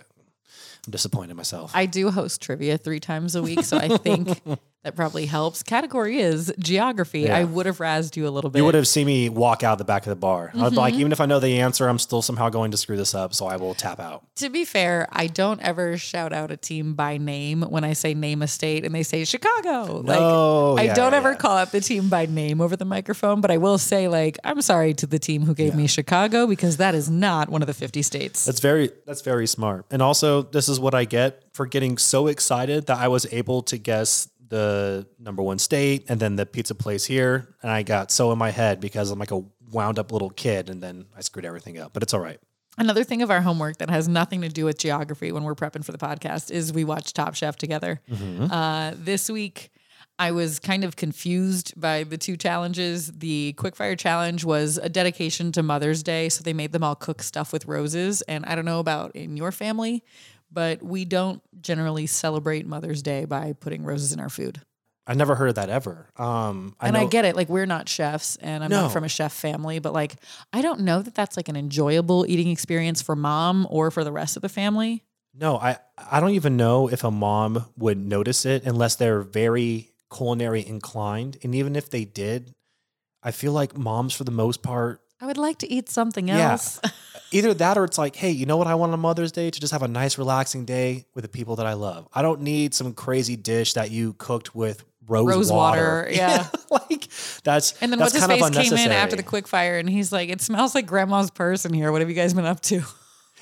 I'm 0.87 0.91
disappointed 0.91 1.31
in 1.33 1.37
myself. 1.37 1.73
I 1.75 1.85
do 1.87 2.11
host 2.11 2.41
trivia 2.41 2.79
three 2.79 2.99
times 3.01 3.37
a 3.37 3.43
week, 3.43 3.65
so 3.65 3.77
I 3.77 3.99
think 3.99 4.41
that 4.89 4.97
probably 4.97 5.27
helps. 5.27 5.63
Category 5.63 6.19
is 6.19 6.51
geography. 6.59 7.21
Yeah. 7.21 7.37
I 7.37 7.45
would 7.45 7.67
have 7.67 7.77
razzed 7.77 8.17
you 8.17 8.27
a 8.27 8.31
little 8.31 8.49
bit. 8.49 8.59
you 8.61 8.65
would 8.65 8.75
have 8.75 8.89
seen 8.89 9.07
me 9.07 9.29
walk 9.29 9.63
out 9.63 9.77
the 9.77 9.85
back 9.85 10.07
of 10.07 10.11
the 10.11 10.17
bar. 10.17 10.51
Was 10.55 10.73
like, 10.73 10.89
Mm-hmm. 10.95 11.01
even 11.01 11.13
if 11.13 11.21
I 11.21 11.27
know 11.27 11.39
the 11.39 11.61
answer, 11.61 11.87
I'm 11.87 11.99
still 11.99 12.23
somehow 12.23 12.49
going 12.49 12.71
to 12.71 12.79
screw 12.79 12.97
this 12.97 13.15
up. 13.15 13.35
So 13.35 13.47
I 13.47 13.57
will 13.57 13.75
tap 13.75 14.01
out. 14.01 14.25
To 14.37 14.49
be 14.49 14.65
fair, 14.65 15.07
I 15.13 15.27
don't 15.27 15.61
ever 15.61 15.99
shout 15.99 16.33
out 16.33 16.51
a 16.51 16.57
team 16.57 16.95
by 16.95 17.19
name 17.19 17.61
when 17.61 17.85
I 17.85 17.93
say 17.93 18.15
name 18.15 18.41
a 18.41 18.47
state 18.49 18.87
and 18.87 18.95
they 18.95 19.03
say 19.03 19.25
Chicago. 19.27 20.01
No, 20.01 20.73
like 20.73 20.91
I 20.91 20.95
don't 20.95 21.13
yeah, 21.13 21.19
ever 21.19 21.33
yeah. 21.33 21.37
call 21.37 21.59
out 21.59 21.71
the 21.71 21.83
team 21.83 22.09
by 22.09 22.25
name 22.25 22.63
over 22.63 22.75
the 22.77 22.87
microphone, 22.87 23.43
but 23.43 23.51
I 23.51 23.59
will 23.59 23.77
say 23.77 24.09
like 24.09 24.39
I'm 24.45 24.63
sorry 24.63 24.95
to 24.95 25.07
the 25.07 25.19
team 25.19 25.43
who 25.43 25.55
gave 25.55 25.75
me 25.75 25.87
Chicago 25.87 26.47
because 26.47 26.79
that 26.79 26.95
is 26.95 27.11
not 27.11 27.51
one 27.51 27.61
of 27.63 27.67
the 27.67 27.75
50 27.75 28.01
states. 28.01 28.47
That's 28.47 28.61
very 28.61 28.91
that's 29.05 29.21
very 29.21 29.47
smart. 29.47 29.85
And 29.91 30.01
also, 30.01 30.43
this 30.43 30.69
is 30.71 30.81
what 30.81 30.95
I 30.95 31.05
get 31.05 31.43
for 31.53 31.67
getting 31.67 31.99
so 31.99 32.29
excited 32.29 32.87
that 32.87 32.97
I 32.99 33.09
was 33.09 33.27
able 33.33 33.63
to 33.63 33.77
guess 33.77 34.29
the 34.49 35.07
number 35.19 35.43
one 35.43 35.59
state 35.59 36.05
and 36.09 36.19
then 36.21 36.37
the 36.37 36.47
pizza 36.47 36.75
place 36.75 37.05
here. 37.05 37.55
And 37.63 37.71
I 37.71 37.83
got 37.83 38.11
so 38.11 38.33
in 38.33 38.39
my 38.39 38.51
head 38.51 38.81
because 38.81 39.11
I'm 39.11 39.19
like 39.19 39.31
a 39.31 39.43
wound 39.71 39.99
up 39.99 40.13
little 40.13 40.31
kid 40.31 40.71
and 40.71 40.83
then 40.83 41.07
I 41.17 41.21
screwed 41.21 41.45
everything 41.45 41.79
up. 41.79 41.93
But 41.93 42.03
it's 42.03 42.15
all 42.15 42.21
right. 42.21 42.41
Another 42.79 43.03
thing 43.03 43.23
of 43.23 43.31
our 43.31 43.41
homework 43.41 43.79
that 43.79 43.91
has 43.91 44.07
nothing 44.09 44.43
to 44.43 44.49
do 44.49 44.65
with 44.65 44.79
geography 44.79 45.33
when 45.33 45.43
we're 45.43 45.57
prepping 45.57 45.85
for 45.85 45.91
the 45.91 45.99
podcast 45.99 46.51
is 46.53 46.73
we 46.73 46.85
watch 46.85 47.13
Top 47.13 47.35
Chef 47.35 47.57
together. 47.57 48.01
Uh, 48.53 48.93
this 48.97 49.29
week, 49.29 49.71
I 50.21 50.31
was 50.33 50.59
kind 50.61 50.85
of 50.85 50.97
confused 50.97 51.81
by 51.81 52.05
the 52.05 52.17
two 52.17 52.37
challenges. 52.37 53.11
The 53.13 53.55
quickfire 53.57 53.99
challenge 53.99 54.45
was 54.45 54.79
a 54.79 54.89
dedication 54.89 55.51
to 55.53 55.63
Mother's 55.63 56.03
Day, 56.05 56.29
so 56.29 56.43
they 56.43 56.53
made 56.53 56.73
them 56.73 56.85
all 56.85 56.95
cook 56.95 57.23
stuff 57.23 57.53
with 57.53 57.67
roses. 57.67 58.23
And 58.23 58.45
I 58.47 58.55
don't 58.55 58.65
know 58.65 58.81
about 58.81 59.15
in 59.15 59.37
your 59.37 59.53
family, 59.53 60.05
but 60.51 60.83
we 60.83 61.05
don't 61.05 61.43
generally 61.61 62.07
celebrate 62.07 62.67
Mother's 62.67 63.03
Day 63.03 63.25
by 63.25 63.53
putting 63.53 63.85
roses 63.85 64.13
in 64.13 64.21
our 64.21 64.29
food. 64.29 64.61
I 65.07 65.15
never 65.15 65.35
heard 65.35 65.49
of 65.49 65.55
that 65.55 65.71
ever. 65.71 66.11
Um, 66.17 66.77
I 66.79 66.89
and 66.89 66.95
know, 66.95 67.01
I 67.01 67.07
get 67.07 67.25
it. 67.25 67.35
Like 67.35 67.49
we're 67.49 67.65
not 67.67 67.89
chefs, 67.89 68.37
and 68.37 68.63
I'm 68.63 68.71
No. 68.71 68.83
not 68.83 68.93
from 68.93 69.05
a 69.05 69.09
chef 69.09 69.33
family, 69.33 69.79
but 69.79 69.95
like 69.95 70.17
I 70.53 70.61
don't 70.61 70.81
know 70.81 71.01
that 71.01 71.15
that's 71.15 71.37
like 71.37 71.49
an 71.49 71.57
enjoyable 71.57 72.27
eating 72.29 72.49
experience 72.49 73.01
for 73.01 73.17
mom 73.17 73.67
or 73.71 73.91
for 73.91 74.05
the 74.05 74.13
rest 74.13 74.37
of 74.37 74.43
the 74.43 74.51
family. 74.51 75.05
No, 75.35 75.57
I 75.57 75.79
I 75.97 76.21
don't 76.21 76.33
even 76.33 76.57
know 76.59 76.89
if 76.91 77.05
a 77.05 77.11
mom 77.11 77.65
would 77.77 77.97
notice 77.97 78.45
it 78.45 78.65
unless 78.65 78.97
they're 78.97 79.23
very 79.23 79.93
culinary 80.15 80.67
inclined. 80.67 81.39
And 81.43 81.55
even 81.55 81.75
if 81.75 81.89
they 81.89 82.05
did, 82.05 82.55
I 83.23 83.31
feel 83.31 83.53
like 83.53 83.77
moms 83.79 84.13
for 84.15 84.25
the 84.25 84.31
most 84.31 84.63
part 84.63 85.01
I 85.21 85.27
would 85.27 85.39
like 85.39 85.59
to 85.59 85.71
eat 85.73 85.89
something 85.89 86.29
Yeah. 86.29 86.53
else. 86.53 86.81
either 87.33 87.53
that 87.55 87.77
or 87.77 87.85
it's 87.85 87.99
like, 87.99 88.17
hey, 88.17 88.31
you 88.31 88.47
know 88.47 88.57
what 88.57 88.67
I 88.67 88.75
want 88.75 88.93
on 88.93 89.01
Mother's 89.01 89.33
Day 89.33 89.51
to 89.51 89.61
just 89.61 89.73
have 89.73 89.83
a 89.83 89.89
nice 89.89 90.17
relaxing 90.19 90.65
day 90.65 91.07
with 91.15 91.23
the 91.23 91.29
people 91.29 91.57
that 91.57 91.67
I 91.67 91.75
love. 91.75 92.09
I 92.15 92.23
don't 92.23 92.41
need 92.43 92.73
some 92.75 92.95
crazy 92.95 93.37
dish 93.37 93.75
that 93.75 93.91
you 93.91 94.15
cooked 94.15 94.55
with 94.55 94.85
rose, 95.07 95.27
Rose 95.27 95.53
water. 95.53 95.81
water, 96.05 96.09
yeah. 96.13 96.47
like 96.71 97.09
that's 97.43 97.73
And 97.83 97.91
then 97.93 97.99
that's 97.99 98.15
what's 98.15 98.27
his 98.27 98.53
face 98.53 98.71
came 98.71 98.87
in 98.87 98.93
after 98.93 99.17
the 99.17 99.23
quick 99.23 99.49
fire, 99.49 99.79
and 99.79 99.89
he's 99.91 100.13
like, 100.13 100.29
"It 100.31 100.41
smells 100.41 100.75
like 100.75 100.87
grandma's 100.87 101.31
purse 101.31 101.65
in 101.65 101.73
here. 101.75 101.91
What 101.93 102.01
have 102.03 102.09
you 102.09 102.15
guys 102.17 102.33
been 102.35 102.47
up 102.47 102.61
to?" 102.63 102.83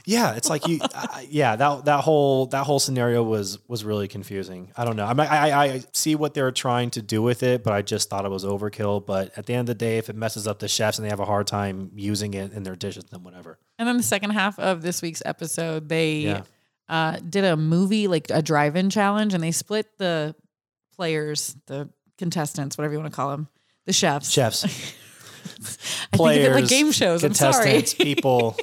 Yeah, 0.08 0.36
it's 0.36 0.48
like 0.48 0.68
you. 0.68 0.78
uh, 0.80 1.20
yeah, 1.28 1.56
that 1.56 1.84
that 1.86 2.00
whole 2.04 2.46
that 2.46 2.64
whole 2.64 2.78
scenario 2.78 3.24
was 3.24 3.58
was 3.68 3.82
really 3.84 4.06
confusing. 4.06 4.70
I 4.76 4.84
don't 4.84 4.94
know. 4.94 5.04
I, 5.04 5.14
mean, 5.14 5.26
I 5.26 5.50
I 5.64 5.82
see 5.94 6.14
what 6.14 6.32
they're 6.32 6.52
trying 6.52 6.90
to 6.90 7.02
do 7.02 7.20
with 7.22 7.42
it, 7.42 7.64
but 7.64 7.72
I 7.72 7.82
just 7.82 8.08
thought 8.08 8.24
it 8.24 8.30
was 8.30 8.44
overkill. 8.44 9.04
But 9.04 9.36
at 9.36 9.46
the 9.46 9.54
end 9.54 9.62
of 9.62 9.66
the 9.66 9.74
day, 9.74 9.98
if 9.98 10.08
it 10.08 10.14
messes 10.14 10.46
up 10.46 10.60
the 10.60 10.68
chefs 10.68 10.98
and 10.98 11.04
they 11.04 11.10
have 11.10 11.18
a 11.18 11.24
hard 11.24 11.48
time 11.48 11.90
using 11.96 12.34
it 12.34 12.52
in 12.52 12.62
their 12.62 12.76
dishes, 12.76 13.02
then 13.10 13.24
whatever. 13.24 13.58
And 13.80 13.88
then 13.88 13.96
the 13.96 14.02
second 14.04 14.30
half 14.30 14.60
of 14.60 14.80
this 14.80 15.02
week's 15.02 15.22
episode, 15.26 15.88
they 15.88 16.18
Yeah. 16.18 16.42
uh, 16.88 17.18
did 17.28 17.44
a 17.44 17.56
movie, 17.56 18.06
like 18.06 18.28
a 18.30 18.42
drive-in 18.42 18.90
challenge, 18.90 19.34
and 19.34 19.42
they 19.42 19.50
split 19.50 19.98
the 19.98 20.36
players, 20.94 21.56
the 21.66 21.88
contestants, 22.16 22.78
whatever 22.78 22.94
you 22.94 23.00
want 23.00 23.10
to 23.12 23.16
call 23.16 23.30
them, 23.30 23.48
the 23.86 23.92
chefs. 23.92 24.30
Chefs, 24.30 24.64
I 24.64 24.68
think 24.68 24.92
of 26.12 26.12
players, 26.12 26.46
it 26.56 26.60
like 26.60 26.68
game 26.68 26.92
shows. 26.92 27.24
I'm 27.24 27.34
sorry. 27.34 27.52
contestants, 27.54 27.94
people, 28.02 28.56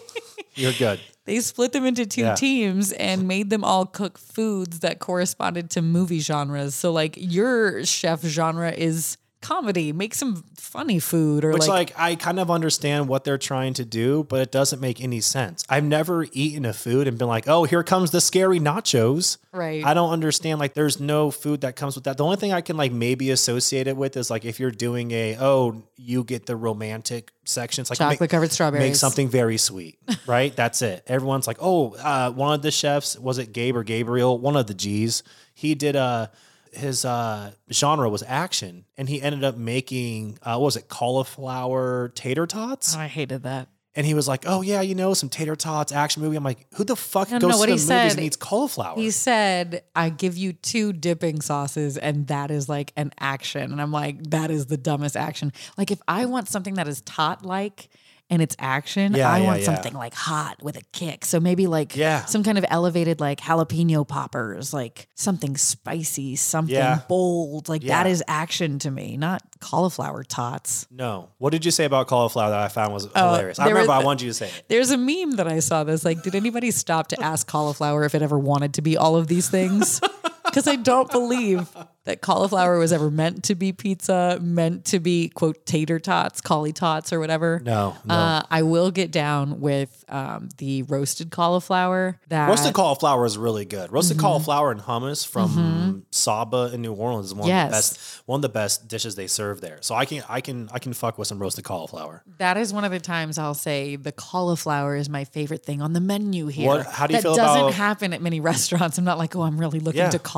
you're 0.55 0.71
good. 0.73 0.99
They 1.25 1.39
split 1.39 1.71
them 1.71 1.85
into 1.85 2.05
two 2.05 2.21
Yeah. 2.21 2.35
teams 2.35 2.91
and 2.91 3.27
made 3.27 3.49
them 3.49 3.63
all 3.63 3.85
cook 3.85 4.17
foods 4.17 4.79
that 4.79 4.99
corresponded 4.99 5.69
to 5.71 5.81
movie 5.81 6.19
genres. 6.19 6.75
So, 6.75 6.91
like, 6.91 7.15
your 7.17 7.85
chef 7.85 8.21
genre 8.23 8.71
is 8.71 9.17
comedy. 9.43 9.93
Make 9.93 10.15
some 10.15 10.43
funny 10.57 10.97
food, 10.99 11.45
or 11.45 11.51
Which, 11.51 11.67
like, 11.67 11.91
like, 11.91 11.99
I 11.99 12.15
kind 12.15 12.39
of 12.39 12.49
understand 12.49 13.07
what 13.07 13.23
they're 13.23 13.37
trying 13.37 13.75
to 13.75 13.85
do, 13.85 14.23
but 14.23 14.41
it 14.41 14.51
doesn't 14.51 14.79
make 14.79 15.01
any 15.01 15.21
sense. 15.21 15.63
I've 15.69 15.83
never 15.83 16.25
eaten 16.31 16.65
a 16.65 16.73
food 16.73 17.07
and 17.07 17.17
been 17.17 17.27
like, 17.27 17.47
"Oh, 17.47 17.65
here 17.65 17.83
comes 17.83 18.09
the 18.11 18.21
scary 18.21 18.59
nachos." 18.59 19.37
right? 19.51 19.85
I 19.85 19.93
don't 19.93 20.11
understand. 20.11 20.59
Like, 20.59 20.73
there's 20.73 20.99
no 20.99 21.29
food 21.29 21.61
that 21.61 21.75
comes 21.75 21.95
with 21.95 22.05
that. 22.05 22.17
The 22.17 22.23
only 22.23 22.37
thing 22.37 22.51
I 22.51 22.61
can 22.61 22.77
like 22.77 22.91
maybe 22.91 23.29
associate 23.29 23.87
it 23.87 23.95
with 23.95 24.17
is 24.17 24.31
like 24.31 24.45
if 24.45 24.59
you're 24.59 24.71
doing 24.71 25.11
a 25.11 25.37
oh, 25.39 25.83
you 25.95 26.23
get 26.23 26.45
the 26.45 26.55
romantic 26.55 27.31
section. 27.45 27.81
It's 27.83 27.89
like 27.89 27.99
Chocolate 27.99 28.21
make, 28.21 28.29
covered 28.29 28.51
strawberries. 28.51 28.81
make 28.81 28.95
something 28.95 29.29
very 29.29 29.57
sweet, 29.57 29.99
right? 30.25 30.55
That's 30.55 30.81
it. 30.81 31.03
Everyone's 31.07 31.47
like, 31.47 31.57
oh, 31.59 31.93
uh, 31.95 32.31
one 32.31 32.53
of 32.53 32.61
the 32.61 32.71
chefs 32.71 33.17
was 33.17 33.37
it 33.37 33.53
Gabe 33.53 33.75
or 33.75 33.83
Gabriel? 33.83 34.37
One 34.37 34.55
of 34.55 34.67
the 34.67 34.73
G's. 34.73 35.23
He 35.53 35.75
did 35.75 35.95
uh 35.95 36.27
his 36.75 37.05
uh 37.05 37.51
genre 37.71 38.09
was 38.09 38.23
action, 38.25 38.85
and 38.97 39.07
he 39.09 39.21
ended 39.21 39.43
up 39.43 39.57
making 39.57 40.37
uh, 40.41 40.57
what 40.57 40.65
was 40.65 40.75
it 40.77 40.89
cauliflower 40.89 42.09
tater 42.15 42.45
tots? 42.47 42.95
Oh, 42.95 42.99
I 42.99 43.07
hated 43.07 43.43
that. 43.43 43.69
And 43.95 44.07
he 44.07 44.15
was 44.15 44.27
like, 44.27 44.45
"Oh 44.47 44.61
yeah, 44.63 44.81
you 44.81 44.95
know, 44.95 45.13
some 45.13 45.29
tater 45.29 45.55
tots 45.55 45.91
action 45.91 46.23
movie." 46.23 46.35
I'm 46.35 46.43
like, 46.43 46.65
"Who 46.77 46.83
the 46.83 46.95
fuck 46.95 47.29
goes 47.29 47.41
no, 47.41 47.49
what 47.49 47.67
to 47.67 47.73
he 47.73 47.77
the 47.77 47.83
movies 47.83 47.85
said- 47.85 48.11
and 48.13 48.21
eats 48.21 48.35
cauliflower?" 48.35 48.95
He 48.95 49.11
said, 49.11 49.83
I 49.95 50.09
give 50.09 50.35
you 50.35 50.53
two 50.53 50.93
dipping 50.93 51.41
sauces, 51.41 51.95
and 51.99 52.25
that 52.27 52.49
is 52.49 52.67
like 52.67 52.91
an 52.95 53.11
action. 53.19 53.71
And 53.71 53.79
I'm 53.79 53.91
like, 53.91 54.31
that 54.31 54.49
is 54.49 54.65
the 54.65 54.77
dumbest 54.77 55.15
action. 55.15 55.53
Like, 55.77 55.91
if 55.91 56.01
I 56.07 56.25
want 56.25 56.47
something 56.47 56.73
that 56.75 56.87
is 56.87 57.01
tot 57.01 57.45
like 57.45 57.89
and 58.33 58.41
it's 58.41 58.55
action, 58.57 59.13
Yeah, 59.13 59.29
I 59.31 59.37
yeah, 59.37 59.45
want 59.45 59.59
yeah. 59.59 59.65
something 59.67 59.93
like 59.93 60.15
hot 60.15 60.57
with 60.63 60.75
a 60.75 60.81
kick. 60.91 61.23
So 61.23 61.39
maybe 61.39 61.67
like 61.67 61.95
Yeah. 61.95 62.25
some 62.25 62.43
kind 62.43 62.57
of 62.57 62.65
elevated 62.67 63.19
like 63.19 63.39
jalapeno 63.39 64.07
poppers, 64.07 64.73
like 64.73 65.07
something 65.13 65.55
spicy, 65.55 66.35
something 66.35 66.99
bold. 67.07 67.69
Like 67.69 67.83
that 67.83 68.07
is 68.07 68.23
action 68.27 68.79
to 68.79 68.89
me, 68.91 69.17
not 69.17 69.43
cauliflower 69.59 70.23
tots. 70.23 70.87
No. 70.89 71.29
What 71.37 71.51
did 71.51 71.63
you 71.63 71.69
say 71.71 71.85
about 71.85 72.07
cauliflower 72.07 72.49
that 72.49 72.59
I 72.59 72.69
found 72.69 72.91
was 72.93 73.07
Oh, 73.15 73.27
hilarious? 73.33 73.59
I 73.59 73.65
remember 73.67 73.81
was- 73.91 74.01
I 74.01 74.03
wanted 74.03 74.23
you 74.23 74.29
to 74.31 74.33
say 74.33 74.47
it. 74.47 74.63
There's 74.67 74.89
a 74.89 74.97
meme 74.97 75.33
that 75.37 75.47
I 75.47 75.59
saw 75.59 75.83
that's 75.83 76.03
like, 76.03 76.23
did 76.23 76.33
anybody 76.33 76.71
stop 76.71 77.09
to 77.09 77.21
ask 77.23 77.45
cauliflower 77.47 78.03
if 78.03 78.15
it 78.15 78.23
ever 78.23 78.39
wanted 78.39 78.73
to 78.73 78.81
be 78.81 78.97
all 78.97 79.15
of 79.15 79.27
these 79.27 79.47
things? 79.49 80.01
Because 80.45 80.67
I 80.67 80.75
don't 80.75 81.09
believe 81.09 81.75
that 82.05 82.19
cauliflower 82.21 82.77
was 82.77 82.91
ever 82.91 83.09
meant 83.09 83.45
to 83.45 83.55
be 83.55 83.71
pizza, 83.71 84.37
meant 84.41 84.83
to 84.85 84.99
be 84.99 85.29
quote 85.29 85.65
tater 85.65 85.99
tots, 85.99 86.41
collie 86.41 86.73
tots, 86.73 87.13
or 87.13 87.19
whatever. 87.19 87.61
No, 87.63 87.95
no. 88.03 88.13
Uh, 88.13 88.41
I 88.51 88.63
will 88.63 88.91
get 88.91 89.09
down 89.11 89.61
with 89.61 90.03
um, 90.09 90.49
the 90.57 90.83
roasted 90.83 91.31
cauliflower. 91.31 92.19
That 92.27 92.49
Roasted 92.49 92.73
cauliflower 92.73 93.25
is 93.25 93.37
really 93.37 93.63
good. 93.63 93.91
Roasted 93.93 94.17
cauliflower 94.19 94.69
and 94.71 94.81
hummus 94.81 95.25
from 95.25 96.05
Saba 96.11 96.71
in 96.73 96.81
New 96.81 96.93
Orleans 96.93 97.27
is 97.27 97.33
one 97.33 97.49
of 97.49 97.69
the 97.69 97.71
best 97.71 98.21
one 98.25 98.37
of 98.39 98.41
the 98.41 98.49
best 98.49 98.87
dishes 98.89 99.15
they 99.15 99.27
serve 99.27 99.61
there. 99.61 99.77
So 99.81 99.95
I 99.95 100.03
can 100.03 100.23
I 100.27 100.41
can 100.41 100.69
I 100.73 100.79
can 100.79 100.91
fuck 100.93 101.17
with 101.17 101.29
some 101.29 101.39
roasted 101.39 101.63
cauliflower. 101.63 102.21
that 102.37 102.57
is 102.57 102.73
one 102.73 102.83
of 102.83 102.91
the 102.91 102.99
times 102.99 103.37
I'll 103.37 103.53
say 103.53 103.95
the 103.95 104.11
cauliflower 104.11 104.97
is 104.97 105.07
my 105.07 105.23
favorite 105.23 105.63
thing 105.63 105.81
on 105.81 105.93
the 105.93 106.01
menu 106.01 106.47
here. 106.47 106.67
What- 106.67 106.85
how 106.85 107.07
do 107.07 107.13
you 107.13 107.17
that 107.19 107.23
feel 107.23 107.35
doesn't 107.35 107.61
about- 107.61 107.73
happen 107.75 108.11
at 108.13 108.21
many 108.21 108.39
restaurants. 108.51 108.97
I'm 108.97 109.05
not 109.05 109.17
like, 109.17 109.35
oh, 109.37 109.41
I'm 109.43 109.57
really 109.57 109.79
looking 109.79 109.99
Yeah. 109.99 110.09
to 110.09 110.19
cauliflower 110.19 110.32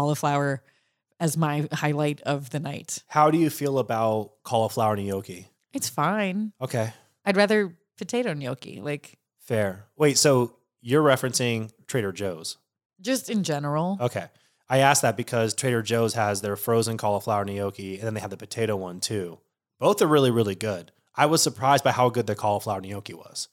as 1.20 1.38
my 1.38 1.68
highlight 1.72 2.22
of 2.22 2.50
the 2.50 2.60
night. 2.60 3.04
How 3.08 3.32
do 3.32 3.38
you 3.38 3.50
feel 3.50 3.80
about 3.80 4.32
cauliflower 4.44 4.96
gnocchi? 4.96 5.48
It's 5.74 5.90
fine. 5.90 6.52
Okay. 6.62 6.94
I'd 7.26 7.38
rather 7.38 7.76
potato 7.98 8.34
gnocchi, 8.34 8.82
like 8.82 9.18
Fair. 9.40 9.86
Wait, 9.96 10.18
so 10.18 10.56
you're 10.82 11.04
referencing 11.04 11.72
Trader 11.88 12.12
Joe's. 12.12 12.58
just 13.02 13.30
in 13.30 13.44
general. 13.44 13.98
Okay. 14.02 14.26
I 14.68 14.80
asked 14.80 15.04
that 15.04 15.16
because 15.16 15.54
Trader 15.54 15.82
Joe's 15.84 16.16
has 16.16 16.42
their 16.42 16.56
frozen 16.56 16.98
cauliflower 16.98 17.46
gnocchi 17.46 17.96
and 17.98 18.04
then 18.08 18.14
they 18.16 18.20
have 18.22 18.32
the 18.32 18.38
potato 18.38 18.76
one 18.76 19.00
too. 19.00 19.40
Both 19.80 20.02
are 20.02 20.08
really, 20.08 20.32
really 20.32 20.56
good. 20.56 20.92
I 21.16 21.28
was 21.28 21.42
surprised 21.44 21.84
by 21.84 21.92
how 21.92 22.10
good 22.10 22.26
the 22.28 22.36
cauliflower 22.36 22.82
gnocchi 22.82 23.14
was. 23.14 23.48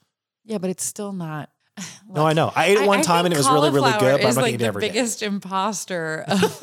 Yeah, 0.45 0.59
but 0.59 0.71
it's 0.71 0.85
still 0.85 1.13
not. 1.13 1.51
No, 2.09 2.27
I 2.27 2.35
know. 2.35 2.53
I 2.55 2.67
ate 2.67 2.77
it 2.77 2.87
one 2.87 3.01
time 3.01 3.25
and 3.25 3.33
it 3.33 3.39
was 3.39 3.49
really, 3.49 3.71
really 3.71 3.93
good, 3.93 4.21
but 4.21 4.29
I'm 4.29 4.35
not 4.35 4.43
like 4.43 4.49
eating 4.55 4.55
it 4.57 4.59
the 4.59 4.67
every 4.67 4.83
day. 4.83 4.89
biggest 4.89 5.23
imposter. 5.23 6.25
Of, 6.29 6.63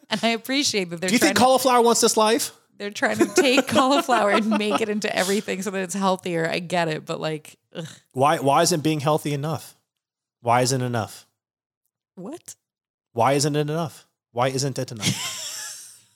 and 0.10 0.20
I 0.22 0.28
appreciate 0.28 0.90
that 0.90 1.00
they're 1.00 1.08
Do 1.08 1.14
you 1.14 1.18
think 1.18 1.34
to, 1.36 1.42
cauliflower 1.42 1.82
wants 1.82 2.00
this 2.00 2.16
life? 2.16 2.52
they're 2.78 2.90
trying 2.92 3.18
to 3.18 3.26
take 3.34 3.66
cauliflower 3.66 4.30
and 4.30 4.48
make 4.50 4.80
it 4.80 4.88
into 4.88 5.14
everything 5.14 5.62
so 5.62 5.70
that 5.70 5.82
it's 5.82 5.94
healthier. 5.94 6.48
I 6.48 6.60
get 6.60 6.86
it, 6.88 7.04
but 7.06 7.20
like, 7.20 7.56
ugh, 7.74 7.86
Why 8.12 8.38
why 8.38 8.62
isn't 8.62 8.82
being 8.84 9.00
healthy 9.00 9.32
enough? 9.32 9.76
Why 10.42 10.60
isn't 10.62 10.80
it 10.80 10.84
enough? 10.84 11.26
what? 12.14 12.54
Why 13.12 13.32
isn't 13.32 13.56
it 13.56 13.60
enough? 13.68 14.06
Why 14.30 14.48
isn't 14.48 14.78
it 14.78 14.92
enough? 14.92 16.10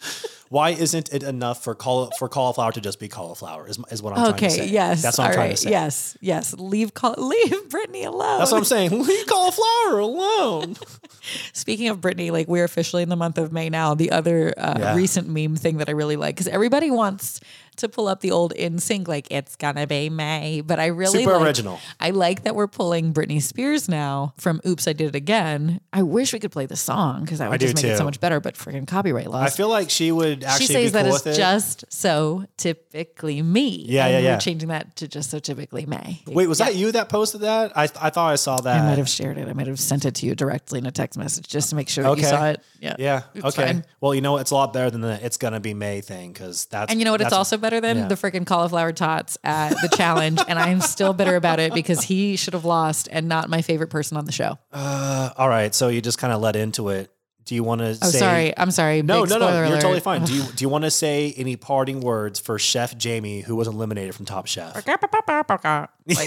Why 0.50 0.70
isn't 0.70 1.12
it 1.14 1.22
enough 1.22 1.62
for 1.62 1.76
cauli- 1.76 2.10
for 2.18 2.28
cauliflower 2.28 2.72
to 2.72 2.80
just 2.80 2.98
be 2.98 3.06
cauliflower? 3.06 3.68
Is, 3.68 3.78
is 3.92 4.02
what 4.02 4.14
I'm 4.14 4.16
trying 4.18 4.26
to 4.36 4.46
Okay, 4.46 4.48
say. 4.48 4.66
yes. 4.66 5.00
that's 5.00 5.16
what 5.16 5.28
I'm 5.28 5.32
trying 5.34 5.48
right, 5.50 5.56
to 5.56 5.62
say. 5.62 5.70
Yes, 5.70 6.16
yes. 6.20 6.54
Leave 6.58 6.92
col- 6.92 7.14
leave 7.18 7.52
Britney 7.68 8.04
alone. 8.04 8.40
That's 8.40 8.50
what 8.50 8.58
I'm 8.58 8.64
saying. 8.64 8.90
Leave 8.90 9.26
cauliflower 9.28 10.00
alone. 10.00 10.74
Speaking 11.52 11.88
of 11.88 12.00
Britney, 12.00 12.32
like 12.32 12.48
we're 12.48 12.64
officially 12.64 13.04
in 13.04 13.08
the 13.10 13.16
month 13.16 13.38
of 13.38 13.52
May 13.52 13.70
now. 13.70 13.94
The 13.94 14.10
other 14.10 14.52
uh, 14.56 14.74
Yeah. 14.76 14.94
recent 14.96 15.28
meme 15.28 15.54
thing 15.54 15.76
that 15.78 15.88
I 15.88 15.92
really 15.92 16.16
like 16.16 16.34
because 16.34 16.48
everybody 16.48 16.90
wants 16.90 17.38
to 17.76 17.88
pull 17.88 18.08
up 18.08 18.20
the 18.20 18.30
old 18.30 18.52
NSYNC, 18.54 19.08
like 19.08 19.26
it's 19.30 19.56
gonna 19.56 19.86
be 19.86 20.10
May. 20.10 20.60
But 20.60 20.78
I 20.80 20.86
really 20.86 21.20
Super 21.20 21.34
like, 21.36 21.42
original. 21.42 21.80
I 21.98 22.10
like 22.10 22.44
that 22.44 22.54
we're 22.54 22.66
pulling 22.66 23.12
Britney 23.12 23.40
Spears 23.42 23.88
now 23.88 24.34
from 24.36 24.60
"Oops, 24.66 24.86
I 24.86 24.92
Did 24.92 25.08
It 25.08 25.14
Again." 25.14 25.80
I 25.92 26.02
wish 26.02 26.32
we 26.32 26.38
could 26.38 26.52
play 26.52 26.66
the 26.66 26.76
song 26.76 27.22
because 27.22 27.38
that 27.38 27.48
would 27.50 27.54
I 27.54 27.66
just 27.66 27.76
make 27.76 27.84
it 27.84 27.96
so 27.96 28.04
much 28.04 28.20
better. 28.20 28.40
But 28.40 28.54
freaking 28.54 28.86
copyright 28.86 29.30
laws. 29.30 29.52
I 29.52 29.56
feel 29.56 29.68
like 29.68 29.90
she 29.90 30.12
would 30.12 30.44
actually 30.44 30.66
she 30.66 30.72
says 30.72 30.84
be 30.84 30.90
that 30.90 31.06
cool 31.06 31.14
it's 31.16 31.26
it. 31.26 31.36
just 31.36 31.84
so 31.88 32.44
typically 32.56 33.42
me. 33.42 33.84
Yeah, 33.88 34.06
and 34.06 34.12
yeah, 34.14 34.18
yeah. 34.20 34.34
We're 34.34 34.40
changing 34.40 34.68
that 34.68 34.96
to 34.96 35.08
just 35.08 35.30
so 35.30 35.38
typically 35.38 35.86
May. 35.86 36.22
Wait, 36.26 36.48
was 36.48 36.58
that 36.58 36.74
you 36.76 36.92
that 36.92 37.08
posted 37.08 37.42
that? 37.42 37.76
I 37.76 37.84
I 37.84 38.10
thought 38.10 38.32
I 38.32 38.36
saw 38.36 38.56
that. 38.58 38.80
I 38.80 38.88
might 38.88 38.98
have 38.98 39.08
shared 39.08 39.38
it. 39.38 39.48
I 39.48 39.52
might 39.52 39.66
have 39.66 39.80
sent 39.80 40.04
it 40.04 40.14
to 40.16 40.26
you 40.26 40.34
directly 40.34 40.78
in 40.78 40.86
a 40.86 40.90
text 40.92 41.18
message 41.18 41.48
just 41.48 41.70
to 41.70 41.76
make 41.76 41.88
sure 41.88 42.06
Okay. 42.06 42.22
you 42.22 42.26
saw 42.26 42.46
it. 42.48 42.62
Yeah. 42.80 42.96
Yeah. 42.98 43.22
It's 43.34 43.44
okay. 43.46 43.66
fine. 43.66 43.84
Well, 44.00 44.14
you 44.14 44.20
know? 44.20 44.38
It's 44.38 44.50
a 44.50 44.54
lot 44.54 44.72
better 44.72 44.90
than 44.90 45.00
the 45.02 45.24
"It's 45.24 45.36
gonna 45.36 45.60
be 45.60 45.74
May" 45.74 46.00
thing 46.00 46.32
because 46.32 46.66
that's. 46.66 46.90
And 46.90 47.00
you 47.00 47.04
know 47.04 47.12
what? 47.12 47.20
It's 47.20 47.32
also 47.32 47.56
better 47.60 47.80
than 47.80 47.96
yeah. 47.96 48.08
the 48.08 48.14
freaking 48.16 48.46
cauliflower 48.46 48.92
tots 48.92 49.38
at 49.44 49.70
the 49.82 49.88
challenge. 49.96 50.40
and 50.48 50.58
I'm 50.58 50.80
still 50.80 51.12
bitter 51.12 51.36
about 51.36 51.60
it 51.60 51.72
because 51.74 52.02
he 52.02 52.36
should 52.36 52.54
have 52.54 52.64
lost 52.64 53.08
and 53.12 53.28
not 53.28 53.48
my 53.48 53.62
favorite 53.62 53.88
person 53.90 54.16
on 54.16 54.24
the 54.24 54.32
show. 54.32 54.58
Uh, 54.72 55.30
all 55.36 55.48
right. 55.48 55.74
So 55.74 55.88
you 55.88 56.00
just 56.00 56.18
kind 56.18 56.32
of 56.32 56.40
let 56.40 56.56
into 56.56 56.88
it. 56.88 57.10
Do 57.46 57.54
you 57.54 57.64
want 57.64 57.80
to 57.80 57.98
Oh, 58.02 58.08
say? 58.10 58.18
sorry. 58.18 58.56
I'm 58.58 58.70
sorry. 58.70 59.02
No, 59.02 59.22
Big 59.22 59.30
no, 59.30 59.38
no. 59.38 59.48
You're 59.52 59.64
alert. 59.64 59.80
totally 59.80 60.00
fine. 60.00 60.24
Do 60.24 60.32
you 60.34 60.42
do 60.54 60.62
you 60.64 60.68
want 60.68 60.84
to 60.84 60.90
say 60.90 61.34
any 61.36 61.56
parting 61.56 62.00
words 62.00 62.38
for 62.38 62.58
Chef 62.58 62.96
Jamie, 62.96 63.40
who 63.40 63.56
was 63.56 63.66
eliminated 63.66 64.14
from 64.14 64.24
Top 64.26 64.46
Chef? 64.46 64.74
like 64.76 64.88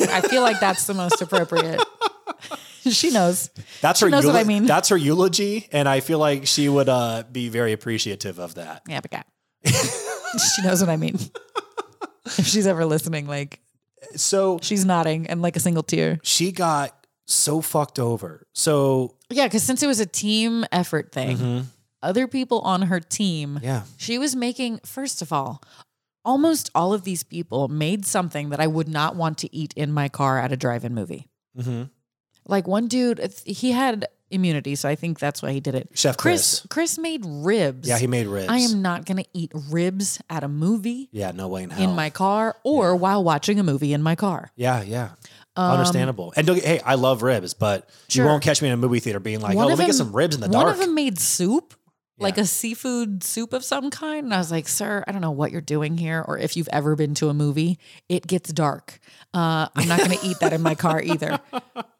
I 0.02 0.22
feel 0.22 0.41
like 0.41 0.60
that's 0.60 0.86
the 0.86 0.93
most 0.93 1.22
appropriate. 1.22 1.82
she 2.89 3.12
knows. 3.12 3.50
That's 3.82 4.00
She 4.00 4.06
her. 4.06 4.12
knows 4.12 4.26
what 4.26 4.36
I 4.36 4.43
mean. 4.43 4.65
That's 4.65 4.89
her 4.89 4.98
eulogy, 4.98 5.69
and 5.72 5.88
I 5.88 6.00
feel 6.02 6.19
like 6.19 6.46
she 6.48 6.67
would 6.67 6.89
uh, 6.89 7.24
be 7.32 7.48
very 7.50 7.72
appreciative 7.72 8.39
of 8.39 8.56
that. 8.56 8.82
Yeah, 8.88 9.00
but 9.02 9.12
cat. 9.12 9.28
she 10.56 10.62
knows 10.63 10.82
what 10.82 10.89
I 10.89 10.97
mean. 10.97 11.15
if 12.26 12.45
she's 12.45 12.67
ever 12.67 12.86
listening, 12.86 13.28
like 13.28 13.60
So 14.15 14.60
she's 14.62 14.86
nodding 14.86 15.28
and 15.28 15.41
like 15.41 15.56
a 15.56 15.60
single 15.60 15.84
tear. 15.84 16.19
she 16.23 16.52
got 16.52 17.06
so 17.26 17.62
fucked 17.62 17.99
over. 17.99 18.45
So 18.54 19.15
Yeah, 19.30 19.45
because 19.47 19.63
since 19.63 19.82
it 19.84 19.88
was 19.88 19.99
a 19.99 20.06
team 20.06 20.65
effort 20.71 21.12
thing, 21.12 21.67
other 22.02 22.28
people 22.28 22.60
on 22.62 22.84
her 22.84 22.99
team, 22.99 23.60
yeah, 23.63 23.84
she 23.97 24.17
was 24.17 24.36
making, 24.36 24.80
first 24.86 25.21
of 25.21 25.32
all, 25.32 25.62
almost 26.26 26.69
all 26.76 26.93
of 26.93 27.04
these 27.04 27.23
people 27.23 27.67
made 27.69 28.06
something 28.06 28.49
that 28.49 28.60
I 28.60 28.67
would 28.67 28.88
not 28.89 29.15
want 29.15 29.38
to 29.39 29.56
eat 29.56 29.73
in 29.76 29.91
my 29.91 30.10
car 30.10 30.38
at 30.39 30.52
a 30.52 30.58
drive 30.58 30.84
in 30.86 30.93
movie. 30.93 31.28
hmm 31.56 31.84
Like 32.45 32.67
one 32.67 32.88
dude, 32.88 33.19
he 33.45 33.71
had 33.71 34.08
immunity, 34.34 34.76
so 34.76 34.89
I 34.89 34.96
think 34.96 35.19
that's 35.19 35.41
why 35.41 35.52
he 35.52 35.60
did 35.60 35.76
it. 35.76 35.89
Chef 35.93 36.17
Chris, 36.17 36.60
Chris. 36.62 36.67
Chris 36.69 36.98
made 36.98 37.24
ribs. 37.26 37.88
Yeah, 37.88 37.98
he 37.98 38.08
made 38.08 38.28
ribs. 38.28 38.48
I 38.50 38.58
am 38.60 38.82
not 38.82 39.06
going 39.06 39.24
to 39.24 39.30
eat 39.34 39.52
ribs 39.69 40.19
at 40.30 40.43
a 40.43 40.48
movie 40.48 41.10
Yeah, 41.12 41.32
no 41.32 41.48
way 41.48 41.63
in 41.63 41.69
hell. 41.69 41.89
in 41.89 41.96
my 41.96 42.10
car 42.10 42.56
or 42.63 42.96
while 42.96 43.24
watching 43.24 43.60
a 43.60 43.63
movie 43.63 43.93
in 43.93 44.02
my 44.04 44.15
car. 44.15 44.52
Yeah, 44.56 44.82
yeah. 44.82 45.10
Understandable. 45.56 46.34
And 46.36 46.48
don't 46.48 46.56
get, 46.56 46.65
hey, 46.65 46.80
I 46.84 46.96
love 46.96 47.22
ribs, 47.22 47.54
but 47.54 47.88
Sure. 48.10 48.26
you 48.26 48.30
won't 48.30 48.43
catch 48.43 48.62
me 48.62 48.69
in 48.69 48.74
a 48.74 48.78
movie 48.78 49.00
theater 49.00 49.19
being 49.19 49.39
like, 49.39 49.56
"Oh, 49.56 49.67
let 49.67 49.78
me 49.78 49.86
get 49.86 49.93
some 49.96 50.12
ribs 50.15 50.36
in 50.36 50.41
the 50.41 50.48
One 50.50 50.65
dark." 50.65 50.74
of 50.76 50.80
them 50.82 50.96
made 50.96 51.19
soup, 51.19 51.76
like 52.19 52.38
a 52.39 52.46
seafood 52.46 53.24
soup 53.24 53.54
of 53.54 53.63
some 53.63 53.89
kind. 53.91 54.26
And 54.26 54.34
I 54.34 54.38
was 54.39 54.50
like, 54.52 54.67
sir, 54.67 55.04
I 55.08 55.12
don't 55.12 55.22
know 55.22 55.32
what 55.32 55.52
you're 55.52 55.62
doing 55.62 55.98
here, 55.98 56.24
or 56.28 56.38
if 56.39 56.58
you've 56.58 56.69
ever 56.69 56.96
been 56.96 57.13
to 57.15 57.30
a 57.30 57.34
movie, 57.34 57.78
it 58.10 58.26
gets 58.28 58.52
dark. 58.52 59.00
Uh, 59.34 59.67
I'm 59.76 59.88
not 59.88 60.00
going 60.00 60.17
to 60.17 60.26
eat 60.26 60.39
that 60.39 60.54
in 60.54 60.62
my 60.62 60.74
car 60.76 61.02
either. 61.02 61.39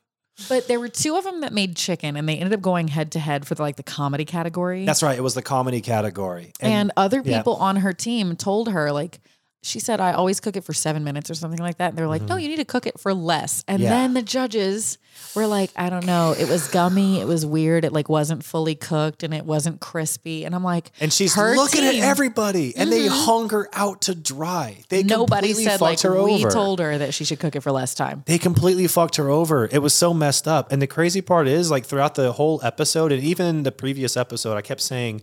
But 0.50 0.68
there 0.68 0.80
were 0.80 0.90
two 0.90 1.16
of 1.16 1.24
them 1.24 1.42
that 1.42 1.54
made 1.54 1.76
chicken, 1.76 2.18
and 2.18 2.28
they 2.28 2.38
ended 2.38 2.54
up 2.54 2.62
going 2.62 2.88
head 2.88 3.12
to 3.14 3.20
head 3.20 3.46
for 3.46 3.56
the, 3.56 3.62
like 3.62 3.76
the 3.76 3.84
comedy 3.84 4.26
category. 4.26 4.86
That's 4.86 5.04
right. 5.04 5.18
It 5.18 5.22
was 5.22 5.36
the 5.36 5.42
comedy 5.42 5.82
category. 5.82 6.54
and 6.60 6.92
other 6.98 7.22
yeah. 7.24 7.38
people 7.38 7.56
on 7.56 7.78
her 7.78 7.94
team 7.94 8.36
told 8.36 8.70
her 8.70 8.92
like 8.92 9.20
she 9.64 9.80
said 9.80 10.00
i 10.02 10.12
always 10.14 10.40
cook 10.40 10.56
it 10.56 10.64
for 10.64 10.74
seven 10.74 11.04
minutes 11.04 11.30
or 11.30 11.34
something 11.34 11.60
like 11.60 11.78
that 11.78 11.90
and 11.90 11.98
they're 11.98 12.08
like 12.08 12.22
no 12.24 12.36
you 12.36 12.48
need 12.48 12.58
to 12.58 12.66
cook 12.66 12.86
it 12.86 13.00
for 13.00 13.14
less 13.14 13.64
and 13.68 13.80
Mm-hmm. 13.80 13.84
Yeah. 13.84 13.90
then 13.90 14.14
the 14.14 14.22
judges 14.22 14.98
were 15.36 15.48
like 15.48 15.72
i 15.76 15.90
don't 15.90 16.06
know 16.06 16.34
it 16.38 16.48
was 16.50 16.68
gummy 16.70 17.20
it 17.20 17.26
was 17.28 17.46
weird 17.46 17.86
it 17.86 17.92
like 17.94 18.10
wasn't 18.10 18.44
fully 18.44 18.76
cooked 18.76 19.24
and 19.24 19.34
it 19.34 19.46
wasn't 19.46 19.80
crispy 19.80 20.44
and 20.46 20.54
i'm 20.56 20.64
like 20.64 20.92
and 21.00 21.12
she's 21.14 21.36
looking 21.38 21.82
team- 21.82 21.94
Mm-hmm. 21.94 22.02
at 22.04 22.08
everybody, 22.10 22.76
and 22.76 22.92
they 22.92 23.08
hung 23.08 23.50
her 23.50 23.68
out 23.74 24.02
to 24.04 24.16
dry. 24.16 24.78
They 24.90 25.04
nobody 25.04 25.54
said 25.54 25.82
like 25.82 26.00
her 26.02 26.22
we 26.24 26.34
over. 26.46 26.50
told 26.52 26.80
her 26.80 26.98
that 26.98 27.14
she 27.14 27.24
should 27.26 27.40
cook 27.40 27.56
it 27.56 27.62
for 27.62 27.72
less 27.72 27.94
time 27.96 28.24
they 28.26 28.38
completely 28.38 28.88
fucked 28.88 29.16
her 29.18 29.30
over. 29.30 29.66
It 29.72 29.80
was 29.82 29.94
so 29.94 30.14
messed 30.14 30.48
up. 30.48 30.72
And 30.72 30.82
the 30.82 30.88
crazy 30.88 31.22
part 31.22 31.48
is, 31.48 31.70
like 31.72 31.86
throughout 31.86 32.16
the 32.16 32.32
whole 32.34 32.60
episode, 32.64 33.12
and 33.12 33.22
even 33.24 33.64
the 33.64 33.72
previous 33.72 34.16
episode, 34.18 34.56
I 34.56 34.62
kept 34.62 34.82
saying 34.82 35.22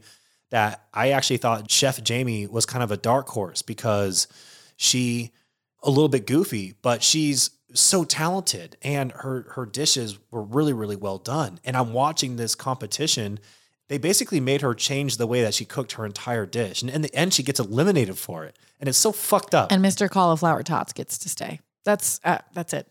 that 0.51 0.87
I 0.93 1.11
actually 1.11 1.39
thought 1.39 1.71
Chef 1.71 2.03
Jamie 2.03 2.47
was 2.47 2.67
kind 2.67 2.83
of 2.83 2.91
a 2.91 2.97
dark 2.97 3.29
horse 3.29 3.63
because 3.63 4.29
she 4.77 5.33
a 5.83 5.89
little 5.91 6.09
bit 6.09 6.27
goofy, 6.27 6.75
but 6.83 7.03
she's 7.03 7.51
so 7.73 8.05
talented 8.05 8.77
and 8.83 9.13
her 9.13 9.47
her 9.55 9.65
dishes 9.65 10.19
were 10.31 10.43
really 10.43 10.73
really 10.73 10.97
well 10.97 11.19
done. 11.19 11.61
And 11.65 11.77
I'm 11.77 11.93
watching 11.93 12.37
this 12.37 12.55
competition. 12.55 13.39
They 13.89 13.99
basically 13.99 14.41
made 14.41 14.61
her 14.63 14.75
change 14.75 15.17
the 15.17 15.27
way 15.27 15.43
that 15.43 15.55
she 15.55 15.65
cooked 15.65 15.93
her 15.93 16.07
entire 16.07 16.47
dish, 16.47 16.81
and 16.83 16.91
in 16.91 17.03
the 17.03 17.13
end, 17.15 17.35
she 17.35 17.43
gets 17.43 17.59
eliminated 17.59 18.19
for 18.19 18.45
it, 18.45 18.57
and 18.79 18.89
it's 18.89 18.99
so 18.99 19.11
fucked 19.13 19.55
up. 19.55 19.73
and 19.73 19.85
mr 19.85 20.09
cauliflower 20.09 20.63
tots 20.63 20.93
gets 20.93 21.19
to 21.19 21.29
stay 21.29 21.61
that's 21.85 22.21
uh, 22.25 22.39
that's 22.55 22.73
it 22.73 22.87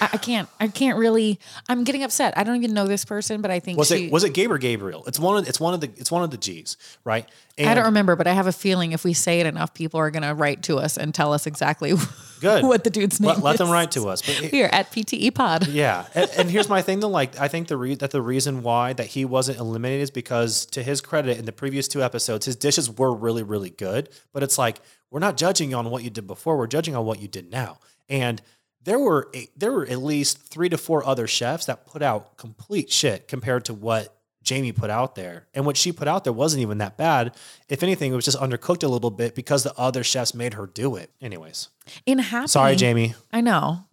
I, 0.00 0.08
I 0.14 0.16
can't 0.16 0.48
i 0.60 0.68
can't 0.68 0.98
really 0.98 1.38
i'm 1.68 1.84
getting 1.84 2.02
upset 2.02 2.32
i 2.38 2.42
don't 2.44 2.56
even 2.56 2.72
know 2.72 2.86
this 2.86 3.04
person 3.04 3.42
but 3.42 3.50
i 3.50 3.60
think 3.60 3.76
Was 3.78 3.88
she, 3.88 4.06
it 4.06 4.12
was 4.12 4.24
it 4.24 4.32
Gabe 4.32 4.50
or 4.50 4.58
Gabriel? 4.58 5.04
It's 5.06 5.18
one 5.18 5.36
of 5.36 5.48
it's 5.48 5.60
one 5.60 5.74
of 5.74 5.80
the 5.80 5.90
it's 5.96 6.10
one 6.10 6.22
of 6.22 6.30
the 6.30 6.36
G's, 6.38 6.76
right? 7.04 7.28
And 7.58 7.68
I 7.68 7.74
don't 7.74 7.86
remember, 7.86 8.14
but 8.16 8.26
I 8.28 8.32
have 8.32 8.46
a 8.46 8.52
feeling 8.52 8.92
if 8.92 9.02
we 9.04 9.12
say 9.12 9.40
it 9.40 9.46
enough, 9.46 9.74
people 9.74 9.98
are 9.98 10.10
going 10.12 10.22
to 10.22 10.32
write 10.32 10.62
to 10.64 10.76
us 10.76 10.96
and 10.96 11.12
tell 11.12 11.32
us 11.32 11.46
exactly 11.46 11.92
Good. 12.40 12.62
what 12.64 12.84
the 12.84 12.90
dude's 12.90 13.20
name 13.20 13.28
Let, 13.28 13.42
let 13.42 13.58
them 13.58 13.68
write 13.68 13.90
to 13.92 14.08
us. 14.08 14.22
But 14.22 14.42
it- 14.44 14.50
Here 14.52 14.68
at 14.72 14.90
PTE 14.92 15.34
Pod. 15.34 15.66
yeah, 15.68 16.06
and, 16.14 16.30
and 16.38 16.50
here's 16.50 16.68
my 16.68 16.82
thing 16.82 17.00
though. 17.00 17.08
Like, 17.08 17.38
I 17.38 17.48
think 17.48 17.68
the 17.68 17.76
re- 17.76 17.96
that 17.96 18.10
the 18.12 18.22
reason 18.22 18.62
why 18.62 18.92
that 18.94 19.06
he 19.08 19.24
wasn't 19.24 19.58
eliminated 19.58 20.02
is 20.02 20.10
because, 20.10 20.66
to 20.66 20.82
his 20.82 21.00
credit, 21.00 21.36
in 21.38 21.44
the 21.46 21.52
previous 21.52 21.88
two 21.88 22.02
episodes, 22.02 22.46
his 22.46 22.56
dishes 22.56 22.90
were 22.90 23.14
really 23.14 23.42
really 23.42 23.70
good. 23.70 24.08
But 24.32 24.42
it's 24.42 24.56
like 24.58 24.80
we're 25.10 25.20
not 25.20 25.36
judging 25.36 25.70
you 25.70 25.76
on 25.76 25.90
what 25.90 26.04
you 26.04 26.10
did 26.10 26.26
before; 26.26 26.56
we're 26.56 26.66
judging 26.68 26.94
on 26.94 27.04
what 27.04 27.20
you 27.20 27.28
did 27.28 27.50
now. 27.50 27.78
And 28.08 28.40
there 28.82 28.98
were 28.98 29.28
a, 29.34 29.48
there 29.56 29.72
were 29.72 29.86
at 29.86 30.02
least 30.02 30.38
three 30.38 30.68
to 30.68 30.78
four 30.78 31.04
other 31.04 31.26
chefs 31.26 31.66
that 31.66 31.86
put 31.86 32.02
out 32.02 32.36
complete 32.36 32.90
shit 32.90 33.28
compared 33.28 33.64
to 33.66 33.74
what 33.74 34.14
Jamie 34.42 34.72
put 34.72 34.88
out 34.88 35.14
there. 35.14 35.46
And 35.52 35.66
what 35.66 35.76
she 35.76 35.92
put 35.92 36.08
out 36.08 36.24
there 36.24 36.32
wasn't 36.32 36.62
even 36.62 36.78
that 36.78 36.96
bad. 36.96 37.34
If 37.68 37.82
anything, 37.82 38.12
it 38.12 38.16
was 38.16 38.24
just 38.24 38.38
undercooked 38.38 38.82
a 38.82 38.88
little 38.88 39.10
bit 39.10 39.34
because 39.34 39.62
the 39.62 39.74
other 39.76 40.02
chefs 40.02 40.32
made 40.34 40.54
her 40.54 40.66
do 40.66 40.96
it. 40.96 41.10
Anyways, 41.20 41.68
In 42.06 42.18
happy, 42.18 42.48
sorry, 42.48 42.76
Jamie. 42.76 43.14
I 43.30 43.42
know. 43.42 43.84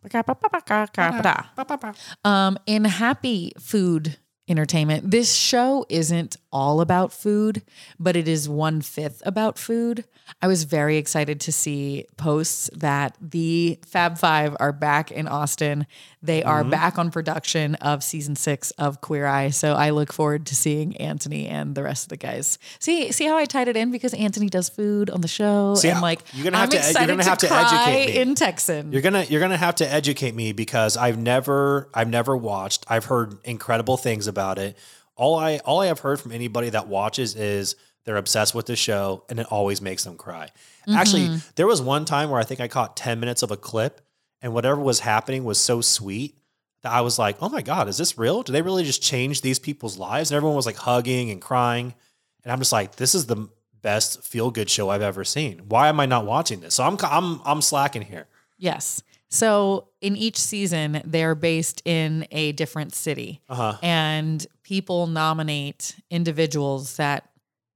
Um, 2.24 2.58
in 2.66 2.86
happy 2.86 3.52
food 3.60 4.18
entertainment, 4.48 5.12
this 5.12 5.34
show 5.34 5.86
isn't 5.90 6.38
all 6.56 6.80
about 6.80 7.12
food, 7.12 7.62
but 8.00 8.16
it 8.16 8.30
is 8.30 8.48
one 8.48 8.80
fifth 8.80 9.22
about 9.26 9.60
food. 9.60 10.06
I 10.42 10.48
was 10.48 10.64
very 10.64 10.96
excited 10.96 11.42
to 11.42 11.52
see 11.52 12.06
posts 12.16 12.70
that 12.74 13.18
the 13.20 13.78
Fab 13.86 14.18
Five 14.18 14.56
are 14.62 14.72
back 14.72 15.12
in 15.12 15.28
Austin. 15.28 15.86
They 16.24 16.44
are 16.44 16.62
mm-hmm. 16.62 16.70
back 16.70 16.98
on 16.98 17.12
production 17.12 17.76
of 17.76 18.04
season 18.06 18.38
six 18.38 18.72
of 18.72 19.02
Queer 19.02 19.26
Eye. 19.26 19.50
So 19.50 19.74
I 19.74 19.90
look 19.90 20.14
forward 20.14 20.46
to 20.46 20.56
seeing 20.56 20.96
Anthony 20.96 21.46
and 21.46 21.76
the 21.76 21.84
rest 21.84 22.06
of 22.06 22.10
the 22.10 22.18
guys. 22.18 22.58
See, 22.80 23.12
see 23.12 23.26
how 23.26 23.36
I 23.36 23.44
tied 23.44 23.68
it 23.68 23.76
in 23.76 23.92
because 23.92 24.14
Anthony 24.14 24.48
does 24.48 24.70
food 24.70 25.10
on 25.10 25.20
the 25.20 25.28
show. 25.28 25.76
See, 25.76 25.90
and 25.90 26.00
like, 26.02 26.22
you're 26.32 26.46
gonna 26.46 26.58
have 26.58 26.74
I'm 26.74 26.82
to- 26.82 27.00
you're 27.00 27.08
gonna 27.08 27.24
have 27.26 27.38
to 27.40 27.48
cry 27.48 27.92
educate 27.92 28.14
me. 28.14 28.22
in 28.22 28.36
Texan. 28.36 28.94
You're 28.94 29.02
gonna 29.02 29.26
you're 29.28 29.42
gonna 29.42 29.58
have 29.58 29.76
to 29.76 29.94
educate 29.94 30.34
me 30.34 30.54
because 30.54 30.96
I've 30.96 31.18
never 31.18 31.90
I've 31.94 32.10
never 32.10 32.38
watched. 32.38 32.86
I've 32.88 33.06
heard 33.06 33.38
incredible 33.44 33.98
things 33.98 34.28
about 34.28 34.58
it. 34.58 34.78
All 35.16 35.36
I 35.36 35.58
all 35.60 35.82
I 35.82 35.88
have 35.88 36.00
heard 36.00 36.20
from 36.20 36.32
anybody 36.32 36.70
that 36.70 36.88
watches 36.88 37.36
is 37.36 37.76
they're 38.04 38.18
obsessed 38.18 38.54
with 38.54 38.68
the 38.68 38.76
show 38.76 39.24
and 39.30 39.40
it 39.40 39.48
always 39.50 39.82
makes 39.82 40.04
them 40.04 40.16
cry. 40.16 40.50
Actually, 40.88 41.24
mm-hmm. 41.24 41.50
there 41.56 41.68
was 41.68 41.82
one 41.82 42.06
time 42.06 42.30
where 42.30 42.40
I 42.40 42.44
think 42.44 42.60
I 42.60 42.68
caught 42.68 42.96
10 42.96 43.20
minutes 43.20 43.42
of 43.42 43.50
a 43.50 43.58
clip 43.58 44.02
and 44.42 44.54
whatever 44.54 44.80
was 44.80 45.00
happening 45.00 45.44
was 45.44 45.60
so 45.60 45.82
sweet 45.82 46.38
that 46.84 46.92
I 46.92 47.02
was 47.02 47.18
like, 47.18 47.38
"Oh 47.42 47.50
my 47.50 47.64
god, 47.64 47.88
is 47.88 47.98
this 47.98 48.18
real? 48.18 48.44
Do 48.44 48.54
they 48.54 48.62
really 48.62 48.84
just 48.84 49.02
change 49.02 49.42
these 49.42 49.58
people's 49.58 49.98
lives?" 49.98 50.30
And 50.30 50.36
everyone 50.36 50.56
was 50.56 50.68
like 50.68 50.76
hugging 50.76 51.32
and 51.32 51.42
crying. 51.42 51.96
And 52.44 52.52
I'm 52.52 52.60
just 52.60 52.72
like, 52.72 52.98
"This 52.98 53.16
is 53.16 53.26
the 53.26 53.50
best 53.82 54.24
feel 54.24 54.52
good 54.52 54.70
show 54.70 54.90
I've 54.90 55.02
ever 55.02 55.24
seen. 55.24 55.64
Why 55.68 55.88
am 55.88 56.00
I 56.00 56.06
not 56.06 56.28
watching 56.28 56.60
this?" 56.60 56.76
So 56.76 56.84
I'm 56.84 56.98
I'm 57.04 57.42
I'm 57.44 57.62
slacking 57.62 58.04
here. 58.04 58.28
Yes. 58.58 59.02
So 59.36 59.90
in 60.00 60.16
each 60.16 60.38
season, 60.38 61.02
they're 61.04 61.36
based 61.36 61.82
in 61.84 62.26
a 62.32 62.54
different 62.54 62.96
city, 62.96 63.42
Uh-huh. 63.50 63.78
and 63.84 64.46
people 64.64 65.08
nominate 65.08 65.96
individuals 66.10 66.96
that 66.96 67.30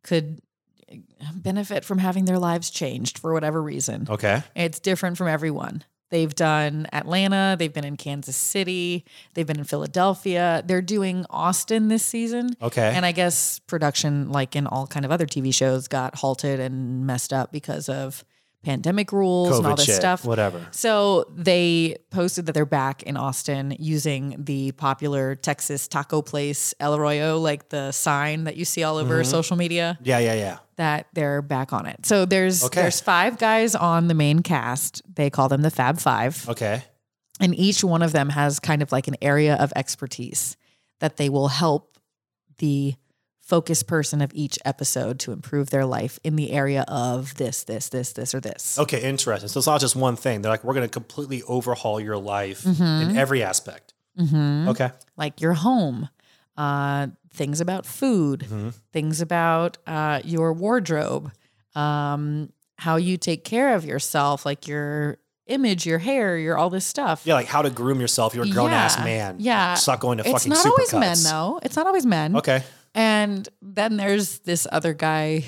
could 0.03 0.41
benefit 1.35 1.83
from 1.83 1.97
having 1.97 2.25
their 2.25 2.39
lives 2.39 2.69
changed 2.69 3.19
for 3.19 3.33
whatever 3.33 3.61
reason. 3.61 4.07
Okay. 4.09 4.41
It's 4.55 4.79
different 4.79 5.17
from 5.17 5.27
everyone. 5.27 5.83
They've 6.11 6.33
done 6.33 6.87
Atlanta, 6.93 7.55
they've 7.59 7.73
been 7.73 7.85
in 7.85 7.97
Kansas 7.97 8.35
City, 8.37 9.05
they've 9.33 9.45
been 9.45 9.59
in 9.59 9.65
Philadelphia. 9.65 10.63
They're 10.65 10.81
doing 10.81 11.25
Austin 11.29 11.87
this 11.89 12.03
season. 12.03 12.55
Okay. 12.61 12.91
And 12.95 13.05
I 13.05 13.11
guess 13.11 13.59
production, 13.59 14.31
like 14.31 14.55
in 14.55 14.65
all 14.65 14.87
kind 14.87 15.05
of 15.05 15.11
other 15.11 15.27
TV 15.27 15.53
shows, 15.53 15.87
got 15.87 16.15
halted 16.15 16.59
and 16.59 17.05
messed 17.05 17.31
up 17.33 17.51
because 17.51 17.89
of 17.89 18.23
pandemic 18.63 19.11
rules 19.13 19.57
and 19.57 19.65
all 19.65 19.75
this 19.75 19.85
shit, 19.85 19.95
stuff. 19.95 20.25
whatever. 20.25 20.65
So 20.71 21.25
they 21.33 21.95
posted 22.11 22.45
that 22.47 22.53
they're 22.53 22.65
back 22.65 23.03
in 23.03 23.15
Austin 23.15 23.73
using 23.79 24.35
the 24.37 24.73
popular 24.73 25.35
Texas 25.35 25.87
taco 25.87 26.21
place 26.21 26.73
El 26.79 26.95
Arroyo, 26.95 27.37
like 27.39 27.69
the 27.69 27.91
sign 27.93 28.43
that 28.43 28.57
you 28.57 28.65
see 28.65 28.83
all 28.83 28.97
over 28.97 29.21
Mm-hmm. 29.21 29.29
social 29.29 29.55
media. 29.55 29.97
Yeah, 30.03 30.19
yeah, 30.19 30.33
yeah. 30.33 30.57
That 30.75 31.07
they're 31.13 31.41
back 31.41 31.71
on 31.73 31.85
it. 31.85 32.05
So 32.05 32.25
there's 32.25 32.63
Okay. 32.65 32.81
there's 32.81 32.99
five 33.01 33.37
guys 33.37 33.75
on 33.75 34.07
the 34.07 34.13
main 34.13 34.41
cast. 34.41 35.01
They 35.15 35.29
call 35.29 35.47
them 35.49 35.61
the 35.61 35.71
Fab 35.71 35.97
Five, 35.99 36.47
Okay. 36.49 36.83
and 37.39 37.55
each 37.55 37.83
one 37.83 38.01
of 38.01 38.11
them 38.11 38.29
has 38.29 38.59
kind 38.59 38.81
of 38.81 38.91
like 38.91 39.07
an 39.07 39.15
area 39.21 39.55
of 39.55 39.71
expertise 39.75 40.57
that 40.99 41.15
they 41.17 41.29
will 41.29 41.47
help 41.47 41.97
the 42.57 42.95
focus 43.49 43.81
person 43.83 44.21
of 44.21 44.31
each 44.35 44.59
episode 44.63 45.19
to 45.19 45.31
improve 45.31 45.71
their 45.71 45.85
life 45.85 46.19
in 46.23 46.35
the 46.35 46.51
area 46.51 46.85
of 46.87 47.33
this, 47.35 47.63
this, 47.63 47.89
this, 47.89 48.13
this, 48.13 48.35
or 48.35 48.39
this. 48.39 48.77
Okay, 48.77 49.01
interesting. 49.01 49.49
So 49.49 49.57
it's 49.57 49.67
not 49.67 49.81
just 49.81 49.95
one 49.95 50.15
thing. 50.15 50.41
They're 50.41 50.51
like, 50.51 50.63
we're 50.63 50.75
going 50.75 50.87
to 50.87 50.91
completely 51.01 51.41
overhaul 51.43 51.99
your 51.99 52.17
life 52.17 52.63
Mm-hmm. 52.63 53.09
in 53.09 53.17
every 53.17 53.41
aspect. 53.41 53.93
hmm 54.17 54.67
Okay. 54.69 54.91
like 55.17 55.41
your 55.41 55.53
home, 55.53 56.09
uh, 56.57 57.07
things 57.33 57.59
about 57.59 57.85
food, 57.87 58.41
Mm-hmm. 58.41 58.69
things 58.93 59.19
about 59.21 59.77
uh, 59.87 60.21
your 60.23 60.53
wardrobe, 60.53 61.31
um, 61.75 62.51
how 62.77 62.95
you 62.97 63.17
take 63.17 63.43
care 63.43 63.73
of 63.75 63.83
yourself, 63.85 64.45
like 64.45 64.67
your 64.67 65.17
image, 65.47 65.85
your 65.87 65.97
hair, 65.99 66.37
your 66.37 66.55
all 66.57 66.69
this 66.69 66.85
stuff. 66.85 67.23
Yeah, 67.25 67.33
like 67.33 67.47
how 67.47 67.61
to 67.63 67.69
groom 67.71 67.99
yourself. 67.99 68.35
You're 68.35 68.45
a 68.45 68.49
grown 68.49 68.69
ass 68.71 68.97
man. 68.99 69.37
yeah. 69.39 69.73
Stop 69.73 69.99
going 69.99 70.19
to 70.19 70.23
It's 70.23 70.31
fucking 70.31 70.51
It's 70.51 70.63
not 70.65 70.71
always 70.71 70.93
men 70.93 71.17
though. 71.23 71.59
It's 71.63 71.75
not 71.75 71.87
always 71.87 72.05
men. 72.05 72.35
Okay. 72.37 72.61
And 72.95 73.47
then 73.61 73.97
there's 73.97 74.39
this 74.39 74.67
other 74.71 74.93
guy 74.93 75.45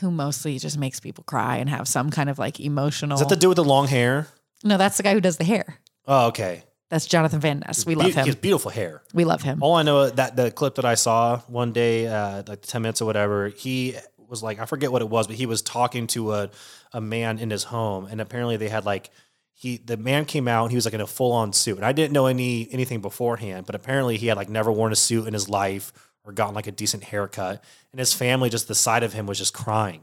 who 0.00 0.10
mostly 0.10 0.58
just 0.58 0.78
makes 0.78 1.00
people 1.00 1.24
cry 1.24 1.56
and 1.58 1.68
have 1.70 1.86
some 1.86 2.10
kind 2.10 2.28
of 2.28 2.38
like 2.38 2.58
emotional. 2.60 3.14
Is 3.14 3.20
that 3.20 3.28
the 3.28 3.36
dude 3.36 3.48
with 3.50 3.56
the 3.56 3.64
long 3.64 3.86
hair? 3.88 4.26
no, 4.64 4.76
that's 4.76 4.96
the 4.96 5.02
guy 5.02 5.12
who 5.14 5.20
does 5.20 5.36
the 5.38 5.44
hair. 5.44 5.78
Oh, 6.06 6.28
okay. 6.28 6.64
That's 6.88 7.06
Jonathan 7.06 7.40
Van 7.40 7.60
Ness. 7.60 7.86
We 7.86 7.94
love 7.94 8.06
Be- 8.08 8.12
He 8.12 8.18
has 8.18 8.34
beautiful 8.36 8.70
hair. 8.70 9.02
We 9.14 9.24
love 9.24 9.42
him. 9.42 9.62
All 9.62 9.74
I 9.74 9.82
know 9.82 10.10
that 10.10 10.36
the 10.36 10.50
clip 10.50 10.74
that 10.74 10.84
I 10.84 10.94
saw 10.94 11.38
one 11.48 11.72
day, 11.72 12.06
uh, 12.06 12.42
like 12.46 12.60
ten 12.62 12.82
minutes 12.82 13.00
or 13.00 13.06
whatever, 13.06 13.48
he 13.48 13.94
was 14.28 14.42
like, 14.42 14.58
I 14.60 14.66
forget 14.66 14.92
what 14.92 15.00
it 15.02 15.08
was, 15.08 15.26
but 15.26 15.36
he 15.36 15.46
was 15.46 15.62
talking 15.62 16.06
to 16.08 16.32
a 16.34 16.50
a 16.92 17.00
man 17.00 17.38
in 17.38 17.48
his 17.50 17.64
home, 17.64 18.04
and 18.04 18.20
apparently 18.20 18.56
they 18.58 18.68
had 18.68 18.84
like 18.84 19.10
he 19.54 19.78
the 19.78 19.96
man 19.96 20.26
came 20.26 20.46
out, 20.48 20.64
and 20.64 20.70
he 20.70 20.76
was 20.76 20.84
like 20.84 20.92
in 20.94 21.00
a 21.00 21.06
full 21.06 21.32
on 21.32 21.52
suit, 21.54 21.76
and 21.76 21.86
I 21.86 21.92
didn't 21.92 22.12
know 22.12 22.26
any 22.26 22.68
anything 22.70 23.00
beforehand, 23.00 23.64
but 23.64 23.74
apparently 23.74 24.16
he 24.18 24.26
had 24.26 24.36
like 24.36 24.50
never 24.50 24.70
worn 24.70 24.92
a 24.92 24.96
suit 24.96 25.26
in 25.26 25.32
his 25.32 25.48
life 25.48 25.92
or 26.24 26.32
gotten 26.32 26.54
like 26.54 26.66
a 26.66 26.72
decent 26.72 27.04
haircut, 27.04 27.62
and 27.92 27.98
his 27.98 28.12
family 28.12 28.48
just 28.50 28.68
the 28.68 28.74
side 28.74 29.02
of 29.02 29.12
him 29.12 29.26
was 29.26 29.38
just 29.38 29.52
crying, 29.54 30.00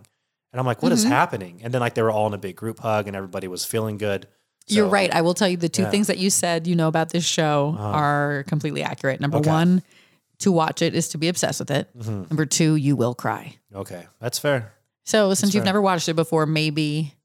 and 0.52 0.60
I'm 0.60 0.66
like, 0.66 0.82
what 0.84 0.92
is 0.92 1.06
Mhm. 1.06 1.10
happening? 1.10 1.62
And 1.64 1.74
then 1.74 1.82
like 1.82 1.94
they 1.96 2.02
were 2.02 2.12
all 2.12 2.28
in 2.28 2.34
a 2.34 2.38
big 2.38 2.56
group 2.56 2.80
hug, 2.80 3.08
and 3.08 3.16
everybody 3.16 3.48
was 3.48 3.66
feeling 3.66 3.98
good. 3.98 4.28
You're 4.68 4.88
right. 4.88 5.12
I 5.14 5.22
will 5.22 5.34
tell 5.34 5.48
you 5.48 5.58
the 5.58 5.70
two 5.70 5.84
Yeah. 5.84 5.90
things 5.90 6.08
that 6.08 6.20
you 6.20 6.30
said 6.30 6.68
you 6.68 6.76
know 6.76 6.88
about 6.88 7.10
this 7.10 7.26
show 7.26 7.76
Uh-huh. 7.78 7.88
are 7.88 8.44
completely 8.48 8.84
accurate. 8.84 9.20
Number 9.20 9.38
Okay. 9.40 9.50
one, 9.50 9.82
to 10.40 10.52
watch 10.52 10.82
it 10.82 10.94
is 10.94 11.10
to 11.10 11.18
be 11.18 11.28
obsessed 11.28 11.60
with 11.60 11.72
it. 11.72 11.90
Mhm. 11.98 12.30
Number 12.30 12.46
two, 12.46 12.76
you 12.76 12.96
will 12.96 13.14
cry. 13.16 13.56
Okay, 13.74 14.06
that's 14.22 14.38
fair. 14.40 14.74
So 15.06 15.34
since 15.34 15.54
you've 15.56 15.66
never 15.66 15.82
watched 15.82 16.08
it 16.08 16.14
before, 16.16 16.46
maybe 16.46 17.16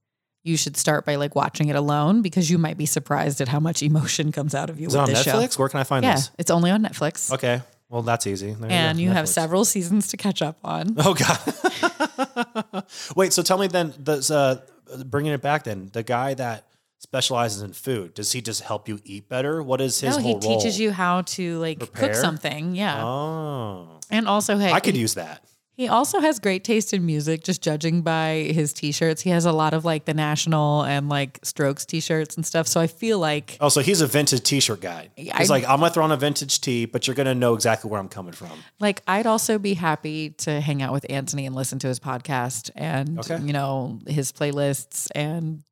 you 0.42 0.56
should 0.56 0.76
start 0.76 1.04
by 1.04 1.16
like 1.16 1.34
watching 1.34 1.68
it 1.68 1.76
alone 1.76 2.22
because 2.22 2.50
you 2.50 2.56
might 2.58 2.76
be 2.78 2.86
surprised 2.86 3.40
at 3.40 3.48
how 3.48 3.60
much 3.60 3.82
emotion 3.82 4.32
comes 4.32 4.54
out 4.54 4.70
of 4.70 4.80
you 4.80 4.88
Is 4.88 4.94
it 4.94 4.98
with 4.98 5.08
on 5.08 5.14
this 5.14 5.24
Netflix? 5.26 5.52
show. 5.52 5.58
Where 5.58 5.68
can 5.68 5.80
I 5.80 5.84
find 5.84 6.02
this? 6.04 6.08
Yeah, 6.08 6.14
this? 6.16 6.30
it's 6.38 6.50
only 6.50 6.70
on 6.70 6.82
Netflix. 6.82 7.30
Okay, 7.32 7.60
well 7.88 8.02
that's 8.02 8.26
easy. 8.26 8.52
There 8.52 8.70
And 8.70 8.98
go, 8.98 9.02
you 9.02 9.10
have 9.10 9.28
several 9.28 9.64
seasons 9.64 10.08
to 10.08 10.16
catch 10.16 10.42
up 10.42 10.58
on. 10.64 10.94
Oh 10.98 11.14
God! 11.14 12.84
Wait, 13.16 13.32
so 13.32 13.42
tell 13.42 13.58
me 13.58 13.66
then, 13.66 13.92
uh, 14.06 14.56
bringing 15.06 15.32
it 15.32 15.42
back 15.42 15.64
then, 15.64 15.90
the 15.92 16.02
guy 16.02 16.34
that 16.34 16.66
specializes 16.98 17.62
in 17.62 17.72
food, 17.72 18.14
does 18.14 18.32
he 18.32 18.40
just 18.40 18.62
help 18.62 18.88
you 18.88 18.98
eat 19.04 19.28
better? 19.28 19.62
What 19.62 19.80
is 19.80 20.00
his 20.00 20.16
no, 20.16 20.22
he 20.22 20.34
teaches 20.38 20.78
role? 20.78 20.82
you 20.84 20.90
how 20.92 21.22
to 21.22 21.58
like 21.58 21.78
Prepare? 21.78 22.08
cook 22.08 22.16
something. 22.16 22.74
Yeah. 22.74 23.04
Oh, 23.04 24.00
And 24.10 24.26
also, 24.26 24.56
hey, 24.56 24.72
I 24.72 24.80
could 24.80 24.94
he- 24.94 25.00
use 25.00 25.14
that. 25.14 25.44
He 25.76 25.88
also 25.88 26.20
has 26.20 26.38
great 26.38 26.62
taste 26.62 26.92
in 26.94 27.04
music, 27.04 27.42
just 27.42 27.60
judging 27.62 28.02
by 28.02 28.50
his 28.54 28.72
t-shirts. 28.72 29.22
He 29.22 29.30
has 29.30 29.44
a 29.44 29.50
lot 29.52 29.74
of 29.74 29.84
like 29.84 30.04
the 30.04 30.14
National 30.14 30.82
and 30.82 31.08
like 31.08 31.40
Strokes 31.42 31.84
t-shirts 31.84 32.36
and 32.36 32.46
stuff. 32.46 32.66
So 32.68 32.80
I 32.80 32.86
feel 32.86 33.18
like 33.18 33.56
Oh, 33.60 33.68
so 33.68 33.80
he's 33.80 34.00
a 34.00 34.06
vintage 34.06 34.42
T-shirt 34.44 34.80
guy. 34.80 35.10
I- 35.18 35.38
He's 35.38 35.50
like, 35.50 35.64
I'm 35.64 35.80
gonna 35.80 35.90
throw 35.92 36.04
on 36.04 36.12
a 36.12 36.16
vintage 36.16 36.60
tee, 36.60 36.84
but 36.84 37.06
you're 37.06 37.16
gonna 37.16 37.34
know 37.34 37.54
exactly 37.54 37.90
where 37.90 37.98
I'm 38.00 38.08
coming 38.08 38.32
from. 38.32 38.50
like 38.78 39.02
I'd 39.08 39.26
also 39.26 39.58
be 39.58 39.74
happy 39.74 40.30
to 40.30 40.60
hang 40.60 40.80
out 40.82 40.92
with 40.92 41.06
Anthony 41.10 41.44
and 41.46 41.54
listen 41.56 41.78
to 41.80 41.88
his 41.88 41.98
podcast 41.98 42.70
and 42.76 43.18
Okay. 43.18 43.38
you 43.42 43.52
know 43.52 43.98
his 44.06 44.30
playlists 44.32 45.08
and 45.14 45.64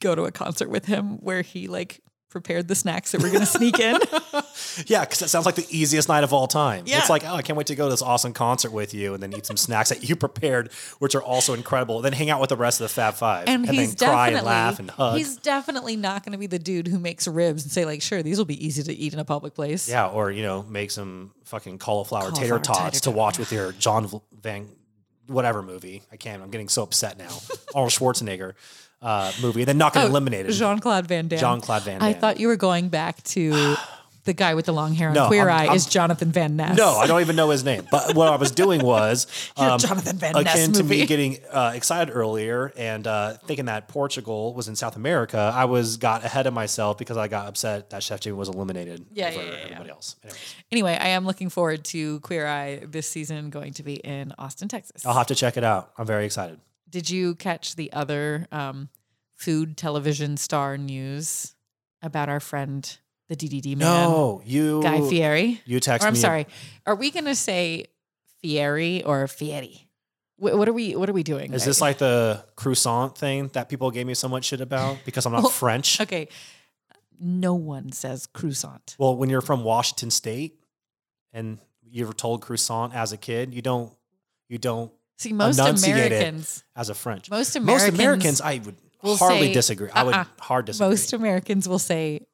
go 0.00 0.14
to 0.14 0.22
a 0.24 0.32
concert 0.32 0.68
with 0.70 0.86
him 0.86 1.18
where 1.18 1.42
he 1.42 1.68
like 1.68 2.00
prepared 2.30 2.68
the 2.68 2.74
snacks 2.74 3.12
that 3.12 3.22
we're 3.22 3.28
going 3.28 3.40
to 3.40 3.46
sneak 3.46 3.78
in. 3.78 3.98
yeah, 4.86 5.00
because 5.00 5.22
it 5.22 5.28
sounds 5.28 5.46
like 5.46 5.54
the 5.54 5.66
easiest 5.70 6.08
night 6.08 6.24
of 6.24 6.32
all 6.32 6.46
time. 6.46 6.84
Yeah. 6.86 6.98
It's 6.98 7.10
like, 7.10 7.24
oh, 7.24 7.34
I 7.34 7.42
can't 7.42 7.56
wait 7.56 7.68
to 7.68 7.74
go 7.74 7.86
to 7.86 7.90
this 7.90 8.02
awesome 8.02 8.32
concert 8.32 8.70
with 8.72 8.92
you, 8.94 9.14
and 9.14 9.22
then 9.22 9.32
eat 9.32 9.46
some 9.46 9.56
snacks 9.56 9.88
that 9.88 10.08
you 10.08 10.16
prepared, 10.28 10.72
which 10.98 11.14
are 11.14 11.22
also 11.22 11.54
incredible. 11.54 12.00
Then 12.00 12.12
hang 12.12 12.30
out 12.30 12.40
with 12.40 12.50
the 12.50 12.56
rest 12.56 12.80
of 12.80 12.84
the 12.84 12.94
Fab 12.94 13.14
Five, 13.14 13.48
And, 13.48 13.68
he's 13.68 13.94
then 13.94 14.08
cry 14.10 14.28
and 14.30 14.44
laugh 14.44 14.78
and 14.78 14.90
hug. 14.90 15.16
he's 15.16 15.36
definitely 15.36 15.96
not 15.96 16.24
going 16.24 16.32
to 16.32 16.38
be 16.38 16.46
the 16.46 16.58
dude 16.58 16.88
who 16.88 16.98
makes 16.98 17.26
ribs 17.26 17.62
and 17.64 17.72
say 17.72 17.84
like, 17.84 18.02
"Sure, 18.02 18.22
these 18.22 18.38
will 18.38 18.44
be 18.44 18.64
easy 18.64 18.82
to 18.82 18.92
eat 18.92 19.12
in 19.12 19.18
a 19.18 19.24
public 19.24 19.54
place." 19.54 19.88
Yeah, 19.88 20.08
or 20.08 20.30
you 20.30 20.42
know, 20.42 20.62
make 20.62 20.90
some 20.90 21.32
fucking 21.44 21.78
cauliflower, 21.78 22.30
Cauliflower 22.30 22.58
tater 22.58 22.58
tots 22.58 23.00
to 23.02 23.10
watch 23.10 23.38
with 23.38 23.52
your 23.52 23.72
John 23.72 24.08
Van, 24.40 24.68
whatever 25.26 25.62
movie. 25.62 26.02
I 26.12 26.16
can't. 26.16 26.42
I'm 26.42 26.50
getting 26.50 26.68
so 26.68 26.82
upset 26.82 27.18
now. 27.18 27.30
Arnold 27.74 27.92
Schwarzenegger 27.92 28.54
uh, 29.02 29.32
movie, 29.40 29.60
and 29.62 29.68
then 29.68 29.78
not 29.78 29.94
get 29.94 30.06
eliminated. 30.06 30.52
Jean 30.52 30.78
Claude 30.80 31.06
Van 31.06 31.28
Damme. 31.28 31.38
Jean-Claude 31.38 31.82
Van 31.82 32.00
Damme. 32.00 32.08
I 32.08 32.12
thought 32.12 32.40
you 32.40 32.48
were 32.48 32.56
going 32.56 32.88
back 32.88 33.22
to 33.24 33.76
the 34.24 34.32
guy 34.34 34.54
with 34.54 34.66
the 34.66 34.72
long 34.72 34.92
hair 34.92 35.08
and 35.08 35.14
No, 35.14 35.28
Queer 35.28 35.48
I'm- 35.48 35.60
Eye 35.60 35.66
I'm- 35.68 35.74
is 35.76 35.86
Jonathan 35.86 36.30
Van 36.32 36.54
Ness. 36.56 36.76
no, 36.76 36.90
I 36.98 37.06
don't 37.06 37.22
even 37.22 37.34
know 37.34 37.48
his 37.48 37.64
name. 37.64 37.86
But 37.90 38.14
what 38.14 38.28
I 38.28 38.36
was 38.36 38.50
doing 38.50 38.82
was 38.82 39.26
um, 39.56 39.78
Jonathan 39.78 40.16
Van 40.18 40.32
Ness 40.34 40.54
akin 40.54 40.72
to 40.74 40.82
me 40.84 41.06
getting 41.06 41.38
uh, 41.50 41.72
excited 41.74 42.12
earlier 42.12 42.70
and 42.76 43.06
uh, 43.06 43.34
thinking 43.46 43.66
that 43.66 43.88
Portugal 43.88 44.52
was 44.52 44.68
in 44.68 44.76
South 44.76 44.96
America. 44.96 45.50
I 45.54 45.64
was 45.64 45.96
got 45.96 46.24
ahead 46.24 46.46
of 46.46 46.52
myself 46.52 46.98
because 46.98 47.16
I 47.16 47.28
got 47.28 47.46
upset 47.46 47.88
that 47.90 48.02
Chef 48.02 48.20
Jimmy 48.20 48.36
was 48.36 48.48
eliminated 48.50 49.06
Yeah, 49.14 49.28
over 49.28 49.36
yeah, 49.38 49.42
yeah, 49.44 49.50
yeah. 49.50 49.62
everybody 49.64 49.90
else. 49.90 50.16
Anyways, 50.24 50.54
Anyway, 50.72 50.98
I 51.00 51.08
am 51.08 51.24
looking 51.24 51.48
forward 51.48 51.84
to 51.86 52.20
Queer 52.20 52.46
Eye 52.46 52.82
this 52.86 53.08
season, 53.08 53.48
going 53.48 53.72
to 53.74 53.82
be 53.82 53.94
in 53.94 54.34
Austin, 54.36 54.68
Texas. 54.68 55.06
I'll 55.06 55.14
have 55.14 55.28
to 55.28 55.34
check 55.34 55.56
it 55.56 55.64
out. 55.64 55.92
I'm 55.96 56.04
very 56.06 56.26
excited. 56.26 56.60
Did 56.88 57.10
you 57.10 57.34
catch 57.34 57.76
the 57.76 57.92
other 57.92 58.46
um, 58.52 58.88
food 59.34 59.76
television 59.76 60.36
star 60.36 60.78
news 60.78 61.54
about 62.02 62.28
our 62.28 62.40
friend, 62.40 62.98
the 63.28 63.36
DDD 63.36 63.76
man, 63.76 63.78
No, 63.78 64.42
you 64.44 64.82
Guy 64.82 65.00
Fieri? 65.08 65.60
You 65.66 65.80
text 65.80 66.02
me. 66.02 66.06
Or 66.06 66.08
I'm 66.08 66.14
me. 66.14 66.20
sorry, 66.20 66.46
are 66.86 66.94
we 66.94 67.10
going 67.10 67.26
to 67.26 67.34
say 67.34 67.86
Fieri 68.40 69.02
or 69.02 69.26
Fieri? 69.28 69.88
Wh- 70.36 70.54
What 70.56 70.68
are 70.68 70.72
we? 70.72 70.94
What 70.96 71.10
are 71.10 71.12
we 71.12 71.22
doing? 71.22 71.52
Is 71.52 71.62
right? 71.62 71.66
this 71.66 71.80
like 71.80 71.98
the 71.98 72.44
croissant 72.56 73.18
thing 73.18 73.48
that 73.54 73.68
people 73.68 73.90
gave 73.90 74.06
me 74.06 74.14
so 74.14 74.28
much 74.28 74.44
shit 74.46 74.60
about 74.60 74.98
because 75.04 75.26
I'm 75.26 75.32
not 75.32 75.42
Well, 75.42 75.50
French? 75.50 76.00
okay? 76.00 76.28
No 77.20 77.54
one 77.54 77.90
says 77.92 78.26
croissant. 78.26 78.94
Well, 78.98 79.16
when 79.16 79.28
you're 79.28 79.40
from 79.40 79.64
Washington 79.64 80.10
State 80.10 80.60
and 81.32 81.58
you 81.82 82.06
were 82.06 82.12
told 82.12 82.42
croissant 82.42 82.94
as 82.94 83.12
a 83.12 83.16
kid, 83.16 83.52
you 83.52 83.60
don't 83.60 83.92
you 84.48 84.56
don't 84.58 84.92
See, 85.18 85.32
most 85.32 85.58
Americans, 85.58 86.64
as 86.76 86.88
a 86.90 86.94
French. 86.94 87.30
most 87.30 87.54
Most 87.60 87.88
Americans, 87.88 87.94
Americans, 87.98 88.40
I 88.40 88.60
would 88.64 88.76
hardly 89.18 89.48
say- 89.48 89.52
disagree. 89.52 89.90
I 89.92 90.02
would 90.04 90.14
uh-uh. 90.14 90.24
hard 90.40 90.66
disagree. 90.66 90.88
most 90.90 91.12
Americans 91.12 91.68
will 91.68 91.78
say 91.80 92.26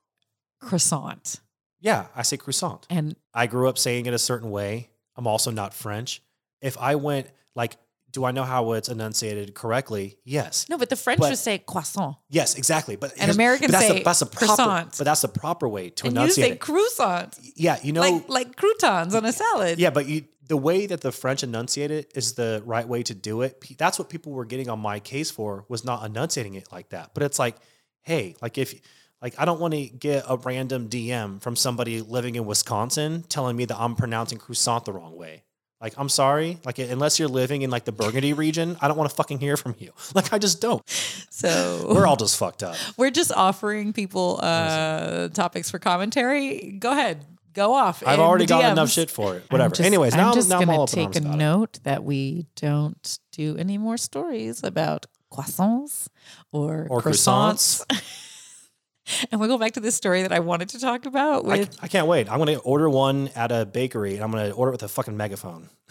croissant, 0.60 1.40
yeah, 1.80 2.06
I 2.16 2.22
say 2.22 2.36
croissant. 2.36 2.86
and 2.90 3.16
I 3.32 3.46
grew 3.46 3.68
up 3.68 3.78
saying 3.78 4.06
it 4.06 4.14
a 4.14 4.18
certain 4.18 4.50
way. 4.50 4.90
I'm 5.16 5.26
also 5.26 5.50
not 5.50 5.74
French. 5.74 6.22
If 6.60 6.76
I 6.78 6.94
went 6.96 7.28
like, 7.54 7.76
do 8.10 8.24
I 8.24 8.30
know 8.30 8.44
how 8.44 8.72
it's 8.72 8.88
enunciated 8.88 9.54
correctly? 9.54 10.16
Yes. 10.24 10.66
no, 10.68 10.78
but 10.78 10.88
the 10.88 10.96
French 10.96 11.20
But- 11.20 11.30
would 11.30 11.38
say 11.38 11.58
croissant, 11.58 12.16
Yes, 12.30 12.54
exactly. 12.56 12.96
But 12.96 13.12
And 13.18 13.30
Americans 13.30 13.72
but 13.72 13.78
that's 13.78 13.86
say 13.88 13.98
the, 13.98 14.04
that's 14.04 14.20
the 14.20 14.26
proper, 14.26 14.46
croissant. 14.46 14.94
But 14.98 15.04
that's 15.04 15.22
the 15.22 15.28
proper 15.28 15.68
way 15.68 15.90
to 15.90 16.06
and 16.06 16.14
you 16.16 16.20
enunciate 16.22 16.46
say 16.46 16.52
it. 16.52 16.60
croissant, 16.60 17.38
Yeah, 17.56 17.78
you 17.82 17.92
know, 17.92 18.00
like 18.00 18.28
like 18.28 18.56
croutons 18.56 19.14
on 19.14 19.24
a 19.24 19.32
salad. 19.32 19.78
Yeah, 19.78 19.90
but 19.90 20.06
you, 20.06 20.24
the 20.46 20.56
way 20.56 20.86
that 20.86 21.00
the 21.00 21.12
French 21.12 21.42
enunciate 21.42 21.90
it 21.90 22.12
is 22.14 22.34
the 22.34 22.62
right 22.64 22.86
way 22.86 23.02
to 23.02 23.14
do 23.14 23.42
it. 23.42 23.62
That's 23.78 23.98
what 23.98 24.08
people 24.08 24.32
were 24.32 24.44
getting 24.44 24.68
on 24.68 24.78
my 24.78 25.00
case 25.00 25.30
for 25.30 25.64
was 25.68 25.84
not 25.84 26.04
enunciating 26.04 26.54
it 26.54 26.70
like 26.72 26.90
that. 26.90 27.10
But 27.14 27.22
it's 27.22 27.38
like, 27.38 27.56
hey, 28.02 28.36
like 28.42 28.58
if 28.58 28.74
like 29.22 29.34
I 29.38 29.44
don't 29.46 29.60
want 29.60 29.72
to 29.74 29.86
get 29.86 30.24
a 30.28 30.36
random 30.36 30.88
DM 30.88 31.40
from 31.40 31.56
somebody 31.56 32.00
living 32.02 32.34
in 32.34 32.44
Wisconsin 32.44 33.24
telling 33.28 33.56
me 33.56 33.64
that 33.64 33.78
I'm 33.78 33.96
pronouncing 33.96 34.38
croissant 34.38 34.84
the 34.84 34.92
wrong 34.92 35.16
way. 35.16 35.44
Like 35.80 35.94
I'm 35.98 36.08
sorry, 36.08 36.58
like 36.64 36.78
unless 36.78 37.18
you're 37.18 37.28
living 37.28 37.62
in 37.62 37.70
like 37.70 37.84
the 37.84 37.92
Burgundy 37.92 38.32
region, 38.44 38.76
I 38.80 38.88
don't 38.88 38.96
want 38.96 39.10
to 39.10 39.16
fucking 39.16 39.38
hear 39.38 39.56
from 39.56 39.74
you. 39.78 39.92
Like 40.14 40.32
I 40.32 40.38
just 40.38 40.60
don't. 40.60 40.82
So 41.30 41.86
We're 41.94 42.06
all 42.06 42.16
just 42.16 42.38
fucked 42.38 42.62
up. 42.62 42.76
we're 42.96 43.10
just 43.10 43.32
offering 43.32 43.92
people 43.92 44.38
uh, 44.42 45.28
topics 45.28 45.70
for 45.70 45.78
commentary. 45.78 46.76
Go 46.78 46.92
ahead, 46.92 47.24
go 47.54 47.72
off. 47.74 48.02
I've 48.06 48.18
already 48.18 48.44
the 48.44 48.50
got 48.50 48.72
enough 48.72 48.90
shit 48.90 49.10
for 49.10 49.34
it. 49.36 49.42
I'm 49.44 49.48
Whatever. 49.48 49.74
just- 49.76 49.86
Anyways, 49.86 50.14
now 50.14 50.28
I'm 50.30 50.34
just 50.34 50.48
now 50.48 50.56
I'm 50.58 50.66
gonna 50.66 50.76
all 50.78 50.82
up 50.84 50.90
take 50.90 51.14
a 51.16 51.18
about 51.20 51.34
it. 51.34 51.38
note 51.38 51.78
that 51.84 52.04
we 52.04 52.46
don't 52.56 53.18
do 53.32 53.56
any 53.56 53.78
more 53.78 53.96
stories 53.96 54.62
about 54.62 55.06
croissants 55.32 56.08
or, 56.52 56.86
Or 56.90 57.00
croissants. 57.02 57.82
and 59.30 59.40
we'll 59.40 59.48
go 59.48 59.58
back 59.58 59.72
to 59.72 59.80
this 59.80 59.94
story 59.94 60.22
that 60.22 60.32
I 60.32 60.38
wanted 60.40 60.68
to 60.70 60.80
talk 60.80 61.04
about 61.06 61.46
I, 61.48 61.68
I 61.82 61.88
can't 61.88 62.06
wait. 62.06 62.30
I'm 62.30 62.38
gonna 62.38 62.56
order 62.58 62.88
one 62.88 63.28
at 63.34 63.50
a 63.52 63.66
bakery 63.66 64.14
and 64.14 64.22
I'm 64.24 64.30
gonna 64.30 64.50
order 64.50 64.70
it 64.70 64.74
with 64.74 64.82
a 64.84 64.88
fucking 64.88 65.16
megaphone. 65.16 65.68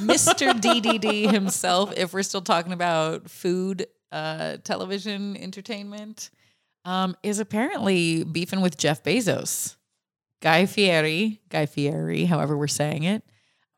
Mr. 0.00 0.52
DDD 0.52 1.30
himself, 1.30 1.92
if 1.96 2.12
we're 2.12 2.22
still 2.22 2.42
talking 2.42 2.72
about 2.72 3.28
food, 3.30 3.86
uh, 4.12 4.56
television, 4.64 5.36
entertainment, 5.36 6.30
um, 6.84 7.14
is 7.22 7.38
apparently 7.38 8.24
beefing 8.24 8.60
with 8.62 8.76
Jeff 8.78 9.02
Bezos. 9.04 9.76
Guy 10.40 10.66
Fieri, 10.66 11.40
Guy 11.48 11.66
Fieri, 11.66 12.24
however 12.24 12.56
we're 12.56 12.66
saying 12.66 13.02
it, 13.02 13.22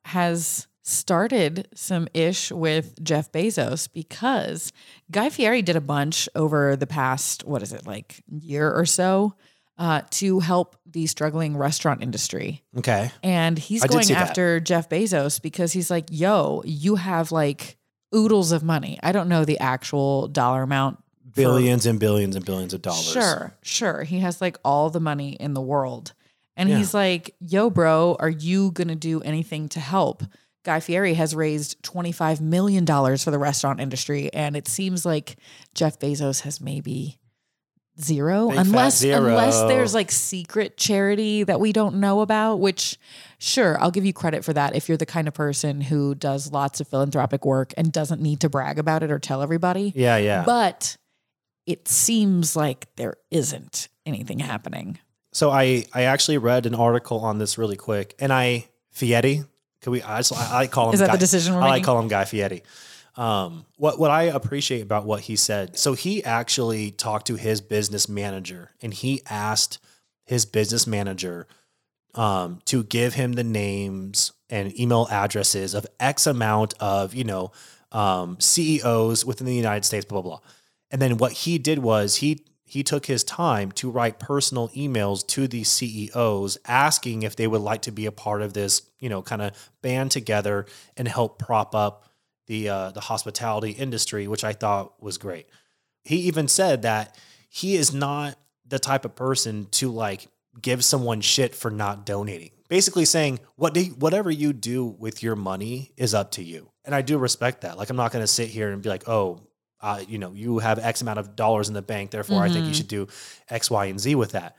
has 0.04 0.66
started 0.82 1.68
some 1.74 2.08
ish 2.12 2.50
with 2.50 3.02
Jeff 3.02 3.30
Bezos 3.30 3.88
because 3.92 4.72
Guy 5.10 5.28
Fieri 5.30 5.62
did 5.62 5.76
a 5.76 5.80
bunch 5.80 6.28
over 6.34 6.76
the 6.76 6.86
past, 6.86 7.44
what 7.44 7.62
is 7.62 7.72
it, 7.72 7.86
like 7.86 8.22
year 8.28 8.72
or 8.72 8.84
so, 8.84 9.34
uh, 9.78 10.02
to 10.10 10.40
help 10.40 10.76
the 10.86 11.06
struggling 11.06 11.56
restaurant 11.56 12.02
industry. 12.02 12.62
Okay. 12.76 13.10
And 13.22 13.58
he's 13.58 13.84
I 13.84 13.86
going 13.86 14.04
see 14.04 14.14
that. 14.14 14.28
after 14.28 14.60
Jeff 14.60 14.88
Bezos 14.88 15.40
because 15.40 15.72
he's 15.72 15.90
like, 15.90 16.06
yo, 16.10 16.62
you 16.64 16.96
have 16.96 17.32
like 17.32 17.76
oodles 18.14 18.52
of 18.52 18.62
money. 18.62 18.98
I 19.02 19.12
don't 19.12 19.28
know 19.28 19.44
the 19.44 19.58
actual 19.58 20.28
dollar 20.28 20.62
amount 20.62 20.98
billions 21.34 21.86
and 21.86 21.98
billions 21.98 22.36
and 22.36 22.44
billions 22.44 22.74
of 22.74 22.82
dollars. 22.82 23.04
Sure, 23.04 23.54
sure. 23.62 24.02
He 24.02 24.18
has 24.18 24.40
like 24.40 24.58
all 24.64 24.90
the 24.90 25.00
money 25.00 25.32
in 25.32 25.54
the 25.54 25.62
world. 25.62 26.12
And 26.57 26.68
Yeah. 26.68 26.78
he's 26.78 26.92
like, 26.94 27.34
yo, 27.40 27.70
bro, 27.70 28.16
are 28.20 28.28
you 28.30 28.70
going 28.72 28.88
to 28.88 28.94
do 28.94 29.20
anything 29.22 29.68
to 29.70 29.80
help? 29.80 30.22
Guy 30.64 30.80
Fieri 30.80 31.14
has 31.14 31.34
raised 31.34 31.82
$25 31.82 32.40
million 32.40 32.86
for 32.86 33.30
the 33.30 33.38
restaurant 33.38 33.80
industry. 33.80 34.32
And 34.32 34.57
it 34.57 34.68
seems 34.68 35.05
like 35.05 35.36
Jeff 35.74 35.98
Bezos 35.98 36.42
has 36.42 36.61
maybe 36.61 37.18
zero, 38.00 38.48
Big 38.48 38.59
unless 38.59 38.98
zero. 38.98 39.26
unless 39.26 39.61
there's 39.62 39.92
like 39.92 40.11
secret 40.11 40.76
charity 40.76 41.42
that 41.44 41.61
we 41.61 41.72
don't 41.72 41.96
know 41.96 42.20
about, 42.20 42.57
which 42.61 42.96
sure, 43.38 43.78
I'll 43.80 43.90
give 43.90 44.05
you 44.07 44.12
credit 44.12 44.44
for 44.44 44.53
that 44.53 44.74
if 44.76 44.88
you're 44.88 44.96
the 44.98 45.05
kind 45.07 45.28
of 45.28 45.34
person 45.34 45.80
who 45.80 46.14
does 46.14 46.53
lots 46.53 46.80
of 46.80 46.88
philanthropic 46.88 47.44
work 47.44 47.74
and 47.76 47.92
doesn't 47.92 48.20
need 48.22 48.40
to 48.40 48.48
brag 48.48 48.78
about 48.78 49.03
it 49.03 49.11
or 49.11 49.18
tell 49.18 49.42
everybody. 49.42 49.92
Yeah, 49.94 50.16
yeah. 50.16 50.44
But 50.46 50.96
it 51.66 51.86
seems 51.88 52.57
like 52.57 52.86
there 52.96 53.14
isn't 53.30 53.88
anything 54.07 54.38
happening. 54.38 54.98
So 55.32 55.50
I 55.50 55.84
I 55.94 56.02
actually 56.02 56.38
read 56.38 56.66
an 56.66 56.74
article 56.74 57.20
on 57.20 57.38
this 57.38 57.58
really 57.58 57.76
quick, 57.76 58.14
and 58.18 58.32
I 58.32 58.68
Fieri. 58.90 59.44
Could 59.80 59.90
we? 59.90 60.02
I, 60.02 60.18
just- 60.20 60.32
I, 60.34 60.60
I 60.60 60.66
call 60.66 60.88
him. 60.88 60.94
Is 60.94 61.00
that 61.00 61.06
Guy, 61.08 61.12
the 61.12 61.18
decision 61.18 61.54
we're 61.54 61.60
I 61.62 61.70
making? 61.70 61.84
call 61.84 61.98
him 61.98 62.08
Guy 62.08 62.24
Fieri. 62.24 62.62
Um, 63.16 63.66
what 63.76 63.98
what 63.98 64.10
I 64.10 64.24
appreciate 64.24 64.80
about 64.82 65.04
what 65.04 65.20
he 65.22 65.36
said. 65.36 65.76
So 65.78 65.94
he 65.94 66.22
actually 66.24 66.90
talked 66.92 67.26
to 67.26 67.36
his 67.36 67.60
business 67.60 68.08
manager, 68.08 68.70
and 68.80 68.92
he 68.94 69.22
asked 69.28 69.78
his 70.24 70.46
business 70.46 70.86
manager 70.86 71.46
um, 72.14 72.60
to 72.66 72.84
give 72.84 73.14
him 73.14 73.32
the 73.32 73.44
names 73.44 74.32
and 74.50 74.78
email 74.78 75.08
addresses 75.10 75.74
of 75.74 75.86
X 75.98 76.26
amount 76.26 76.74
of 76.80 77.14
you 77.14 77.24
know 77.24 77.52
um, 77.90 78.38
CEOs 78.40 79.24
within 79.24 79.46
the 79.46 79.54
United 79.54 79.84
States. 79.84 80.04
Blah 80.04 80.22
blah 80.22 80.30
blah. 80.38 80.40
And 80.90 81.00
then 81.02 81.16
what 81.16 81.32
he 81.32 81.58
did 81.58 81.78
was 81.80 82.16
he 82.16 82.44
he 82.72 82.82
took 82.82 83.04
his 83.04 83.22
time 83.22 83.70
to 83.70 83.90
write 83.90 84.18
personal 84.18 84.70
emails 84.70 85.26
to 85.26 85.46
these 85.46 85.68
CEOs 85.68 86.56
asking 86.66 87.22
if 87.22 87.36
they 87.36 87.46
would 87.46 87.60
like 87.60 87.82
to 87.82 87.92
be 87.92 88.06
a 88.06 88.10
part 88.10 88.40
of 88.40 88.54
this, 88.54 88.80
you 88.98 89.10
know, 89.10 89.20
kind 89.20 89.42
of 89.42 89.70
band 89.82 90.10
together 90.10 90.64
and 90.96 91.06
help 91.06 91.38
prop 91.38 91.74
up 91.74 92.08
the 92.46 92.70
uh, 92.70 92.90
the 92.92 93.02
hospitality 93.02 93.72
industry, 93.72 94.26
which 94.26 94.42
I 94.42 94.54
thought 94.54 94.94
was 95.02 95.18
great. 95.18 95.48
He 96.02 96.16
even 96.20 96.48
said 96.48 96.80
that 96.80 97.14
he 97.50 97.74
is 97.74 97.92
not 97.92 98.38
the 98.66 98.78
type 98.78 99.04
of 99.04 99.14
person 99.14 99.66
to 99.72 99.90
like 99.90 100.28
give 100.62 100.82
someone 100.82 101.20
shit 101.20 101.54
for 101.54 101.70
not 101.70 102.06
donating. 102.06 102.52
Basically 102.70 103.04
saying 103.04 103.40
what 103.56 103.74
do 103.74 103.82
you- 103.82 103.92
whatever 103.92 104.30
you 104.30 104.54
do 104.54 104.86
with 104.86 105.22
your 105.22 105.36
money 105.36 105.92
is 105.98 106.14
up 106.14 106.30
to 106.32 106.42
you. 106.42 106.70
And 106.86 106.94
I 106.94 107.02
do 107.02 107.18
respect 107.18 107.60
that. 107.60 107.76
Like 107.76 107.90
I'm 107.90 107.96
not 107.96 108.12
going 108.12 108.22
to 108.24 108.26
sit 108.26 108.48
here 108.48 108.72
and 108.72 108.80
be 108.80 108.88
like, 108.88 109.06
"Oh, 109.06 109.40
uh, 109.82 110.02
you 110.08 110.18
know, 110.18 110.32
you 110.32 110.60
have 110.60 110.78
X 110.78 111.02
amount 111.02 111.18
of 111.18 111.34
dollars 111.36 111.68
in 111.68 111.74
the 111.74 111.82
bank, 111.82 112.10
therefore 112.12 112.42
I 112.42 112.48
think 112.48 112.66
you 112.66 112.72
Mhm. 112.72 112.76
should 112.76 112.88
do 112.88 113.08
X, 113.48 113.70
Y, 113.70 113.86
and 113.86 114.00
Z 114.00 114.14
with 114.14 114.32
that. 114.32 114.56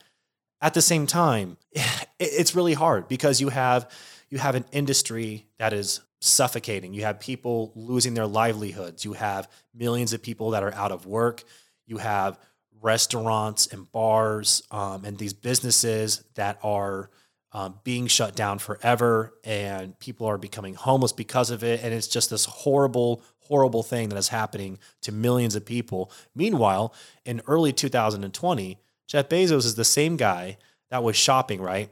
At 0.61 0.73
the 0.73 0.81
same 0.81 1.07
time, 1.07 1.57
it's 2.19 2.55
really 2.55 2.73
hard 2.73 3.07
because 3.07 3.41
you 3.41 3.49
have 3.49 3.89
you 4.29 4.39
have 4.39 4.55
an 4.55 4.65
industry 4.71 5.45
that 5.59 5.73
is 5.73 6.01
suffocating. 6.19 6.93
You 6.93 7.03
have 7.03 7.19
people 7.19 7.71
losing 7.75 8.13
their 8.15 8.25
livelihoods. 8.25 9.05
You 9.05 9.13
have 9.13 9.47
millions 9.73 10.11
of 10.13 10.21
people 10.23 10.51
that 10.51 10.63
are 10.63 10.73
out 10.73 10.91
of 10.91 11.05
work. 11.05 11.43
You 11.85 11.97
have 11.97 12.39
restaurants 12.81 13.67
and 13.67 13.91
bars 13.91 14.63
um, 14.71 15.05
and 15.05 15.17
these 15.17 15.33
businesses 15.33 16.23
that 16.35 16.57
are 16.63 17.09
um, 17.53 17.79
being 17.83 18.07
shut 18.07 18.35
down 18.35 18.57
forever, 18.59 19.33
and 19.43 19.97
people 19.99 20.25
are 20.27 20.37
becoming 20.37 20.73
homeless 20.73 21.11
because 21.11 21.51
of 21.51 21.63
it. 21.63 21.83
And 21.83 21.93
it's 21.93 22.07
just 22.07 22.29
this 22.31 22.45
horrible, 22.45 23.21
horrible 23.41 23.83
thing 23.83 24.09
that 24.09 24.17
is 24.17 24.29
happening 24.29 24.79
to 25.01 25.11
millions 25.11 25.55
of 25.55 25.63
people. 25.65 26.11
Meanwhile, 26.35 26.93
in 27.25 27.41
early 27.47 27.71
2020, 27.71 28.77
Jeff 29.07 29.29
Bezos 29.29 29.65
is 29.65 29.75
the 29.75 29.85
same 29.85 30.17
guy 30.17 30.57
that 30.89 31.03
was 31.03 31.15
shopping, 31.15 31.61
right? 31.61 31.91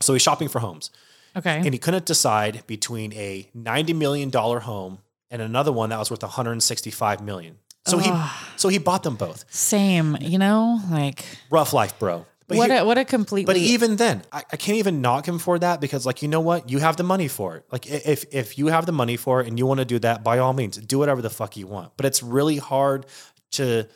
So 0.00 0.12
he's 0.12 0.22
shopping 0.22 0.48
for 0.48 0.58
homes 0.60 0.90
Okay. 1.36 1.56
and 1.64 1.72
he 1.72 1.78
couldn't 1.78 2.04
decide 2.06 2.64
between 2.66 3.12
a 3.14 3.48
$90 3.56 3.94
million 3.96 4.30
home 4.32 4.98
and 5.30 5.40
another 5.40 5.72
one 5.72 5.90
that 5.90 5.98
was 5.98 6.10
worth 6.10 6.22
165 6.22 7.22
million. 7.22 7.56
So 7.86 7.98
he 7.98 8.12
so 8.56 8.68
he 8.68 8.78
bought 8.78 9.02
them 9.02 9.16
both. 9.16 9.44
Same, 9.52 10.16
you 10.20 10.38
know, 10.38 10.80
like 10.90 11.24
Rough 11.50 11.72
life, 11.72 11.98
bro. 11.98 12.26
But 12.52 12.68
what 12.68 12.70
a 12.70 12.84
what 12.84 12.98
a 12.98 13.04
completely 13.04 13.44
but 13.52 13.56
even 13.56 13.96
then, 13.96 14.22
I, 14.32 14.42
I 14.52 14.56
can't 14.56 14.78
even 14.78 15.00
knock 15.00 15.26
him 15.26 15.38
for 15.38 15.58
that 15.58 15.80
because, 15.80 16.06
like, 16.06 16.22
you 16.22 16.28
know 16.28 16.40
what? 16.40 16.70
You 16.70 16.78
have 16.78 16.96
the 16.96 17.02
money 17.04 17.28
for 17.28 17.56
it. 17.56 17.64
Like, 17.70 17.86
if 17.86 18.24
if 18.32 18.58
you 18.58 18.68
have 18.68 18.86
the 18.86 18.92
money 18.92 19.16
for 19.16 19.40
it 19.40 19.48
and 19.48 19.58
you 19.58 19.66
want 19.66 19.78
to 19.80 19.84
do 19.84 19.98
that, 20.00 20.22
by 20.22 20.38
all 20.38 20.52
means, 20.52 20.76
do 20.76 20.98
whatever 20.98 21.22
the 21.22 21.30
fuck 21.30 21.56
you 21.56 21.66
want. 21.66 21.92
But 21.96 22.06
it's 22.06 22.22
really 22.22 22.58
hard 22.58 23.06
to 23.52 23.86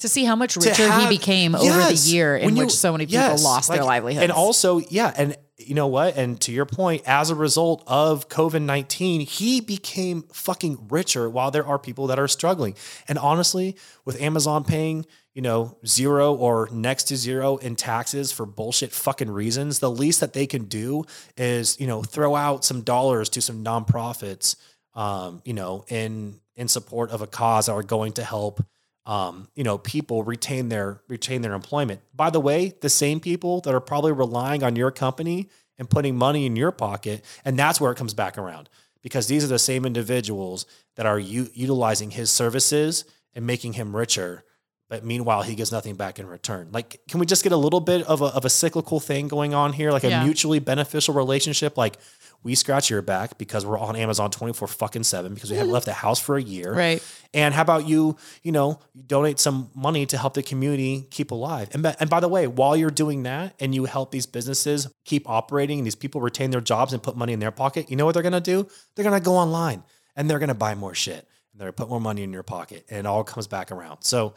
to 0.00 0.08
see 0.08 0.24
how 0.24 0.36
much 0.36 0.56
richer 0.56 0.88
have- 0.88 1.02
he 1.02 1.08
became 1.08 1.54
over 1.54 1.64
the 1.88 1.94
year 1.94 2.36
in 2.36 2.56
you- 2.56 2.64
which 2.64 2.72
so 2.72 2.92
many 2.92 3.06
people 3.06 3.20
yes, 3.20 3.42
lost 3.44 3.68
their 3.68 3.78
like, 3.78 3.86
livelihoods. 3.86 4.22
And 4.22 4.32
also, 4.32 4.80
yeah, 4.90 5.12
and 5.16 5.36
you 5.56 5.74
know 5.74 5.86
what? 5.86 6.16
And 6.16 6.40
to 6.42 6.52
your 6.52 6.66
point, 6.66 7.02
as 7.06 7.30
a 7.30 7.34
result 7.34 7.84
of 7.86 8.28
COVID 8.28 8.62
19, 8.62 9.20
he 9.20 9.60
became 9.60 10.22
fucking 10.32 10.88
richer 10.88 11.30
while 11.30 11.50
there 11.50 11.66
are 11.66 11.78
people 11.78 12.08
that 12.08 12.18
are 12.18 12.28
struggling. 12.28 12.74
And 13.06 13.18
honestly, 13.18 13.76
with 14.04 14.20
Amazon 14.20 14.64
paying, 14.64 15.06
you 15.32 15.42
know, 15.42 15.78
zero 15.86 16.34
or 16.34 16.68
next 16.72 17.04
to 17.04 17.16
zero 17.16 17.56
in 17.58 17.76
taxes 17.76 18.32
for 18.32 18.46
bullshit 18.46 18.92
fucking 18.92 19.30
reasons, 19.30 19.78
the 19.78 19.90
least 19.90 20.20
that 20.20 20.32
they 20.32 20.46
can 20.46 20.64
do 20.64 21.04
is, 21.36 21.78
you 21.80 21.86
know, 21.86 22.02
throw 22.02 22.34
out 22.34 22.64
some 22.64 22.82
dollars 22.82 23.28
to 23.30 23.40
some 23.40 23.64
nonprofits, 23.64 24.56
um, 24.94 25.40
you 25.44 25.54
know, 25.54 25.84
in 25.88 26.40
in 26.56 26.68
support 26.68 27.10
of 27.10 27.20
a 27.22 27.26
cause 27.26 27.66
that 27.66 27.72
are 27.72 27.82
going 27.82 28.12
to 28.12 28.24
help 28.24 28.64
um, 29.06 29.48
you 29.54 29.64
know, 29.64 29.76
people 29.78 30.22
retain 30.22 30.68
their 30.68 31.02
retain 31.08 31.42
their 31.42 31.52
employment. 31.52 32.00
By 32.14 32.30
the 32.30 32.40
way, 32.40 32.74
the 32.80 32.88
same 32.88 33.20
people 33.20 33.60
that 33.62 33.74
are 33.74 33.80
probably 33.80 34.12
relying 34.12 34.62
on 34.62 34.76
your 34.76 34.90
company 34.90 35.48
and 35.78 35.90
putting 35.90 36.16
money 36.16 36.46
in 36.46 36.56
your 36.56 36.72
pocket, 36.72 37.24
and 37.44 37.58
that's 37.58 37.80
where 37.80 37.92
it 37.92 37.96
comes 37.96 38.14
back 38.14 38.38
around 38.38 38.68
because 39.02 39.26
these 39.26 39.44
are 39.44 39.48
the 39.48 39.58
same 39.58 39.84
individuals 39.84 40.64
that 40.96 41.04
are 41.04 41.18
u- 41.18 41.50
utilizing 41.52 42.12
his 42.12 42.30
services 42.30 43.04
and 43.34 43.46
making 43.46 43.74
him 43.74 43.94
richer. 43.94 44.44
But 44.88 45.04
meanwhile, 45.04 45.42
he 45.42 45.54
gets 45.54 45.72
nothing 45.72 45.96
back 45.96 46.18
in 46.18 46.26
return. 46.26 46.68
Like, 46.70 47.00
can 47.08 47.18
we 47.18 47.26
just 47.26 47.42
get 47.42 47.52
a 47.52 47.56
little 47.56 47.80
bit 47.80 48.06
of 48.06 48.22
a, 48.22 48.26
of 48.26 48.44
a 48.44 48.50
cyclical 48.50 49.00
thing 49.00 49.28
going 49.28 49.52
on 49.52 49.72
here, 49.72 49.90
like 49.92 50.04
a 50.04 50.24
mutually 50.24 50.58
beneficial 50.58 51.14
relationship? 51.14 51.76
Like, 51.76 51.98
we 52.42 52.54
scratch 52.54 52.90
your 52.90 53.00
back 53.00 53.38
because 53.38 53.64
we're 53.64 53.78
on 53.78 53.96
Amazon 53.96 54.30
24 54.30 54.68
fucking 54.68 55.04
seven 55.04 55.32
because 55.32 55.50
we 55.50 55.56
haven't 55.56 55.72
left 55.72 55.86
the 55.86 55.92
house 55.94 56.18
for 56.20 56.36
a 56.36 56.42
year. 56.42 56.74
right. 56.74 57.02
And 57.32 57.54
how 57.54 57.62
about 57.62 57.88
you, 57.88 58.16
you 58.42 58.52
know, 58.52 58.78
donate 59.06 59.40
some 59.40 59.70
money 59.74 60.04
to 60.06 60.18
help 60.18 60.34
the 60.34 60.42
community 60.42 61.06
keep 61.10 61.30
alive? 61.30 61.68
And, 61.72 61.82
by- 61.82 61.96
and 61.98 62.08
by 62.10 62.20
the 62.20 62.28
way, 62.28 62.46
while 62.46 62.76
you're 62.76 62.90
doing 62.90 63.22
that 63.24 63.54
and 63.58 63.74
you 63.74 63.86
help 63.86 64.10
these 64.12 64.26
businesses 64.26 64.88
keep 65.04 65.28
operating 65.28 65.78
and 65.78 65.86
these 65.86 65.94
people 65.94 66.20
retain 66.20 66.50
their 66.50 66.60
jobs 66.60 66.92
and 66.92 67.02
put 67.02 67.16
money 67.16 67.32
in 67.32 67.40
their 67.40 67.50
pocket, 67.50 67.90
you 67.90 67.96
know 67.96 68.04
what 68.04 68.12
they're 68.14 68.22
going 68.22 68.32
to 68.34 68.40
do? 68.40 68.68
They're 68.94 69.04
going 69.04 69.18
to 69.18 69.24
go 69.24 69.36
online 69.36 69.82
and 70.14 70.28
they're 70.28 70.38
going 70.38 70.48
to 70.48 70.54
buy 70.54 70.74
more 70.74 70.94
shit 70.94 71.26
and 71.52 71.60
they're 71.60 71.66
going 71.66 71.72
to 71.74 71.82
put 71.82 71.88
more 71.88 72.00
money 72.00 72.22
in 72.22 72.32
your 72.32 72.42
pocket 72.42 72.84
and 72.90 73.00
it 73.00 73.06
all 73.06 73.24
comes 73.24 73.46
back 73.46 73.72
around. 73.72 74.02
So 74.02 74.34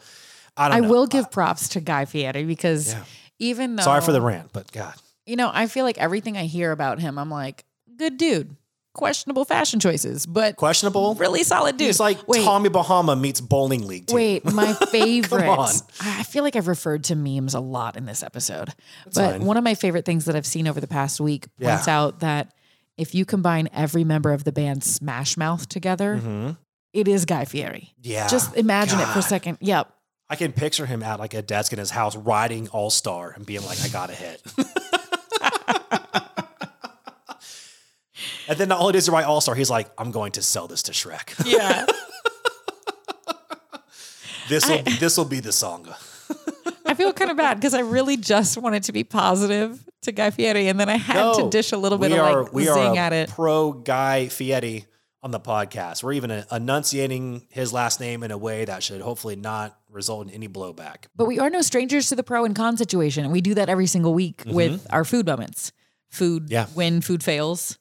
I 0.56 0.68
don't 0.68 0.84
I 0.84 0.88
will 0.88 1.06
give 1.06 1.30
props 1.30 1.68
to 1.70 1.80
Guy 1.80 2.04
Fieri 2.06 2.44
because 2.44 2.92
Yeah. 2.94 3.04
even 3.38 3.76
though 3.76 3.82
Sorry 3.84 4.00
for 4.00 4.12
the 4.12 4.20
rant, 4.22 4.50
but 4.52 4.72
God. 4.72 4.94
you 5.24 5.36
know, 5.36 5.50
I 5.54 5.66
feel 5.68 5.84
like 5.84 5.98
everything 5.98 6.36
I 6.36 6.46
hear 6.46 6.72
about 6.72 6.98
him, 6.98 7.16
I'm 7.18 7.30
like, 7.30 7.64
good 7.98 8.16
dude. 8.16 8.56
Questionable 8.94 9.44
fashion 9.44 9.78
choices, 9.78 10.26
but 10.26 10.56
Questionable. 10.56 11.14
really 11.14 11.44
solid 11.44 11.76
dude. 11.76 11.86
He's 11.86 12.00
like 12.00 12.26
wait, 12.26 12.42
Tommy 12.44 12.68
Bahama 12.68 13.14
meets 13.14 13.40
bowling 13.40 13.86
league. 13.86 14.06
Team. 14.06 14.14
Wait, 14.16 14.44
my 14.44 14.72
favorite. 14.90 15.42
Come 15.42 15.58
on. 15.58 15.70
I 16.00 16.24
feel 16.24 16.42
like 16.42 16.56
I've 16.56 16.66
referred 16.66 17.04
to 17.04 17.14
memes 17.14 17.54
a 17.54 17.60
lot 17.60 17.96
in 17.96 18.06
this 18.06 18.24
episode. 18.24 18.70
but 19.04 19.14
fine. 19.14 19.44
one 19.44 19.56
of 19.56 19.62
my 19.62 19.74
favorite 19.76 20.04
things 20.04 20.24
that 20.24 20.34
I've 20.34 20.46
seen 20.46 20.66
over 20.66 20.80
the 20.80 20.88
past 20.88 21.20
week 21.20 21.46
points 21.60 21.86
Yeah. 21.86 21.96
out 22.00 22.20
that 22.20 22.52
if 22.96 23.14
you 23.14 23.24
combine 23.24 23.68
every 23.72 24.02
member 24.02 24.32
of 24.32 24.42
the 24.42 24.50
band 24.50 24.82
Smash 24.82 25.36
Mouth 25.36 25.68
together, 25.68 26.16
Mhm. 26.20 26.56
it 26.92 27.06
is 27.06 27.24
Guy 27.24 27.44
Fieri. 27.44 27.94
Yeah. 28.02 28.26
Just 28.26 28.56
imagine 28.56 28.98
it 28.98 29.06
for 29.08 29.20
a 29.20 29.22
second. 29.22 29.58
Yep. 29.60 29.92
I 30.28 30.34
can 30.34 30.50
picture 30.52 30.86
him 30.86 31.04
at 31.04 31.20
like 31.20 31.34
a 31.34 31.42
desk 31.42 31.72
in 31.72 31.78
his 31.78 31.90
house 31.90 32.16
riding 32.16 32.66
All 32.70 32.90
Star 32.90 33.30
and 33.30 33.46
being 33.46 33.64
like, 33.64 33.80
I 33.84 33.88
got 33.88 34.10
a 34.10 34.14
hit. 34.14 34.42
and 38.48 38.58
then 38.58 38.68
not 38.68 38.80
only 38.80 38.92
does 38.94 39.06
he 39.06 39.12
write 39.12 39.24
All 39.26 39.40
Star, 39.40 39.54
he's 39.54 39.70
like, 39.70 39.88
I'm 39.98 40.10
going 40.10 40.32
to 40.32 40.42
sell 40.42 40.66
this 40.66 40.82
to 40.84 40.92
Shrek. 40.92 41.34
Yeah. 41.46 41.86
This 44.48 44.66
will 44.66 44.82
this 44.98 45.16
will 45.18 45.26
be 45.26 45.40
the 45.40 45.52
song. 45.52 45.88
I 46.86 46.94
feel 46.94 47.12
kind 47.12 47.30
of 47.30 47.36
bad 47.36 47.58
because 47.60 47.74
I 47.74 47.80
really 47.80 48.16
just 48.16 48.56
wanted 48.56 48.84
to 48.84 48.92
be 48.92 49.04
positive 49.04 49.84
to 50.02 50.12
Guy 50.12 50.30
Fieri, 50.30 50.68
and 50.68 50.80
then 50.80 50.88
I 50.88 50.96
had 50.96 51.34
to 51.34 51.50
dish 51.50 51.72
a 51.72 51.76
little 51.76 51.98
bit 51.98 52.10
we 52.12 52.18
of 52.18 52.24
are 52.24 52.42
like 52.44 52.52
we 52.54 52.64
zing 52.64 52.72
are 52.72 52.94
a 52.94 52.96
at 52.96 53.12
it. 53.12 53.28
pro 53.28 53.72
Guy 53.72 54.28
Fieri 54.28 54.86
on 55.22 55.32
the 55.32 55.40
podcast. 55.40 56.02
We're 56.02 56.14
even 56.14 56.30
enunciating 56.50 57.46
his 57.50 57.74
last 57.74 58.00
name 58.00 58.22
in 58.22 58.30
a 58.30 58.38
way 58.38 58.64
that 58.64 58.82
should 58.82 59.02
hopefully 59.02 59.36
not 59.36 59.78
result 59.90 60.28
in 60.28 60.32
any 60.32 60.48
blowback. 60.48 61.06
But 61.14 61.26
we 61.26 61.38
are 61.38 61.50
no 61.50 61.60
strangers 61.60 62.08
to 62.08 62.16
the 62.16 62.22
pro 62.22 62.46
and 62.46 62.56
con 62.56 62.78
situation. 62.78 63.24
and 63.24 63.32
We 63.32 63.42
do 63.42 63.52
that 63.54 63.68
every 63.68 63.86
single 63.86 64.14
week 64.14 64.42
with 64.46 64.86
our 64.90 65.04
food 65.04 65.26
moments. 65.26 65.72
Food 66.08 66.44
Mm-hmm. 66.44 66.52
Yeah. 66.52 66.66
when 66.72 67.02
food 67.02 67.22
fails. 67.22 67.78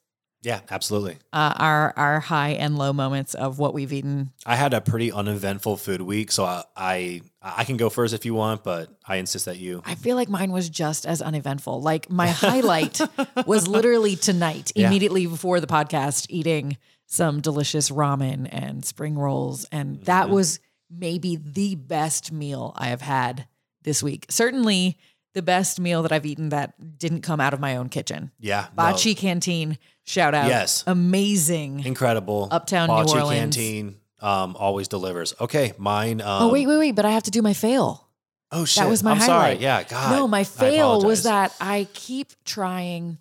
Yeah, 0.48 0.62
absolutely. 0.72 1.18
Uh, 1.34 1.54
our 1.58 1.94
our 1.98 2.20
high 2.22 2.52
and 2.52 2.78
low 2.78 2.94
moments 2.94 3.34
of 3.34 3.60
what 3.60 3.74
we've 3.74 3.92
eaten. 3.92 4.32
I 4.46 4.56
had 4.56 4.74
a 4.74 4.80
pretty 4.80 5.12
uneventful 5.12 5.76
food 5.76 6.00
week, 6.02 6.32
so 6.32 6.46
I, 6.46 6.64
I 6.76 7.22
I 7.44 7.64
can 7.66 7.76
go 7.76 7.90
first 7.90 8.14
if 8.14 8.24
you 8.26 8.34
want, 8.34 8.64
but 8.64 8.88
I 9.06 9.18
insist 9.18 9.44
that 9.46 9.58
you. 9.58 9.82
I 9.86 9.96
feel 9.96 10.16
like 10.16 10.30
mine 10.30 10.54
was 10.54 10.70
just 10.70 11.06
as 11.06 11.22
uneventful. 11.22 11.82
Like 11.82 12.10
my 12.10 12.28
highlight 12.28 13.02
was 13.46 13.68
literally 13.68 14.16
tonight, 14.16 14.72
Yeah. 14.74 14.88
immediately 14.88 15.28
before 15.28 15.60
the 15.60 15.68
podcast, 15.68 16.28
eating 16.30 16.78
some 17.08 17.42
delicious 17.42 17.90
ramen 17.90 18.48
and 18.50 18.86
spring 18.86 19.18
rolls, 19.18 19.66
and 19.72 20.02
that 20.06 20.28
Mm-hmm. 20.28 20.34
was 20.36 20.60
maybe 20.90 21.36
the 21.36 21.76
best 21.76 22.32
meal 22.32 22.72
I 22.78 22.88
have 22.88 23.02
had 23.02 23.48
this 23.82 24.02
week. 24.02 24.26
Certainly 24.30 24.98
the 25.34 25.42
best 25.42 25.78
meal 25.80 26.02
that 26.04 26.14
I've 26.14 26.26
eaten 26.26 26.50
that 26.50 26.98
didn't 26.98 27.22
come 27.22 27.42
out 27.42 27.54
of 27.54 27.60
my 27.60 27.76
own 27.76 27.90
kitchen. 27.90 28.32
Yeah, 28.40 28.68
no, 28.78 28.92
Ba 28.94 28.98
Chi 28.98 29.14
Canteen, 29.14 29.78
shout 30.08 30.34
out. 30.34 30.48
Yes. 30.48 30.84
Amazing. 30.88 31.86
incredible. 31.86 32.48
Uptown 32.50 32.88
New 32.88 33.14
Orleans. 33.14 33.56
Canteen 33.56 33.98
um, 34.22 34.56
always 34.58 34.88
delivers. 34.88 35.34
Okay, 35.40 35.74
mine. 35.78 36.22
Um, 36.22 36.44
oh, 36.44 36.52
wait, 36.52 36.68
wait, 36.68 36.78
wait. 36.78 36.96
But 36.96 37.06
I 37.06 37.12
have 37.12 37.24
to 37.24 37.32
do 37.32 37.42
my 37.42 37.54
fail. 37.54 38.08
Oh 38.52 38.66
shit! 38.66 38.84
That 38.84 38.90
was 38.90 39.04
my 39.04 39.12
I'm 39.12 39.18
highlight. 39.18 39.58
sorry. 39.58 39.64
Yeah, 39.64 39.84
God. 39.84 40.12
no, 40.12 40.28
my 40.28 40.44
fail 40.44 41.02
was 41.02 41.24
that 41.24 41.54
I 41.60 41.88
keep 41.94 42.32
trying 42.46 43.18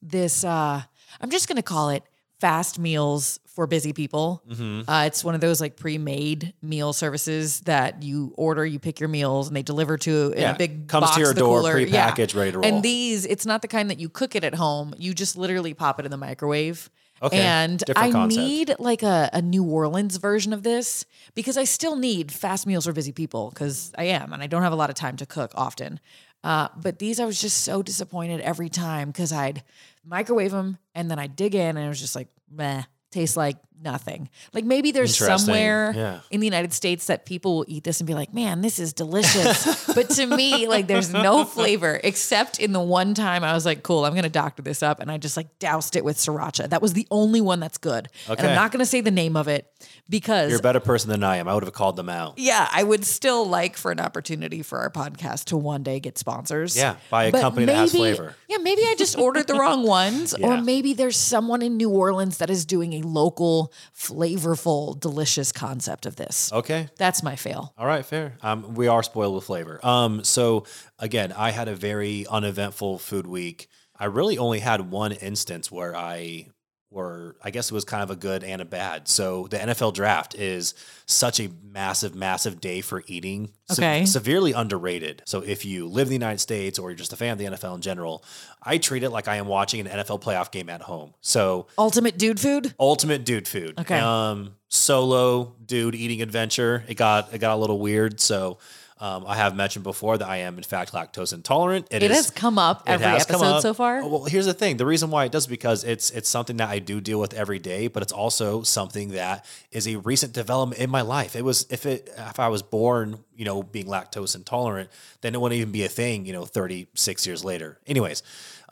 this. 0.00 0.44
Uh, 0.44 0.82
I'm 1.20 1.30
just 1.30 1.48
going 1.48 1.56
to 1.56 1.62
call 1.62 1.90
it 1.90 2.04
fast 2.40 2.78
meals 2.78 3.40
for 3.46 3.66
busy 3.66 3.92
people. 3.92 4.42
Mhm. 4.48 4.84
Uh, 4.86 5.04
it's 5.06 5.24
one 5.24 5.34
of 5.34 5.40
those 5.40 5.60
like 5.60 5.76
pre-made 5.76 6.54
meal 6.62 6.92
services 6.92 7.60
that 7.62 8.02
you 8.04 8.32
order, 8.36 8.64
you 8.64 8.78
pick 8.78 9.00
your 9.00 9.08
meals, 9.08 9.48
and 9.48 9.56
they 9.56 9.62
deliver 9.62 9.98
to 9.98 10.32
in 10.36 10.42
Yeah, 10.42 10.54
a 10.54 10.56
big 10.58 10.86
comes 10.86 11.06
box 11.06 11.14
to 11.16 11.20
your 11.20 11.34
the 11.34 11.40
door, 11.40 11.60
cooler. 11.60 11.78
Yeah. 11.78 12.10
prepackaged, 12.12 12.36
ready 12.36 12.52
to 12.52 12.58
roll. 12.58 12.66
And 12.66 12.82
these, 12.84 13.26
it's 13.26 13.44
not 13.44 13.62
the 13.62 13.68
kind 13.68 13.90
that 13.90 13.98
you 13.98 14.08
cook 14.08 14.36
it 14.36 14.44
at 14.44 14.54
home. 14.54 14.94
You 14.96 15.12
just 15.12 15.36
literally 15.36 15.74
pop 15.74 15.98
it 15.98 16.04
in 16.04 16.10
the 16.12 16.16
microwave. 16.16 16.88
Okay, 17.20 17.40
And 17.40 17.80
different 17.80 18.08
I 18.10 18.12
concept. 18.12 18.40
need 18.46 18.74
like 18.78 19.02
a, 19.02 19.28
a 19.32 19.42
New 19.42 19.64
Orleans 19.64 20.18
version 20.18 20.52
of 20.52 20.62
this 20.62 21.04
because 21.34 21.56
I 21.56 21.64
still 21.64 21.96
need 21.96 22.30
fast 22.30 22.64
meals 22.64 22.84
for 22.86 22.92
busy 22.92 23.10
people 23.10 23.50
because 23.50 23.90
I 23.98 24.04
am 24.04 24.32
and 24.32 24.40
I 24.40 24.46
don't 24.46 24.62
have 24.62 24.72
a 24.72 24.76
lot 24.76 24.88
of 24.88 24.94
time 24.94 25.16
to 25.16 25.26
cook 25.26 25.50
often. 25.56 25.98
Uh, 26.44 26.68
but 26.80 27.00
these 27.00 27.18
I 27.18 27.24
was 27.24 27.40
just 27.40 27.64
so 27.64 27.82
disappointed 27.82 28.40
every 28.42 28.68
time 28.68 29.08
because 29.08 29.32
I'd 29.32 29.64
microwave 30.08 30.50
them 30.50 30.78
and 30.94 31.10
then 31.10 31.18
I'd 31.18 31.36
dig 31.36 31.54
in 31.54 31.76
and 31.76 31.84
it 31.84 31.88
was 31.88 32.00
just 32.00 32.16
like, 32.16 32.28
meh, 32.50 32.82
tastes 33.10 33.36
like 33.36 33.56
nothing. 33.82 34.28
Like 34.52 34.64
maybe 34.64 34.90
there's 34.92 35.16
somewhere 35.16 35.92
Yeah. 35.94 36.20
in 36.30 36.40
the 36.40 36.46
United 36.46 36.72
States 36.72 37.06
that 37.06 37.26
people 37.26 37.56
will 37.58 37.64
eat 37.68 37.84
this 37.84 38.00
and 38.00 38.06
be 38.06 38.14
like, 38.14 38.32
man, 38.34 38.60
this 38.60 38.78
is 38.78 38.92
delicious. 38.92 39.86
but 39.94 40.10
to 40.10 40.26
me, 40.26 40.66
like 40.68 40.86
there's 40.86 41.12
no 41.12 41.44
flavor 41.44 42.00
except 42.02 42.58
in 42.58 42.72
the 42.72 42.80
one 42.80 43.14
time 43.14 43.44
I 43.44 43.52
was 43.54 43.64
like, 43.64 43.82
cool, 43.82 44.04
I'm 44.04 44.12
going 44.12 44.22
to 44.24 44.28
doctor 44.28 44.62
this 44.62 44.82
up. 44.82 45.00
And 45.00 45.10
I 45.10 45.18
just 45.18 45.36
like 45.36 45.58
doused 45.58 45.96
it 45.96 46.04
with 46.04 46.16
sriracha. 46.16 46.68
That 46.70 46.82
was 46.82 46.92
the 46.92 47.06
only 47.10 47.40
one 47.40 47.60
that's 47.60 47.78
good. 47.78 48.08
And 48.28 48.40
I'm 48.40 48.54
not 48.54 48.72
going 48.72 48.80
to 48.80 48.86
say 48.86 49.00
the 49.00 49.10
name 49.10 49.36
of 49.36 49.48
it 49.48 49.70
because. 50.08 50.50
You're 50.50 50.60
a 50.60 50.62
better 50.62 50.80
person 50.80 51.10
than 51.10 51.22
I 51.24 51.36
am. 51.36 51.48
I 51.48 51.54
would 51.54 51.62
have 51.64 51.72
called 51.72 51.96
them 51.96 52.08
out. 52.08 52.38
yeah, 52.38 52.68
I 52.72 52.82
would 52.82 53.04
still 53.04 53.46
like 53.46 53.76
for 53.76 53.90
an 53.90 54.00
opportunity 54.00 54.62
for 54.62 54.78
our 54.78 54.90
podcast 54.90 55.44
to 55.46 55.56
one 55.56 55.82
day 55.82 56.00
get 56.00 56.18
sponsors. 56.18 56.76
Yeah, 56.76 56.96
by 57.10 57.24
a 57.24 57.32
But 57.32 57.40
company 57.42 57.66
that 57.66 57.76
has 57.76 57.92
maybe- 57.92 58.14
flavor. 58.14 58.34
Yeah, 58.48 58.58
maybe 58.58 58.82
I 58.82 58.94
just 58.96 59.18
ordered 59.18 59.46
the 59.46 59.54
wrong 59.54 59.82
ones, 59.86 60.34
or 60.34 60.60
maybe 60.60 60.94
there's 60.94 61.16
someone 61.16 61.62
in 61.62 61.76
New 61.76 61.90
Orleans 61.90 62.38
that 62.38 62.48
is 62.50 62.64
doing 62.64 62.94
a 62.94 63.02
local, 63.02 63.67
flavorful, 63.96 64.98
delicious 64.98 65.52
concept 65.52 66.06
of 66.06 66.16
this. 66.16 66.52
Okay. 66.52 66.88
That's 66.96 67.22
my 67.22 67.36
fail. 67.36 67.72
All 67.76 67.86
right, 67.86 68.04
fair. 68.04 68.36
Um, 68.42 68.74
we 68.74 68.88
are 68.88 69.02
spoiled 69.02 69.34
with 69.34 69.44
flavor. 69.44 69.84
Um, 69.84 70.24
so 70.24 70.64
again, 70.98 71.32
I 71.32 71.50
had 71.50 71.68
a 71.68 71.74
very 71.74 72.26
uneventful 72.26 72.98
food 72.98 73.26
week. 73.26 73.68
I 73.98 74.06
really 74.06 74.38
only 74.38 74.60
had 74.60 74.90
one 74.90 75.12
instance 75.12 75.72
where 75.72 75.96
I 75.96 76.46
were, 76.90 77.36
I 77.44 77.50
guess 77.50 77.70
it 77.70 77.74
was 77.74 77.84
kind 77.84 78.02
of 78.02 78.10
a 78.10 78.16
good 78.16 78.42
and 78.42 78.62
a 78.62 78.64
bad. 78.64 79.08
So 79.08 79.46
the 79.48 79.58
NFL 79.58 79.92
draft 79.92 80.34
is 80.34 80.72
such 81.04 81.38
a 81.38 81.50
massive, 81.70 82.14
massive 82.14 82.60
day 82.62 82.80
for 82.80 83.04
eating. 83.06 83.50
Se- 83.70 83.82
Okay. 83.82 84.06
severely 84.06 84.52
underrated. 84.54 85.22
So 85.26 85.42
if 85.42 85.66
you 85.66 85.86
live 85.86 86.06
in 86.06 86.08
the 86.08 86.14
United 86.14 86.38
States 86.38 86.78
or 86.78 86.88
you're 86.90 86.96
just 86.96 87.12
a 87.12 87.16
fan 87.16 87.32
of 87.32 87.38
the 87.38 87.44
NFL 87.44 87.74
in 87.74 87.80
general, 87.82 88.24
I 88.62 88.78
treat 88.78 89.02
it 89.02 89.10
like 89.10 89.28
I 89.28 89.36
am 89.36 89.46
watching 89.46 89.86
an 89.86 89.86
NFL 89.86 90.22
playoff 90.22 90.50
game 90.50 90.70
at 90.70 90.80
home. 90.80 91.12
So 91.20 91.66
Ultimate 91.76 92.16
dude 92.16 92.40
food? 92.40 92.74
ultimate 92.80 93.24
dude 93.26 93.46
food. 93.46 93.78
Okay. 93.78 93.98
Um, 93.98 94.54
solo 94.68 95.54
dude 95.66 95.94
eating 95.94 96.22
adventure. 96.22 96.84
It 96.88 96.94
got 96.94 97.34
it 97.34 97.38
got 97.38 97.54
a 97.54 97.60
little 97.60 97.78
weird. 97.78 98.18
So 98.20 98.58
um, 99.00 99.24
I 99.26 99.36
have 99.36 99.54
mentioned 99.54 99.84
before 99.84 100.18
that 100.18 100.28
I 100.28 100.38
am 100.38 100.56
in 100.58 100.64
fact 100.64 100.92
lactose 100.92 101.32
intolerant. 101.32 101.86
It 101.90 102.02
is- 102.02 102.10
has 102.16 102.30
come 102.30 102.58
up 102.58 102.82
it 102.88 102.90
every 102.92 103.06
episode 103.06 103.44
up. 103.44 103.62
so 103.62 103.74
far. 103.74 104.06
Well, 104.06 104.24
here's 104.24 104.46
the 104.46 104.54
thing. 104.54 104.76
The 104.76 104.86
reason 104.86 105.10
why 105.10 105.24
it 105.24 105.32
does 105.32 105.46
because 105.46 105.84
it's 105.84 106.10
it's 106.10 106.28
something 106.28 106.56
that 106.58 106.68
I 106.68 106.78
do 106.78 107.00
deal 107.00 107.20
with 107.20 107.34
every 107.34 107.58
day, 107.58 107.86
but 107.88 108.02
it's 108.02 108.12
also 108.12 108.62
something 108.62 109.10
that 109.10 109.44
is 109.70 109.86
a 109.86 109.96
recent 109.96 110.32
development 110.32 110.80
in 110.80 110.90
my 110.90 111.02
life. 111.02 111.36
It 111.36 111.44
was 111.44 111.66
if 111.70 111.86
it 111.86 112.08
if 112.16 112.40
I 112.40 112.48
was 112.48 112.62
born, 112.62 113.18
you 113.36 113.44
know, 113.44 113.62
being 113.62 113.86
lactose 113.86 114.34
intolerant, 114.34 114.90
then 115.20 115.34
it 115.34 115.40
wouldn't 115.40 115.58
even 115.60 115.72
be 115.72 115.84
a 115.84 115.88
thing, 115.88 116.26
you 116.26 116.32
know, 116.32 116.44
36 116.44 117.26
years 117.26 117.44
later. 117.44 117.78
Anyways, 117.86 118.22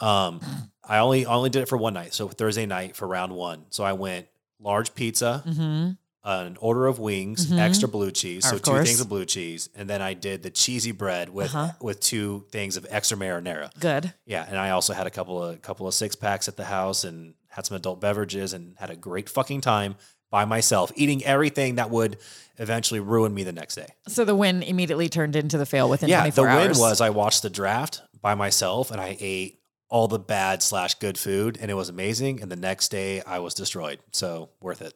um, 0.01 0.41
I 0.85 0.99
only 0.99 1.27
only 1.27 1.51
did 1.51 1.63
it 1.63 1.69
for 1.69 1.77
one 1.79 1.95
night. 1.95 2.15
So 2.15 2.29
Thursday 2.29 2.67
night 2.67 2.97
for 2.97 3.07
round 3.09 3.33
one. 3.33 3.67
So 3.71 3.85
I 3.85 3.93
went 3.93 4.27
large 4.61 4.95
pizza, 4.95 5.43
Mm-hmm. 5.47 5.91
An 6.29 6.57
order 6.61 6.87
of 6.89 6.99
wings, 6.99 7.47
Mhm. 7.47 7.59
extra 7.59 7.89
blue 7.89 8.11
cheese, 8.11 8.45
so 8.49 8.59
two 8.59 8.83
things 8.83 9.01
of 9.01 9.09
blue 9.09 9.25
cheese, 9.25 9.69
and 9.77 9.89
then 9.89 10.03
I 10.03 10.13
did 10.15 10.43
the 10.43 10.51
cheesy 10.51 10.91
bread 10.91 11.29
with 11.29 11.55
Uh-huh. 11.55 11.73
with 11.81 12.01
two 12.01 12.45
things 12.51 12.77
of 12.77 12.85
extra 12.91 13.17
marinara. 13.17 13.71
Good. 13.79 14.13
Yeah, 14.27 14.45
and 14.49 14.59
I 14.59 14.71
also 14.71 14.93
had 14.93 15.07
a 15.07 15.11
couple 15.11 15.43
of 15.43 15.63
couple 15.63 15.87
of 15.87 15.95
six 15.95 16.17
packs 16.17 16.49
at 16.49 16.57
the 16.57 16.65
house 16.65 17.05
and 17.05 17.35
had 17.49 17.65
some 17.65 17.77
adult 17.77 18.01
beverages 18.01 18.53
and 18.53 18.75
had 18.79 18.91
a 18.91 18.97
great 18.97 19.29
fucking 19.31 19.61
time 19.61 19.95
by 20.29 20.45
myself, 20.45 20.91
eating 20.97 21.25
everything 21.25 21.77
that 21.77 21.91
would 21.91 22.19
eventually 22.59 22.99
ruin 23.01 23.33
me 23.33 23.45
the 23.45 23.53
next 23.53 23.77
day. 23.77 23.87
So 24.09 24.25
the 24.25 24.35
win 24.35 24.63
immediately 24.65 25.09
turned 25.09 25.37
into 25.37 25.57
the 25.57 25.65
fail 25.67 25.89
within 25.89 26.09
yeah, 26.09 26.19
24 26.23 26.45
the 26.45 26.51
hours. 26.51 26.69
win 26.79 26.79
was 26.91 27.01
I 27.01 27.11
watched 27.11 27.43
the 27.43 27.51
draft 27.51 28.03
by 28.21 28.35
myself 28.35 28.91
and 28.91 29.01
I 29.01 29.17
ate 29.21 29.61
all 29.89 30.09
the 30.09 30.19
bad 30.19 30.63
slash 30.65 30.95
good 30.97 31.17
food 31.17 31.57
and 31.61 31.71
it 31.71 31.75
was 31.75 31.89
amazing. 31.89 32.43
And 32.43 32.51
the 32.51 32.57
next 32.57 32.89
day 32.91 33.23
I 33.23 33.39
was 33.39 33.55
destroyed. 33.55 34.01
So 34.11 34.49
worth 34.61 34.83
it. 34.83 34.93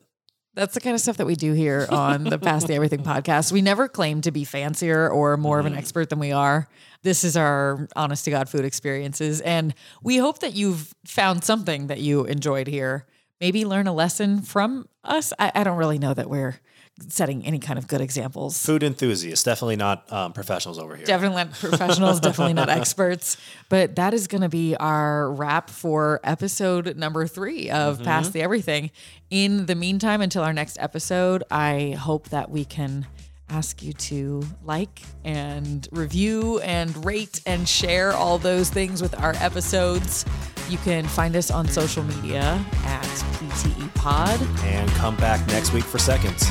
That's 0.55 0.74
the 0.74 0.80
kind 0.80 0.94
of 0.94 1.01
stuff 1.01 1.16
that 1.18 1.26
we 1.26 1.36
do 1.36 1.53
here 1.53 1.86
on 1.90 2.24
the 2.24 2.38
Past 2.38 2.66
the 2.66 2.74
Everything 2.74 3.05
podcast. 3.05 3.53
We 3.53 3.62
never 3.62 3.86
claim 3.86 4.20
to 4.22 4.32
be 4.32 4.44
fancier 4.44 5.09
or 5.09 5.36
more 5.36 5.61
of 5.61 5.66
an 5.66 5.74
mm. 5.74 5.78
expert 5.78 6.11
than 6.11 6.18
we 6.18 6.32
are. 6.32 6.66
This 7.03 7.22
is 7.22 7.36
our 7.36 7.88
honest 7.94 8.24
to 8.24 8.32
God 8.32 8.48
food 8.48 8.64
experiences. 8.64 9.40
And 9.40 9.74
we 10.03 10.16
hope 10.16 10.40
that 10.40 10.55
you've 10.55 10.92
found 11.07 11.44
something 11.44 11.86
that 11.86 12.01
you 12.01 12.24
enjoyed 12.24 12.66
here. 12.66 13.07
Maybe 13.40 13.64
learn 13.64 13.86
a 13.86 13.92
lesson 13.92 14.42
from 14.42 14.88
us. 15.05 15.32
I, 15.38 15.53
I 15.55 15.64
don't 15.64 15.78
really 15.78 15.98
know 15.98 16.14
that 16.14 16.28
we're 16.28 16.61
setting 17.09 17.44
any 17.46 17.59
kind 17.59 17.78
of 17.78 17.88
good 17.88 18.01
examples. 18.01 18.62
Food 18.64 18.82
enthusiasts, 18.82 19.44
definitely 19.44 19.76
not 19.76 20.11
um, 20.12 20.32
professionals 20.32 20.78
over 20.78 20.96
here. 20.96 21.07
Definitely 21.07 21.36
not 21.44 21.53
professionals, 21.61 22.20
definitely 22.20 22.55
not 22.55 22.68
experts. 22.68 23.36
But 23.68 23.96
that 23.96 24.14
is 24.14 24.26
going 24.26 24.42
to 24.42 24.48
be 24.48 24.76
our 24.76 25.32
wrap 25.32 25.70
for 25.70 26.20
episode 26.24 26.96
number 26.96 27.26
three 27.26 27.70
of 27.70 27.96
Mm-hmm. 27.96 28.05
Past 28.05 28.32
the 28.32 28.42
Everything. 28.42 28.90
In 29.30 29.66
the 29.66 29.74
meantime, 29.74 30.20
until 30.20 30.42
our 30.42 30.53
next 30.53 30.76
episode, 30.80 31.42
I 31.51 31.96
hope 31.98 32.28
that 32.30 32.51
we 32.51 32.64
can 32.64 33.07
ask 33.48 33.82
you 33.82 33.92
to 33.92 34.42
like 34.64 35.03
and 35.24 35.88
review 35.90 36.61
and 36.61 37.05
rate 37.05 37.40
and 37.46 37.68
share 37.68 38.12
all 38.12 38.38
those 38.38 38.70
things 38.70 39.03
with 39.03 39.18
our 39.20 39.34
episodes. 39.40 40.24
You 40.68 40.78
can 40.78 41.05
find 41.05 41.34
us 41.34 41.51
on 41.51 41.66
social 41.66 42.05
media 42.05 42.64
at 42.84 43.03
PTE 43.03 43.92
Pod. 43.96 44.40
and 44.62 44.88
come 44.92 45.16
back 45.16 45.44
next 45.48 45.72
week 45.72 45.82
for 45.84 45.98
seconds. 45.98 46.48